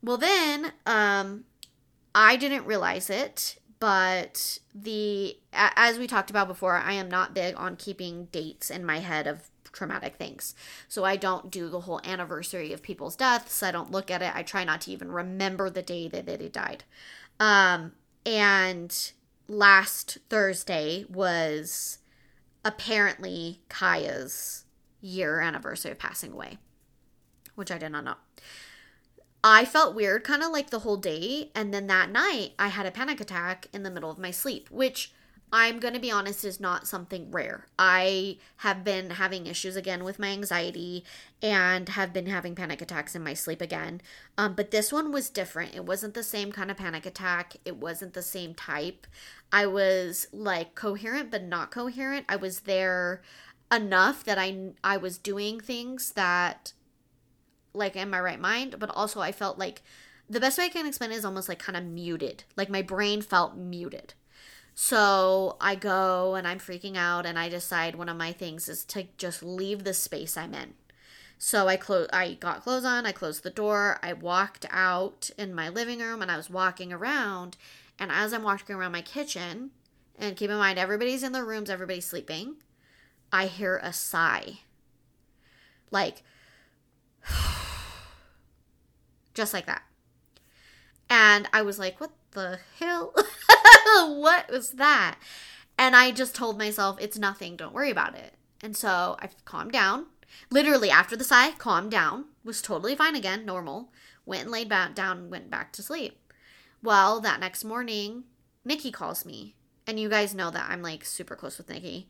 Well 0.00 0.16
then, 0.16 0.72
um, 0.86 1.44
I 2.14 2.36
didn't 2.36 2.66
realize 2.66 3.10
it, 3.10 3.57
but 3.80 4.58
the 4.74 5.36
as 5.52 5.98
we 5.98 6.06
talked 6.06 6.30
about 6.30 6.48
before, 6.48 6.76
I 6.76 6.92
am 6.92 7.08
not 7.08 7.34
big 7.34 7.54
on 7.56 7.76
keeping 7.76 8.26
dates 8.26 8.70
in 8.70 8.84
my 8.84 8.98
head 8.98 9.26
of 9.26 9.50
traumatic 9.72 10.16
things. 10.16 10.54
So 10.88 11.04
I 11.04 11.16
don't 11.16 11.50
do 11.50 11.68
the 11.68 11.80
whole 11.80 12.00
anniversary 12.04 12.72
of 12.72 12.82
people's 12.82 13.16
deaths. 13.16 13.62
I 13.62 13.70
don't 13.70 13.90
look 13.90 14.10
at 14.10 14.22
it. 14.22 14.34
I 14.34 14.42
try 14.42 14.64
not 14.64 14.80
to 14.82 14.90
even 14.90 15.12
remember 15.12 15.70
the 15.70 15.82
day 15.82 16.08
that 16.08 16.26
they 16.26 16.48
died. 16.48 16.84
Um, 17.38 17.92
and 18.26 19.12
last 19.46 20.18
Thursday 20.28 21.04
was 21.08 21.98
apparently 22.64 23.60
Kaya's 23.68 24.64
year 25.00 25.40
anniversary 25.40 25.92
of 25.92 25.98
passing 25.98 26.32
away, 26.32 26.58
which 27.54 27.70
I 27.70 27.78
did 27.78 27.90
not 27.92 28.04
know. 28.04 28.14
I 29.42 29.64
felt 29.64 29.94
weird 29.94 30.24
kind 30.24 30.42
of 30.42 30.50
like 30.50 30.70
the 30.70 30.80
whole 30.80 30.96
day. 30.96 31.50
And 31.54 31.72
then 31.72 31.86
that 31.86 32.10
night, 32.10 32.52
I 32.58 32.68
had 32.68 32.86
a 32.86 32.90
panic 32.90 33.20
attack 33.20 33.68
in 33.72 33.82
the 33.82 33.90
middle 33.90 34.10
of 34.10 34.18
my 34.18 34.30
sleep, 34.30 34.70
which 34.70 35.12
I'm 35.50 35.78
going 35.78 35.94
to 35.94 36.00
be 36.00 36.10
honest, 36.10 36.44
is 36.44 36.60
not 36.60 36.86
something 36.86 37.30
rare. 37.30 37.66
I 37.78 38.36
have 38.58 38.84
been 38.84 39.10
having 39.10 39.46
issues 39.46 39.76
again 39.76 40.04
with 40.04 40.18
my 40.18 40.28
anxiety 40.28 41.04
and 41.40 41.88
have 41.90 42.12
been 42.12 42.26
having 42.26 42.54
panic 42.54 42.82
attacks 42.82 43.14
in 43.14 43.22
my 43.22 43.32
sleep 43.32 43.62
again. 43.62 44.02
Um, 44.36 44.54
but 44.54 44.70
this 44.70 44.92
one 44.92 45.10
was 45.10 45.30
different. 45.30 45.74
It 45.74 45.86
wasn't 45.86 46.12
the 46.14 46.22
same 46.22 46.52
kind 46.52 46.70
of 46.70 46.76
panic 46.76 47.06
attack, 47.06 47.56
it 47.64 47.76
wasn't 47.76 48.12
the 48.12 48.22
same 48.22 48.54
type. 48.54 49.06
I 49.50 49.64
was 49.64 50.26
like 50.32 50.74
coherent, 50.74 51.30
but 51.30 51.44
not 51.44 51.70
coherent. 51.70 52.26
I 52.28 52.36
was 52.36 52.60
there 52.60 53.22
enough 53.72 54.24
that 54.24 54.38
I, 54.38 54.72
I 54.84 54.98
was 54.98 55.16
doing 55.16 55.60
things 55.60 56.12
that, 56.12 56.72
like, 57.78 57.96
in 57.96 58.10
my 58.10 58.20
right 58.20 58.40
mind, 58.40 58.76
but 58.78 58.90
also 58.94 59.20
I 59.20 59.32
felt 59.32 59.58
like 59.58 59.82
the 60.28 60.40
best 60.40 60.58
way 60.58 60.64
I 60.64 60.68
can 60.68 60.86
explain 60.86 61.10
it 61.12 61.16
is 61.16 61.24
almost 61.24 61.48
like 61.48 61.58
kind 61.58 61.76
of 61.76 61.84
muted. 61.84 62.44
Like 62.56 62.68
my 62.68 62.82
brain 62.82 63.22
felt 63.22 63.56
muted. 63.56 64.14
So 64.74 65.56
I 65.60 65.74
go 65.74 66.34
and 66.34 66.46
I'm 66.46 66.58
freaking 66.58 66.96
out, 66.96 67.24
and 67.24 67.38
I 67.38 67.48
decide 67.48 67.94
one 67.96 68.08
of 68.08 68.16
my 68.16 68.32
things 68.32 68.68
is 68.68 68.84
to 68.86 69.06
just 69.16 69.42
leave 69.42 69.84
the 69.84 69.94
space 69.94 70.36
I'm 70.36 70.54
in. 70.54 70.74
So 71.38 71.68
I 71.68 71.76
closed 71.76 72.10
I 72.12 72.34
got 72.34 72.62
clothes 72.62 72.84
on, 72.84 73.06
I 73.06 73.12
closed 73.12 73.44
the 73.44 73.50
door, 73.50 73.98
I 74.02 74.12
walked 74.12 74.66
out 74.70 75.30
in 75.38 75.54
my 75.54 75.68
living 75.68 76.00
room 76.00 76.20
and 76.20 76.30
I 76.30 76.36
was 76.36 76.50
walking 76.50 76.92
around 76.92 77.56
and 77.98 78.12
as 78.12 78.32
I'm 78.32 78.42
walking 78.42 78.76
around 78.76 78.92
my 78.92 79.02
kitchen, 79.02 79.70
and 80.18 80.36
keep 80.36 80.50
in 80.50 80.56
mind 80.56 80.78
everybody's 80.78 81.22
in 81.22 81.32
their 81.32 81.44
rooms, 81.44 81.70
everybody's 81.70 82.06
sleeping, 82.06 82.56
I 83.32 83.46
hear 83.46 83.78
a 83.82 83.92
sigh. 83.92 84.60
Like 85.90 86.22
just 89.38 89.54
like 89.54 89.66
that. 89.66 89.82
And 91.08 91.48
I 91.52 91.62
was 91.62 91.78
like, 91.78 92.00
what 92.00 92.10
the 92.32 92.58
hell? 92.78 93.14
what 93.94 94.50
was 94.50 94.72
that? 94.72 95.16
And 95.78 95.94
I 95.94 96.10
just 96.10 96.34
told 96.34 96.58
myself, 96.58 96.98
it's 97.00 97.16
nothing, 97.16 97.56
don't 97.56 97.72
worry 97.72 97.90
about 97.90 98.16
it. 98.16 98.34
And 98.62 98.76
so 98.76 99.16
I 99.20 99.28
calmed 99.44 99.72
down. 99.72 100.06
Literally, 100.50 100.90
after 100.90 101.16
the 101.16 101.24
sigh, 101.24 101.52
calmed 101.52 101.92
down, 101.92 102.26
was 102.44 102.60
totally 102.60 102.96
fine 102.96 103.14
again, 103.14 103.46
normal. 103.46 103.92
Went 104.26 104.42
and 104.42 104.50
laid 104.50 104.68
back 104.68 104.94
down, 104.96 105.30
went 105.30 105.48
back 105.48 105.72
to 105.74 105.82
sleep. 105.82 106.18
Well, 106.82 107.20
that 107.20 107.40
next 107.40 107.64
morning, 107.64 108.24
Nikki 108.64 108.90
calls 108.90 109.24
me. 109.24 109.54
And 109.86 110.00
you 110.00 110.08
guys 110.08 110.34
know 110.34 110.50
that 110.50 110.68
I'm 110.68 110.82
like 110.82 111.04
super 111.04 111.36
close 111.36 111.56
with 111.56 111.70
Nikki. 111.70 112.08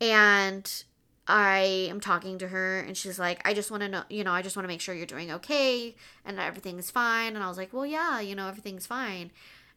And 0.00 0.84
I 1.26 1.86
am 1.88 2.00
talking 2.00 2.38
to 2.38 2.48
her 2.48 2.80
and 2.80 2.96
she's 2.96 3.18
like, 3.18 3.46
I 3.46 3.54
just 3.54 3.70
want 3.70 3.82
to 3.82 3.88
know, 3.88 4.02
you 4.10 4.24
know, 4.24 4.32
I 4.32 4.42
just 4.42 4.56
want 4.56 4.64
to 4.64 4.68
make 4.68 4.80
sure 4.80 4.94
you're 4.94 5.06
doing 5.06 5.30
okay 5.30 5.94
and 6.24 6.38
everything's 6.38 6.90
fine. 6.90 7.34
And 7.34 7.44
I 7.44 7.48
was 7.48 7.56
like, 7.56 7.72
well, 7.72 7.86
yeah, 7.86 8.20
you 8.20 8.34
know, 8.34 8.48
everything's 8.48 8.86
fine. 8.86 9.30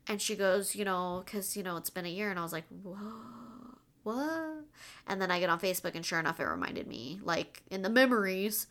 And 0.08 0.22
she 0.22 0.36
goes, 0.36 0.76
you 0.76 0.86
know, 0.86 1.24
because, 1.24 1.56
you 1.56 1.64
know, 1.64 1.78
it's 1.78 1.90
been 1.90 2.06
a 2.06 2.10
year. 2.10 2.30
And 2.30 2.40
I 2.40 2.44
was 2.44 2.54
like, 2.54 2.66
whoa, 2.84 3.78
what? 4.04 4.66
And 5.08 5.22
then 5.22 5.30
I 5.30 5.40
get 5.40 5.50
on 5.50 5.60
Facebook 5.60 5.96
and 5.96 6.06
sure 6.06 6.20
enough, 6.20 6.40
it 6.40 6.46
reminded 6.46 6.88
me, 6.88 7.20
like 7.24 7.62
in 7.70 7.84
the 7.84 7.90
memories 7.90 8.68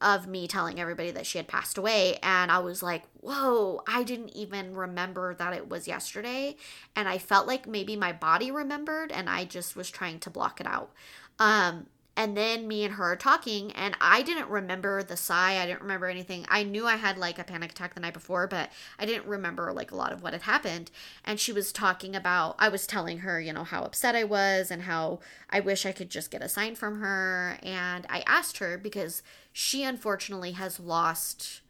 of 0.00 0.26
me 0.26 0.46
telling 0.46 0.78
everybody 0.78 1.10
that 1.10 1.24
she 1.24 1.38
had 1.38 1.48
passed 1.48 1.78
away. 1.78 2.18
And 2.22 2.50
I 2.50 2.58
was 2.58 2.82
like, 2.82 3.04
whoa, 3.20 3.82
I 3.88 4.02
didn't 4.02 4.36
even 4.36 4.74
remember 4.74 5.34
that 5.34 5.54
it 5.54 5.68
was 5.70 5.88
yesterday. 5.88 6.56
And 6.94 7.08
I 7.08 7.16
felt 7.16 7.46
like 7.46 7.66
maybe 7.66 7.96
my 7.96 8.12
body 8.12 8.50
remembered 8.50 9.10
and 9.10 9.30
I 9.30 9.44
just 9.46 9.76
was 9.76 9.90
trying 9.90 10.18
to 10.20 10.30
block 10.30 10.60
it 10.60 10.66
out. 10.66 10.92
Um, 11.38 11.86
and 12.16 12.36
then 12.36 12.68
me 12.68 12.84
and 12.84 12.94
her 12.94 13.16
talking 13.16 13.72
and 13.72 13.96
i 14.00 14.22
didn't 14.22 14.48
remember 14.48 15.02
the 15.02 15.16
sigh. 15.16 15.60
I 15.60 15.66
didn't 15.66 15.82
remember 15.82 16.06
anything. 16.06 16.46
I 16.48 16.62
knew 16.62 16.86
i 16.86 16.96
had 16.96 17.18
like 17.18 17.38
a 17.38 17.44
panic 17.44 17.72
attack 17.72 17.94
the 17.94 18.00
night 18.00 18.14
before 18.14 18.46
but 18.46 18.70
i 18.98 19.06
didn't 19.06 19.26
remember 19.26 19.72
like 19.72 19.90
a 19.90 19.96
lot 19.96 20.12
of 20.12 20.22
what 20.22 20.32
had 20.32 20.42
happened. 20.42 20.90
And 21.24 21.40
she 21.40 21.52
was 21.52 21.72
talking 21.72 22.14
about 22.14 22.56
i 22.58 22.68
was 22.68 22.86
telling 22.86 23.18
her 23.18 23.40
you 23.40 23.52
know 23.52 23.64
how 23.64 23.82
upset 23.82 24.14
i 24.14 24.24
was 24.24 24.70
and 24.70 24.82
how 24.82 25.20
i 25.50 25.60
wish 25.60 25.84
i 25.86 25.92
could 25.92 26.10
just 26.10 26.30
get 26.30 26.42
a 26.42 26.48
sign 26.48 26.74
from 26.74 27.00
her. 27.00 27.58
And 27.62 28.06
i 28.08 28.22
asked 28.26 28.58
her 28.58 28.78
because 28.78 29.22
she 29.52 29.82
unfortunately 29.82 30.52
has 30.52 30.78
lost 30.78 31.60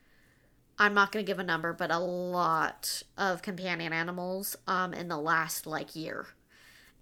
i'm 0.78 0.94
not 0.94 1.12
going 1.12 1.24
to 1.24 1.30
give 1.30 1.38
a 1.38 1.44
number 1.44 1.72
but 1.72 1.90
a 1.90 1.98
lot 1.98 3.02
of 3.16 3.42
companion 3.42 3.92
animals 3.92 4.56
um 4.66 4.92
in 4.92 5.08
the 5.08 5.18
last 5.18 5.66
like 5.66 5.94
year 5.94 6.26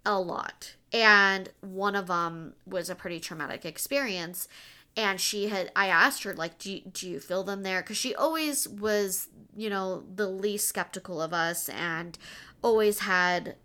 a 0.05 0.19
lot. 0.19 0.75
And 0.91 1.49
one 1.61 1.95
of 1.95 2.07
them 2.07 2.53
was 2.65 2.89
a 2.89 2.95
pretty 2.95 3.19
traumatic 3.19 3.65
experience. 3.65 4.47
And 4.95 5.19
she 5.19 5.47
had 5.47 5.71
i 5.75 5.87
asked 5.87 6.21
her 6.23 6.35
like 6.35 6.59
do 6.59 6.71
you, 6.71 6.81
do 6.81 7.09
you 7.09 7.19
feel 7.19 7.43
them 7.43 7.63
there? 7.63 7.81
Because 7.81 7.97
she 7.97 8.13
always 8.13 8.67
was 8.67 9.29
you 9.55 9.69
know 9.69 10.03
the 10.13 10.27
least 10.27 10.67
skeptical 10.67 11.21
of 11.21 11.33
us 11.33 11.69
and 11.69 12.17
always 12.61 12.99
had 12.99 13.55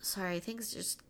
sorry 0.00 0.40
things 0.40 0.72
just 0.72 1.00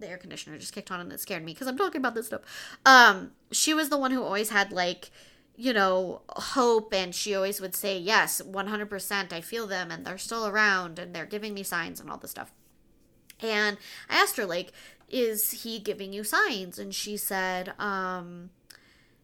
the 0.00 0.08
air 0.08 0.16
conditioner 0.16 0.58
just 0.58 0.72
kicked 0.72 0.90
on 0.90 1.00
and 1.00 1.12
it 1.12 1.20
scared 1.20 1.44
me 1.44 1.52
because 1.52 1.66
i'm 1.68 1.78
talking 1.78 2.00
about 2.00 2.14
this 2.14 2.26
stuff. 2.26 2.40
Um 2.84 3.32
she 3.52 3.74
was 3.74 3.90
the 3.90 3.98
one 3.98 4.10
who 4.10 4.22
always 4.22 4.50
had 4.50 4.72
like 4.72 5.10
you 5.56 5.72
know 5.72 6.22
hope 6.30 6.92
and 6.94 7.14
she 7.14 7.34
always 7.34 7.60
would 7.60 7.76
say 7.76 7.98
yes 7.98 8.40
100% 8.40 9.32
i 9.32 9.40
feel 9.40 9.66
them 9.66 9.90
and 9.90 10.04
they're 10.04 10.18
still 10.18 10.46
around 10.46 10.98
and 10.98 11.14
they're 11.14 11.26
giving 11.26 11.54
me 11.54 11.62
signs 11.62 12.00
and 12.00 12.10
all 12.10 12.16
this 12.16 12.30
stuff 12.30 12.52
and 13.42 13.76
I 14.08 14.16
asked 14.16 14.36
her, 14.36 14.46
like, 14.46 14.72
is 15.08 15.62
he 15.62 15.78
giving 15.78 16.12
you 16.12 16.24
signs? 16.24 16.78
And 16.78 16.94
she 16.94 17.16
said, 17.16 17.72
um, 17.78 18.50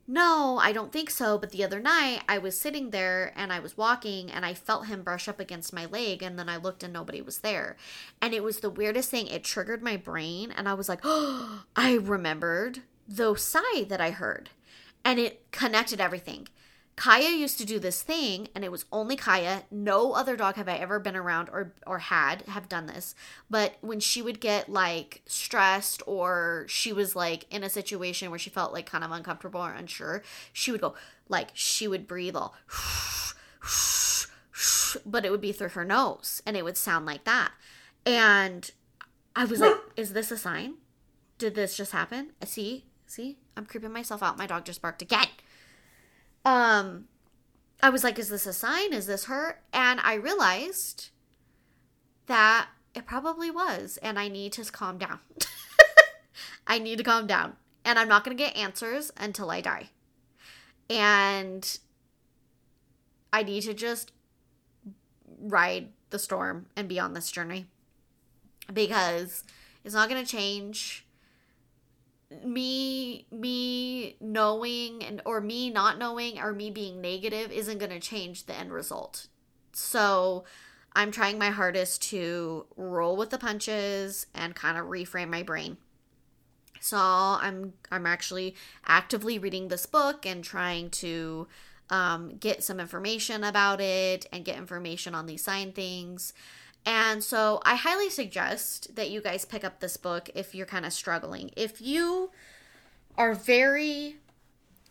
no, 0.09 0.59
I 0.63 0.73
don't 0.73 0.93
think 0.93 1.11
so. 1.11 1.37
But 1.39 1.51
the 1.51 1.65
other 1.65 1.81
night 1.81 2.23
I 2.29 2.39
was 2.39 2.61
sitting 2.61 2.91
there 2.91 3.33
and 3.37 3.53
I 3.53 3.59
was 3.59 3.77
walking 3.77 4.31
and 4.31 4.45
I 4.45 4.55
felt 4.55 4.87
him 4.87 5.03
brush 5.03 5.29
up 5.29 5.41
against 5.41 5.73
my 5.73 5.87
leg. 5.87 6.23
And 6.23 6.39
then 6.39 6.49
I 6.49 6.57
looked 6.57 6.83
and 6.83 6.93
nobody 6.93 7.21
was 7.21 7.39
there. 7.39 7.77
And 8.21 8.33
it 8.33 8.43
was 8.43 8.61
the 8.61 8.71
weirdest 8.71 9.11
thing. 9.11 9.27
It 9.27 9.45
triggered 9.45 9.83
my 9.83 9.97
brain. 9.97 10.53
And 10.53 10.69
I 10.69 10.75
was 10.75 10.89
like, 10.89 11.01
oh, 11.03 11.65
I 11.77 11.95
remembered 11.95 12.81
the 13.09 13.35
sigh 13.35 13.85
that 13.89 14.01
I 14.01 14.11
heard. 14.11 14.51
And 15.05 15.19
it 15.19 15.51
connected 15.51 16.01
everything. 16.01 16.49
Kaya 16.97 17.29
used 17.29 17.59
to 17.59 17.67
do 17.67 17.79
this 17.79 18.01
thing, 18.01 18.49
and 18.55 18.65
it 18.65 18.73
was 18.73 18.87
only 18.91 19.17
Kaya. 19.17 19.65
No 19.71 20.15
other 20.15 20.35
dog 20.35 20.55
have 20.55 20.67
I 20.67 20.77
ever 20.77 20.99
been 20.99 21.15
around 21.15 21.51
or 21.51 21.75
or 21.87 21.99
had 21.99 22.41
have 22.49 22.71
done 22.71 22.87
this. 22.87 23.15
But 23.51 23.75
when 23.83 24.01
she 24.01 24.23
would 24.23 24.41
get 24.41 24.71
like 24.71 25.21
stressed 25.27 26.03
or 26.07 26.65
she 26.69 26.95
was 26.95 27.15
like 27.15 27.45
in 27.51 27.63
a 27.63 27.69
situation 27.69 28.31
where 28.31 28.39
she 28.39 28.49
felt 28.49 28.73
like 28.73 28.87
kind 28.87 29.05
of 29.05 29.11
uncomfortable 29.11 29.61
or 29.61 29.75
unsure, 29.75 30.23
she 30.55 30.73
would 30.73 30.81
go 30.81 30.95
like 31.29 31.51
she 31.53 31.87
would 31.87 32.07
breathe 32.07 32.35
all, 32.35 32.55
but 35.05 35.27
it 35.27 35.31
would 35.31 35.43
be 35.43 35.53
through 35.53 35.69
her 35.71 35.85
nose, 35.85 36.43
and 36.47 36.57
it 36.57 36.65
would 36.65 36.79
sound 36.79 37.05
like 37.05 37.25
that. 37.25 37.53
And 38.07 38.71
I 39.35 39.45
was 39.45 39.61
like, 39.61 39.77
"Is 39.97 40.15
this 40.15 40.31
a 40.31 40.39
sign? 40.39 40.77
Did 41.37 41.55
this 41.55 41.77
just 41.77 41.93
happen? 41.93 42.33
See, 42.43 42.87
see, 43.07 43.37
I'm 43.55 43.67
creeping 43.67 43.93
myself 43.93 44.23
out. 44.23 44.39
My 44.39 44.47
dog 44.47 44.65
just 44.65 44.81
barked 44.81 45.03
again." 45.03 45.29
Um 46.47 47.09
I 47.83 47.91
was 47.91 48.03
like, 48.03 48.19
is 48.19 48.31
this 48.31 48.47
a 48.47 48.53
sign? 48.53 48.93
Is 48.93 49.07
this 49.07 49.27
her? 49.27 49.61
And 49.73 50.01
I 50.03 50.15
realized 50.15 51.11
that 52.27 52.69
it 52.95 53.07
probably 53.07 53.51
was. 53.51 53.99
And 53.99 54.19
I 54.19 54.29
need 54.29 54.53
to 54.53 54.65
calm 54.65 54.97
down. 54.97 55.19
I 56.67 56.79
need 56.79 56.99
to 56.99 57.05
calm 57.05 57.27
down. 57.27 57.57
And 57.85 57.99
I'm 57.99 58.09
not 58.09 58.25
going 58.25 58.37
to 58.37 58.43
get 58.43 58.57
answers 58.57 59.13
until 59.17 59.51
I 59.51 59.61
die. 59.61 59.91
And 60.89 61.79
I 63.33 63.43
need 63.43 63.63
to 63.63 63.75
just 63.75 64.13
ride 65.39 65.89
the 66.11 66.19
storm 66.19 66.67
and 66.77 66.89
be 66.89 66.99
on 66.99 67.13
this 67.13 67.31
journey 67.31 67.67
because 68.73 69.45
it's 69.85 69.95
not 69.95 70.09
going 70.09 70.25
to 70.25 70.31
change 70.31 71.06
me 72.45 73.27
me 73.31 74.17
knowing 74.21 75.03
and 75.05 75.23
or 75.25 75.41
me 75.41 75.71
not 75.71 75.99
knowing 75.99 76.39
or 76.39 76.53
me 76.53 76.71
being 76.71 77.01
negative 77.01 77.53
isn't 77.53 77.79
going 77.79 77.91
to 77.91 78.01
change 78.01 78.47
the 78.47 78.55
end 78.55 78.73
result. 78.73 79.29
So 79.73 80.45
I'm 80.95 81.11
trying 81.11 81.39
my 81.39 81.51
hardest 81.51 82.03
to 82.11 82.67
roll 82.77 83.17
with 83.17 83.31
the 83.31 83.39
punches 83.39 84.27
and 84.35 84.55
kind 84.55 84.79
of 84.79 84.87
reframe 84.87 85.29
my 85.29 85.43
brain. 85.43 85.77
So 86.81 86.97
I'm 86.99 87.75
I'm 87.91 88.07
actually 88.07 88.55
actively 88.87 89.39
reading 89.39 89.69
this 89.69 89.87
book 89.87 90.25
and 90.27 90.43
trying 90.43 90.91
to 90.91 91.47
um, 91.91 92.37
get 92.39 92.65
some 92.65 92.81
information 92.81 93.45
about 93.45 93.81
it 93.81 94.27
and 94.33 94.45
get 94.45 94.57
information 94.57 95.15
on 95.15 95.27
these 95.27 95.45
sign 95.45 95.73
things. 95.73 96.33
And 96.87 97.23
so 97.25 97.61
I 97.65 97.75
highly 97.75 98.09
suggest 98.09 98.95
that 98.95 99.11
you 99.11 99.21
guys 99.21 99.45
pick 99.45 99.65
up 99.65 99.81
this 99.81 99.97
book 99.97 100.31
if 100.37 100.55
you're 100.55 100.67
kind 100.67 100.87
of 100.87 100.93
struggling. 100.93 101.51
If 101.57 101.83
you 101.83 102.31
are 103.19 103.35
very 103.35 104.17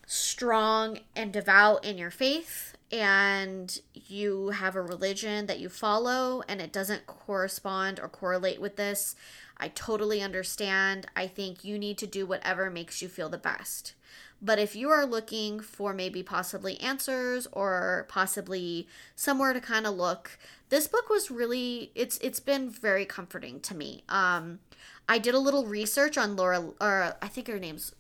strong 0.06 1.00
and 1.16 1.32
devout 1.32 1.86
in 1.86 1.98
your 1.98 2.12
faith 2.12 2.76
and 2.92 3.80
you 3.94 4.50
have 4.50 4.76
a 4.76 4.82
religion 4.82 5.46
that 5.46 5.60
you 5.60 5.70
follow 5.70 6.44
and 6.50 6.62
it 6.62 6.74
doesn't 6.74 7.08
correspond 7.08 8.00
or 8.02 8.10
correlate 8.10 8.60
with 8.60 8.76
this, 8.76 9.16
I 9.58 9.70
totally 9.70 10.22
understand. 10.22 11.08
I 11.16 11.28
think 11.28 11.64
you 11.64 11.80
need 11.80 11.98
to 12.00 12.08
do 12.08 12.26
whatever 12.26 12.70
makes 12.70 13.02
you 13.02 13.08
feel 13.08 13.30
the 13.30 13.38
best. 13.38 13.94
But 14.42 14.60
if 14.60 14.76
you 14.76 14.90
are 14.90 15.06
looking 15.06 15.60
for 15.60 15.94
maybe 15.94 16.22
possibly 16.22 16.80
answers 16.80 17.48
or 17.52 18.06
possibly 18.10 18.88
somewhere 19.16 19.54
to 19.54 19.62
kind 19.62 19.88
of 19.88 19.96
look, 19.96 20.38
this 20.70 20.88
book 20.88 21.10
was 21.10 21.32
really 21.32 21.92
it's 21.96 22.18
it's 22.20 22.40
been 22.40 22.70
very 22.70 23.06
comforting 23.06 23.60
to 23.62 23.76
me. 23.76 24.04
Um 24.10 24.60
I 25.08 25.20
did 25.20 25.36
a 25.36 25.40
little 25.40 25.66
research 25.66 26.18
on 26.18 26.36
Laura 26.36 26.72
or 26.82 27.16
I 27.22 27.28
think 27.28 27.48
her 27.48 27.60
name's 27.60 27.94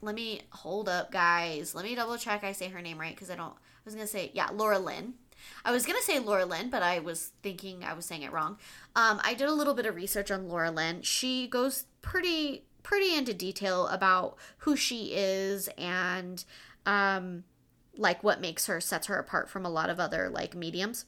let 0.00 0.14
me 0.14 0.42
hold 0.50 0.88
up 0.88 1.10
guys. 1.10 1.74
Let 1.74 1.84
me 1.84 1.94
double 1.94 2.18
check 2.18 2.44
I 2.44 2.52
say 2.52 2.68
her 2.68 2.82
name 2.82 2.98
right 2.98 3.16
cuz 3.16 3.30
I 3.30 3.36
don't 3.36 3.54
I 3.54 3.84
was 3.84 3.94
to 3.94 4.06
say 4.06 4.30
yeah, 4.34 4.48
Laura 4.52 4.78
Lynne. 4.78 5.14
I 5.64 5.72
was 5.72 5.84
to 5.84 5.94
say 6.02 6.18
Laura 6.18 6.44
Lynne, 6.44 6.70
but 6.70 6.82
I 6.82 7.00
was 7.00 7.32
thinking 7.42 7.84
I 7.84 7.94
was 7.94 8.06
saying 8.06 8.22
it 8.22 8.32
wrong. 8.32 8.58
Um, 8.94 9.20
I 9.24 9.34
did 9.34 9.48
a 9.48 9.52
little 9.52 9.74
bit 9.74 9.86
of 9.86 9.96
research 9.96 10.30
on 10.30 10.48
Laura 10.48 10.70
Lynne. 10.70 11.02
She 11.02 11.48
goes 11.48 11.86
pretty 12.00 12.64
pretty 12.82 13.14
into 13.14 13.34
detail 13.34 13.86
about 13.88 14.36
who 14.58 14.76
she 14.76 15.12
is 15.14 15.68
and 15.78 16.44
um, 16.86 17.44
like 17.96 18.22
what 18.22 18.40
makes 18.40 18.66
her 18.66 18.80
sets 18.80 19.06
her 19.06 19.18
apart 19.18 19.48
from 19.48 19.64
a 19.64 19.70
lot 19.70 19.90
of 19.90 20.00
other 20.00 20.28
like 20.28 20.54
mediums. 20.54 21.06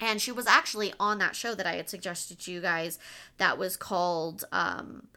And 0.00 0.20
she 0.20 0.32
was 0.32 0.46
actually 0.46 0.92
on 0.98 1.18
that 1.18 1.36
show 1.36 1.54
that 1.54 1.66
I 1.66 1.76
had 1.76 1.88
suggested 1.88 2.40
to 2.40 2.52
you 2.52 2.60
guys 2.60 2.98
that 3.38 3.58
was 3.58 3.76
called 3.76 4.44
um, 4.50 5.08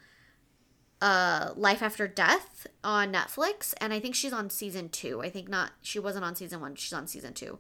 uh 1.02 1.52
Life 1.56 1.82
After 1.82 2.08
Death 2.08 2.68
on 2.84 3.14
Netflix 3.14 3.74
and 3.80 3.94
I 3.94 4.00
think 4.00 4.16
she's 4.16 4.34
on 4.34 4.50
season 4.50 4.90
2. 4.90 5.22
I 5.22 5.30
think 5.30 5.48
not 5.48 5.72
she 5.82 6.00
wasn't 6.00 6.26
on 6.26 6.36
season 6.36 6.60
1, 6.60 6.76
she's 6.76 6.94
on 6.94 7.08
season 7.08 7.34
2. 7.34 7.60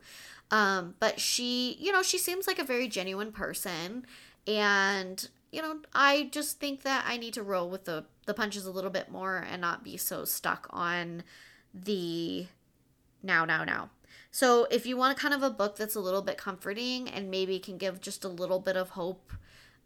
Um 0.49 0.95
but 0.99 1.19
she, 1.19 1.77
you 1.79 1.91
know, 1.91 2.01
she 2.01 2.17
seems 2.17 2.47
like 2.47 2.59
a 2.59 2.63
very 2.63 2.87
genuine 2.87 3.31
person 3.31 4.05
and 4.47 5.29
you 5.51 5.61
know, 5.61 5.79
I 5.93 6.29
just 6.31 6.59
think 6.59 6.83
that 6.83 7.05
I 7.07 7.17
need 7.17 7.33
to 7.35 7.43
roll 7.43 7.69
with 7.69 7.85
the 7.85 8.05
the 8.25 8.33
punches 8.33 8.65
a 8.65 8.71
little 8.71 8.89
bit 8.89 9.09
more 9.09 9.45
and 9.49 9.61
not 9.61 9.83
be 9.83 9.97
so 9.97 10.25
stuck 10.25 10.67
on 10.71 11.23
the 11.73 12.47
now 13.23 13.45
now 13.45 13.63
now. 13.63 13.89
So 14.31 14.67
if 14.69 14.85
you 14.85 14.97
want 14.97 15.17
kind 15.17 15.33
of 15.33 15.41
a 15.43 15.49
book 15.49 15.77
that's 15.77 15.95
a 15.95 15.99
little 15.99 16.21
bit 16.21 16.37
comforting 16.37 17.09
and 17.09 17.31
maybe 17.31 17.59
can 17.59 17.77
give 17.77 18.01
just 18.01 18.23
a 18.23 18.29
little 18.29 18.59
bit 18.59 18.75
of 18.75 18.91
hope 18.91 19.31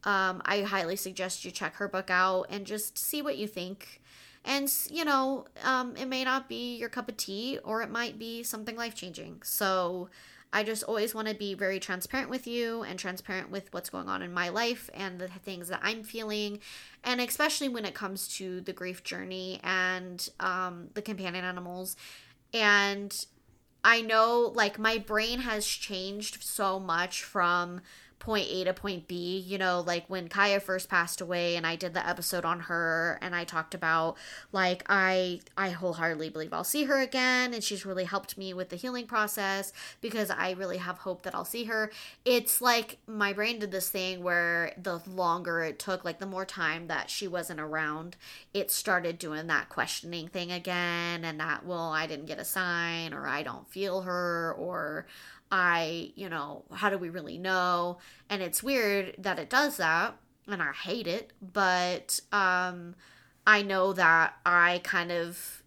um, 0.04 0.42
I 0.46 0.62
highly 0.62 0.96
suggest 0.96 1.46
you 1.46 1.52
check 1.52 1.76
her 1.76 1.88
book 1.88 2.10
out 2.10 2.48
and 2.50 2.66
just 2.66 2.98
see 2.98 3.22
what 3.22 3.38
you 3.38 3.48
think. 3.48 4.02
And, 4.44 4.72
you 4.90 5.06
know, 5.06 5.46
um, 5.64 5.96
it 5.96 6.08
may 6.08 6.24
not 6.24 6.50
be 6.50 6.76
your 6.76 6.90
cup 6.90 7.08
of 7.08 7.18
tea 7.18 7.60
or 7.64 7.84
it 7.84 7.92
might 7.92 8.18
be 8.18 8.42
something 8.42 8.76
life 8.76 8.96
changing. 8.96 9.42
So 9.44 10.10
I 10.54 10.64
just 10.64 10.84
always 10.84 11.16
want 11.16 11.30
to 11.30 11.34
be 11.34 11.54
very 11.54 11.80
transparent 11.80 12.30
with 12.30 12.46
you 12.46 12.84
and 12.84 13.00
transparent 13.00 13.50
with 13.50 13.74
what's 13.74 13.90
going 13.90 14.10
on 14.10 14.22
in 14.22 14.34
my 14.34 14.50
life 14.50 14.90
and 14.94 15.18
the 15.18 15.30
things 15.30 15.70
that 15.70 15.80
I'm 15.82 16.04
feeling. 16.04 16.60
And 17.04 17.22
especially 17.22 17.70
when 17.70 17.86
it 17.86 17.94
comes 17.94 18.28
to 18.36 18.60
the 18.62 18.74
grief 18.74 19.04
journey 19.04 19.62
and 19.64 20.28
um, 20.40 20.90
the 20.94 21.02
companion 21.02 21.46
animals. 21.46 21.96
And 22.54 23.26
I 23.84 24.02
know, 24.02 24.52
like, 24.54 24.78
my 24.78 24.98
brain 24.98 25.40
has 25.40 25.66
changed 25.66 26.44
so 26.44 26.80
much 26.80 27.24
from 27.24 27.82
point 28.22 28.48
A 28.50 28.64
to 28.64 28.74
point 28.74 29.08
B. 29.08 29.44
You 29.46 29.58
know, 29.58 29.84
like 29.86 30.06
when 30.08 30.30
Kaya 30.30 30.62
first 30.62 30.88
passed 30.88 31.20
away 31.20 31.58
and 31.58 31.68
I 31.68 31.76
did 31.76 31.94
the 31.94 32.08
episode 32.08 32.46
on 32.46 32.62
her 32.62 33.20
and 33.22 33.36
I 33.36 33.44
talked 33.44 33.74
about 33.74 34.16
like 34.54 34.84
I 34.88 35.42
I 35.58 35.72
wholeheartedly 35.72 36.30
believe 36.30 36.54
I'll 36.54 36.64
see 36.64 36.86
her 36.86 37.02
again 37.02 37.54
and 37.54 37.64
she's 37.64 37.86
really 37.86 38.06
helped 38.06 38.38
me 38.38 38.54
with 38.54 38.70
the 38.70 38.76
healing 38.78 39.08
process 39.08 39.74
because 40.00 40.30
I 40.30 40.52
really 40.52 40.78
have 40.78 41.00
hope 41.00 41.24
that 41.24 41.36
I'll 41.36 41.44
see 41.44 41.66
her. 41.66 41.92
It's 42.24 42.62
like 42.62 43.00
my 43.08 43.34
brain 43.34 43.60
did 43.60 43.72
this 43.72 43.90
thing 43.90 44.24
where 44.24 44.74
the 44.82 45.02
longer 45.08 45.62
it 45.62 45.80
took, 45.80 46.06
like 46.06 46.20
the 46.20 46.26
more 46.26 46.46
time 46.46 46.88
that 46.88 47.10
she 47.10 47.28
wasn't 47.28 47.60
around, 47.60 48.16
it 48.54 48.72
started 48.72 49.18
doing 49.18 49.48
that 49.48 49.68
questioning 49.68 50.28
thing 50.28 50.52
again 50.52 51.26
and 51.26 51.40
that 51.40 51.66
well, 51.66 51.92
I 51.92 52.06
didn't 52.06 52.28
get 52.28 52.40
a 52.40 52.46
sign 52.46 53.14
or 53.14 53.28
I 53.28 53.42
don't 53.42 53.68
feel 53.68 54.02
her 54.02 54.54
or 54.58 55.08
I, 55.52 56.12
you 56.16 56.30
know, 56.30 56.64
how 56.74 56.90
do 56.90 56.98
we 56.98 57.10
really 57.10 57.38
know? 57.38 57.98
And 58.30 58.42
it's 58.42 58.64
weird 58.64 59.16
that 59.18 59.40
it 59.40 59.50
does 59.50 59.78
that, 59.78 60.16
and 60.48 60.62
I 60.62 60.72
hate 60.72 61.08
it, 61.08 61.34
but 61.42 62.20
um 62.32 62.96
I 63.46 63.64
know 63.64 63.92
that 63.94 64.36
I 64.46 64.82
kind 64.84 65.12
of 65.12 65.64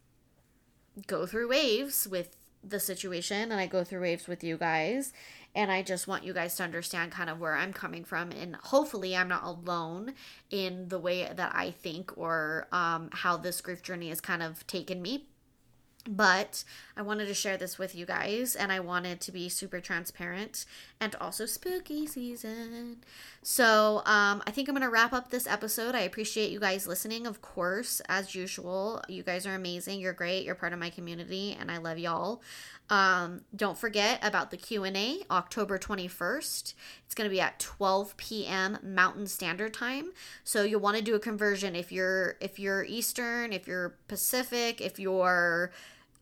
go 1.06 1.26
through 1.26 1.48
waves 1.48 2.06
with 2.08 2.36
the 2.62 2.80
situation 2.80 3.50
and 3.50 3.60
I 3.60 3.66
go 3.66 3.84
through 3.84 4.00
waves 4.02 4.26
with 4.26 4.44
you 4.44 4.56
guys 4.56 5.12
and 5.54 5.70
I 5.70 5.82
just 5.82 6.08
want 6.08 6.24
you 6.24 6.32
guys 6.32 6.56
to 6.56 6.62
understand 6.62 7.12
kind 7.12 7.28
of 7.28 7.40
where 7.40 7.54
I'm 7.54 7.72
coming 7.72 8.04
from 8.04 8.30
and 8.30 8.56
hopefully 8.56 9.16
I'm 9.16 9.28
not 9.28 9.44
alone 9.44 10.14
in 10.50 10.88
the 10.88 10.98
way 10.98 11.30
that 11.34 11.52
I 11.54 11.70
think 11.70 12.16
or 12.16 12.68
um, 12.72 13.10
how 13.12 13.36
this 13.36 13.60
grief 13.60 13.82
journey 13.82 14.08
has 14.08 14.20
kind 14.20 14.42
of 14.42 14.66
taken 14.66 15.02
me 15.02 15.26
but 16.08 16.64
I 16.96 17.02
wanted 17.02 17.26
to 17.26 17.34
share 17.34 17.56
this 17.56 17.78
with 17.78 17.94
you 17.94 18.06
guys 18.06 18.54
and 18.54 18.70
I 18.70 18.80
wanted 18.80 19.20
to 19.22 19.32
be 19.32 19.48
super 19.48 19.80
transparent 19.80 20.64
and 21.00 21.14
also 21.16 21.44
spooky 21.46 22.06
season. 22.06 22.98
So, 23.42 24.02
um, 24.06 24.42
I 24.46 24.50
think 24.52 24.68
I'm 24.68 24.74
going 24.74 24.86
to 24.86 24.90
wrap 24.90 25.12
up 25.12 25.30
this 25.30 25.46
episode. 25.46 25.94
I 25.94 26.00
appreciate 26.00 26.50
you 26.50 26.60
guys 26.60 26.86
listening, 26.86 27.26
of 27.26 27.42
course, 27.42 28.00
as 28.08 28.34
usual. 28.34 29.02
You 29.08 29.22
guys 29.22 29.46
are 29.46 29.54
amazing. 29.54 30.00
You're 30.00 30.12
great. 30.12 30.44
You're 30.44 30.54
part 30.54 30.72
of 30.72 30.78
my 30.78 30.90
community 30.90 31.56
and 31.58 31.70
I 31.70 31.78
love 31.78 31.98
y'all. 31.98 32.42
Um, 32.90 33.42
don't 33.56 33.78
forget 33.78 34.18
about 34.22 34.50
the 34.50 34.56
Q&A 34.58 35.22
October 35.30 35.78
21st. 35.78 36.74
It's 37.06 37.14
going 37.14 37.28
to 37.28 37.34
be 37.34 37.40
at 37.40 37.58
12 37.58 38.16
p.m. 38.16 38.78
Mountain 38.82 39.26
Standard 39.26 39.72
Time. 39.72 40.12
So 40.44 40.62
you'll 40.64 40.80
want 40.80 40.98
to 40.98 41.02
do 41.02 41.14
a 41.14 41.20
conversion 41.20 41.74
if 41.74 41.90
you're 41.90 42.36
if 42.40 42.58
you're 42.58 42.84
Eastern, 42.84 43.52
if 43.52 43.66
you're 43.66 43.96
Pacific, 44.06 44.82
if 44.82 44.98
you're 44.98 45.72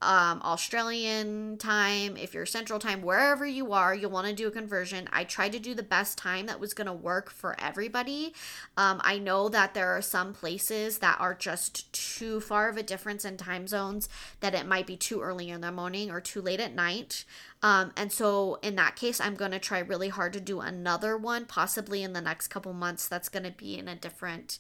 um, 0.03 0.43
Australian 0.43 1.57
time, 1.59 2.17
if 2.17 2.35
you're 2.35 2.47
Central 2.47 2.79
time, 2.79 3.03
wherever 3.03 3.47
you 3.47 3.73
are, 3.73 3.95
you'll 3.95 4.11
want 4.11 4.27
to 4.27 4.35
do 4.35 4.49
a 4.49 4.51
conversion. 4.51 5.09
I 5.13 5.25
tried 5.25 5.53
to 5.53 5.59
do 5.59 5.75
the 5.75 5.83
best 5.83 6.19
time 6.19 6.47
that 6.47 6.61
was 6.61 6.75
going 6.75 6.87
to 6.87 6.93
work 6.93 7.31
for 7.31 7.57
everybody. 7.61 8.35
Um, 8.77 9.01
I 9.05 9.19
know 9.19 9.49
that 9.49 9.75
there 9.75 9.97
are 9.97 10.03
some 10.03 10.35
places 10.35 10.99
that 10.99 11.21
are 11.21 11.35
just 11.35 11.93
too 11.93 12.41
far 12.41 12.69
of 12.69 12.77
a 12.77 12.83
difference 12.83 13.25
in 13.25 13.37
time 13.37 13.67
zones 13.67 14.09
that 14.41 14.55
it 14.55 14.67
might 14.67 14.87
be 14.87 14.97
too 14.97 15.21
early 15.21 15.51
in 15.51 15.61
the 15.61 15.73
morning 15.73 16.11
or 16.11 16.21
too 16.21 16.43
late 16.43 16.61
at 16.61 16.75
night. 16.75 17.25
Um, 17.63 17.93
and 17.97 18.11
so 18.11 18.59
in 18.63 18.75
that 18.77 18.97
case, 18.97 19.21
I'm 19.21 19.37
going 19.37 19.53
to 19.53 19.59
try 19.59 19.79
really 19.79 20.09
hard 20.09 20.33
to 20.33 20.41
do 20.41 20.61
another 20.61 21.17
one, 21.17 21.45
possibly 21.47 22.03
in 22.03 22.13
the 22.13 22.21
next 22.21 22.49
couple 22.49 22.73
months. 22.73 23.07
That's 23.07 23.29
going 23.29 23.45
to 23.45 23.53
be 23.53 23.79
in 23.79 23.87
a 23.87 23.95
different 23.95 24.59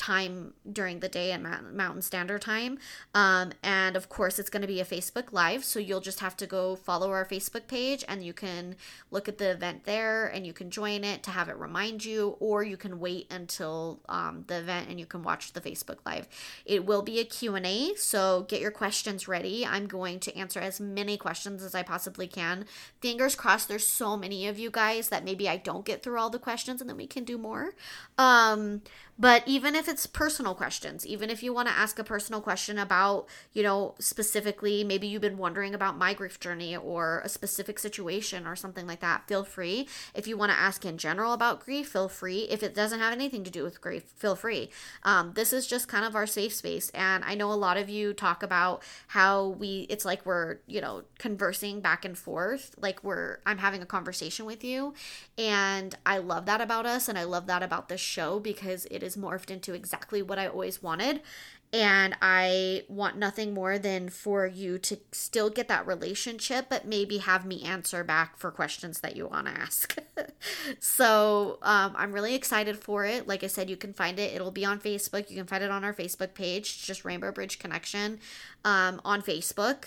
time 0.00 0.54
during 0.72 1.00
the 1.00 1.08
day 1.08 1.30
and 1.30 1.46
Mountain 1.76 2.00
Standard 2.00 2.40
Time. 2.40 2.78
Um, 3.14 3.52
and 3.62 3.96
of 3.96 4.08
course, 4.08 4.38
it's 4.38 4.48
going 4.48 4.62
to 4.62 4.66
be 4.66 4.80
a 4.80 4.84
Facebook 4.84 5.30
Live. 5.30 5.62
So 5.62 5.78
you'll 5.78 6.00
just 6.00 6.20
have 6.20 6.36
to 6.38 6.46
go 6.46 6.74
follow 6.74 7.10
our 7.10 7.26
Facebook 7.26 7.68
page 7.68 8.02
and 8.08 8.24
you 8.24 8.32
can 8.32 8.76
look 9.10 9.28
at 9.28 9.36
the 9.36 9.50
event 9.50 9.84
there 9.84 10.26
and 10.26 10.46
you 10.46 10.54
can 10.54 10.70
join 10.70 11.04
it 11.04 11.22
to 11.24 11.30
have 11.30 11.50
it 11.50 11.56
remind 11.58 12.04
you, 12.04 12.36
or 12.40 12.64
you 12.64 12.78
can 12.78 12.98
wait 12.98 13.30
until 13.30 14.00
um, 14.08 14.44
the 14.46 14.58
event 14.58 14.88
and 14.88 14.98
you 14.98 15.04
can 15.04 15.22
watch 15.22 15.52
the 15.52 15.60
Facebook 15.60 15.98
Live. 16.06 16.26
It 16.64 16.86
will 16.86 17.02
be 17.02 17.20
a 17.20 17.24
Q&A, 17.24 17.94
so 17.96 18.46
get 18.48 18.62
your 18.62 18.70
questions 18.70 19.28
ready. 19.28 19.66
I'm 19.66 19.86
going 19.86 20.18
to 20.20 20.34
answer 20.34 20.60
as 20.60 20.80
many 20.80 21.18
questions 21.18 21.62
as 21.62 21.74
I 21.74 21.82
possibly 21.82 22.26
can. 22.26 22.64
Fingers 23.00 23.34
crossed 23.34 23.68
there's 23.68 23.86
so 23.86 24.16
many 24.16 24.48
of 24.48 24.58
you 24.58 24.70
guys 24.70 25.10
that 25.10 25.24
maybe 25.24 25.46
I 25.46 25.58
don't 25.58 25.84
get 25.84 26.02
through 26.02 26.18
all 26.18 26.30
the 26.30 26.38
questions 26.38 26.80
and 26.80 26.88
then 26.88 26.96
we 26.96 27.06
can 27.06 27.24
do 27.24 27.36
more. 27.36 27.74
Um, 28.16 28.80
but 29.20 29.42
even 29.46 29.74
if 29.74 29.86
it's 29.86 30.06
personal 30.06 30.54
questions, 30.54 31.06
even 31.06 31.28
if 31.28 31.42
you 31.42 31.52
want 31.52 31.68
to 31.68 31.74
ask 31.74 31.98
a 31.98 32.04
personal 32.04 32.40
question 32.40 32.78
about, 32.78 33.26
you 33.52 33.62
know, 33.62 33.94
specifically, 33.98 34.82
maybe 34.82 35.06
you've 35.06 35.20
been 35.20 35.36
wondering 35.36 35.74
about 35.74 35.98
my 35.98 36.14
grief 36.14 36.40
journey 36.40 36.74
or 36.74 37.20
a 37.22 37.28
specific 37.28 37.78
situation 37.78 38.46
or 38.46 38.56
something 38.56 38.86
like 38.86 39.00
that, 39.00 39.28
feel 39.28 39.44
free. 39.44 39.86
If 40.14 40.26
you 40.26 40.38
want 40.38 40.52
to 40.52 40.58
ask 40.58 40.86
in 40.86 40.96
general 40.96 41.34
about 41.34 41.60
grief, 41.60 41.88
feel 41.88 42.08
free. 42.08 42.46
If 42.50 42.62
it 42.62 42.74
doesn't 42.74 42.98
have 42.98 43.12
anything 43.12 43.44
to 43.44 43.50
do 43.50 43.62
with 43.62 43.82
grief, 43.82 44.04
feel 44.16 44.36
free. 44.36 44.70
Um, 45.02 45.32
this 45.34 45.52
is 45.52 45.66
just 45.66 45.86
kind 45.86 46.06
of 46.06 46.16
our 46.16 46.26
safe 46.26 46.54
space. 46.54 46.88
And 46.94 47.22
I 47.22 47.34
know 47.34 47.52
a 47.52 47.54
lot 47.54 47.76
of 47.76 47.90
you 47.90 48.14
talk 48.14 48.42
about 48.42 48.82
how 49.08 49.48
we, 49.48 49.86
it's 49.90 50.06
like 50.06 50.24
we're, 50.24 50.60
you 50.66 50.80
know, 50.80 51.02
conversing 51.18 51.82
back 51.82 52.06
and 52.06 52.16
forth, 52.16 52.74
like 52.78 53.04
we're, 53.04 53.40
I'm 53.44 53.58
having 53.58 53.82
a 53.82 53.86
conversation 53.86 54.46
with 54.46 54.64
you. 54.64 54.94
And 55.36 55.94
I 56.06 56.16
love 56.16 56.46
that 56.46 56.62
about 56.62 56.86
us. 56.86 57.06
And 57.06 57.18
I 57.18 57.24
love 57.24 57.46
that 57.48 57.62
about 57.62 57.90
this 57.90 58.00
show 58.00 58.40
because 58.40 58.86
it 58.90 59.02
is 59.02 59.09
is 59.10 59.16
morphed 59.16 59.50
into 59.50 59.74
exactly 59.74 60.22
what 60.22 60.38
I 60.38 60.46
always 60.46 60.82
wanted. 60.82 61.20
And 61.72 62.16
I 62.20 62.82
want 62.88 63.16
nothing 63.16 63.54
more 63.54 63.78
than 63.78 64.08
for 64.08 64.44
you 64.44 64.76
to 64.78 64.98
still 65.12 65.50
get 65.50 65.68
that 65.68 65.86
relationship, 65.86 66.66
but 66.68 66.84
maybe 66.84 67.18
have 67.18 67.46
me 67.46 67.62
answer 67.62 68.02
back 68.02 68.36
for 68.36 68.50
questions 68.50 69.00
that 69.00 69.14
you 69.14 69.28
want 69.28 69.46
to 69.46 69.52
ask. 69.52 69.96
so 70.80 71.58
um, 71.62 71.94
I'm 71.96 72.10
really 72.12 72.34
excited 72.34 72.76
for 72.76 73.04
it. 73.04 73.28
Like 73.28 73.44
I 73.44 73.46
said, 73.46 73.70
you 73.70 73.76
can 73.76 73.92
find 73.92 74.18
it. 74.18 74.34
It'll 74.34 74.50
be 74.50 74.64
on 74.64 74.80
Facebook. 74.80 75.30
You 75.30 75.36
can 75.36 75.46
find 75.46 75.62
it 75.62 75.70
on 75.70 75.84
our 75.84 75.94
Facebook 75.94 76.34
page, 76.34 76.84
just 76.84 77.04
Rainbow 77.04 77.30
Bridge 77.30 77.60
Connection 77.60 78.18
um, 78.64 79.00
on 79.04 79.22
Facebook 79.22 79.84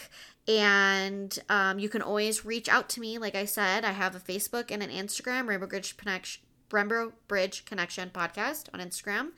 and 0.47 1.39
um, 1.49 1.79
you 1.79 1.87
can 1.87 2.01
always 2.01 2.43
reach 2.43 2.67
out 2.67 2.89
to 2.89 2.99
me 2.99 3.17
like 3.17 3.33
i 3.33 3.45
said 3.45 3.85
i 3.85 3.91
have 3.91 4.13
a 4.13 4.19
facebook 4.19 4.71
and 4.71 4.83
an 4.83 4.89
instagram 4.89 5.47
rainbow 5.47 5.67
bridge 5.67 5.95
connection 5.95 6.43
Rainbow 6.73 7.13
Bridge 7.27 7.63
Connection 7.65 8.09
Podcast 8.09 8.67
on 8.73 8.79
Instagram. 8.79 9.29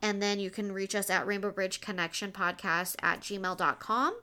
And 0.00 0.22
then 0.22 0.38
you 0.38 0.50
can 0.50 0.72
reach 0.72 0.94
us 0.94 1.10
at 1.10 1.26
Rainbow 1.26 1.50
Bridge 1.50 1.80
Connection 1.80 2.30
Podcast 2.30 2.96
at 3.02 3.20
gmail.com. 3.20 4.20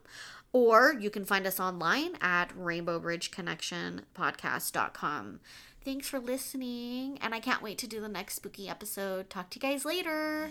Or 0.52 0.94
you 0.98 1.10
can 1.10 1.24
find 1.24 1.46
us 1.46 1.60
online 1.60 2.16
at 2.20 2.50
Rainbow 2.56 2.98
Bridge 2.98 3.30
Connection 3.30 4.02
Podcast.com. 4.16 5.40
Thanks 5.84 6.08
for 6.08 6.18
listening, 6.18 7.18
and 7.22 7.34
I 7.34 7.40
can't 7.40 7.62
wait 7.62 7.78
to 7.78 7.86
do 7.86 8.00
the 8.00 8.08
next 8.08 8.34
spooky 8.34 8.68
episode. 8.68 9.30
Talk 9.30 9.48
to 9.50 9.58
you 9.58 9.62
guys 9.62 9.84
later. 9.86 10.50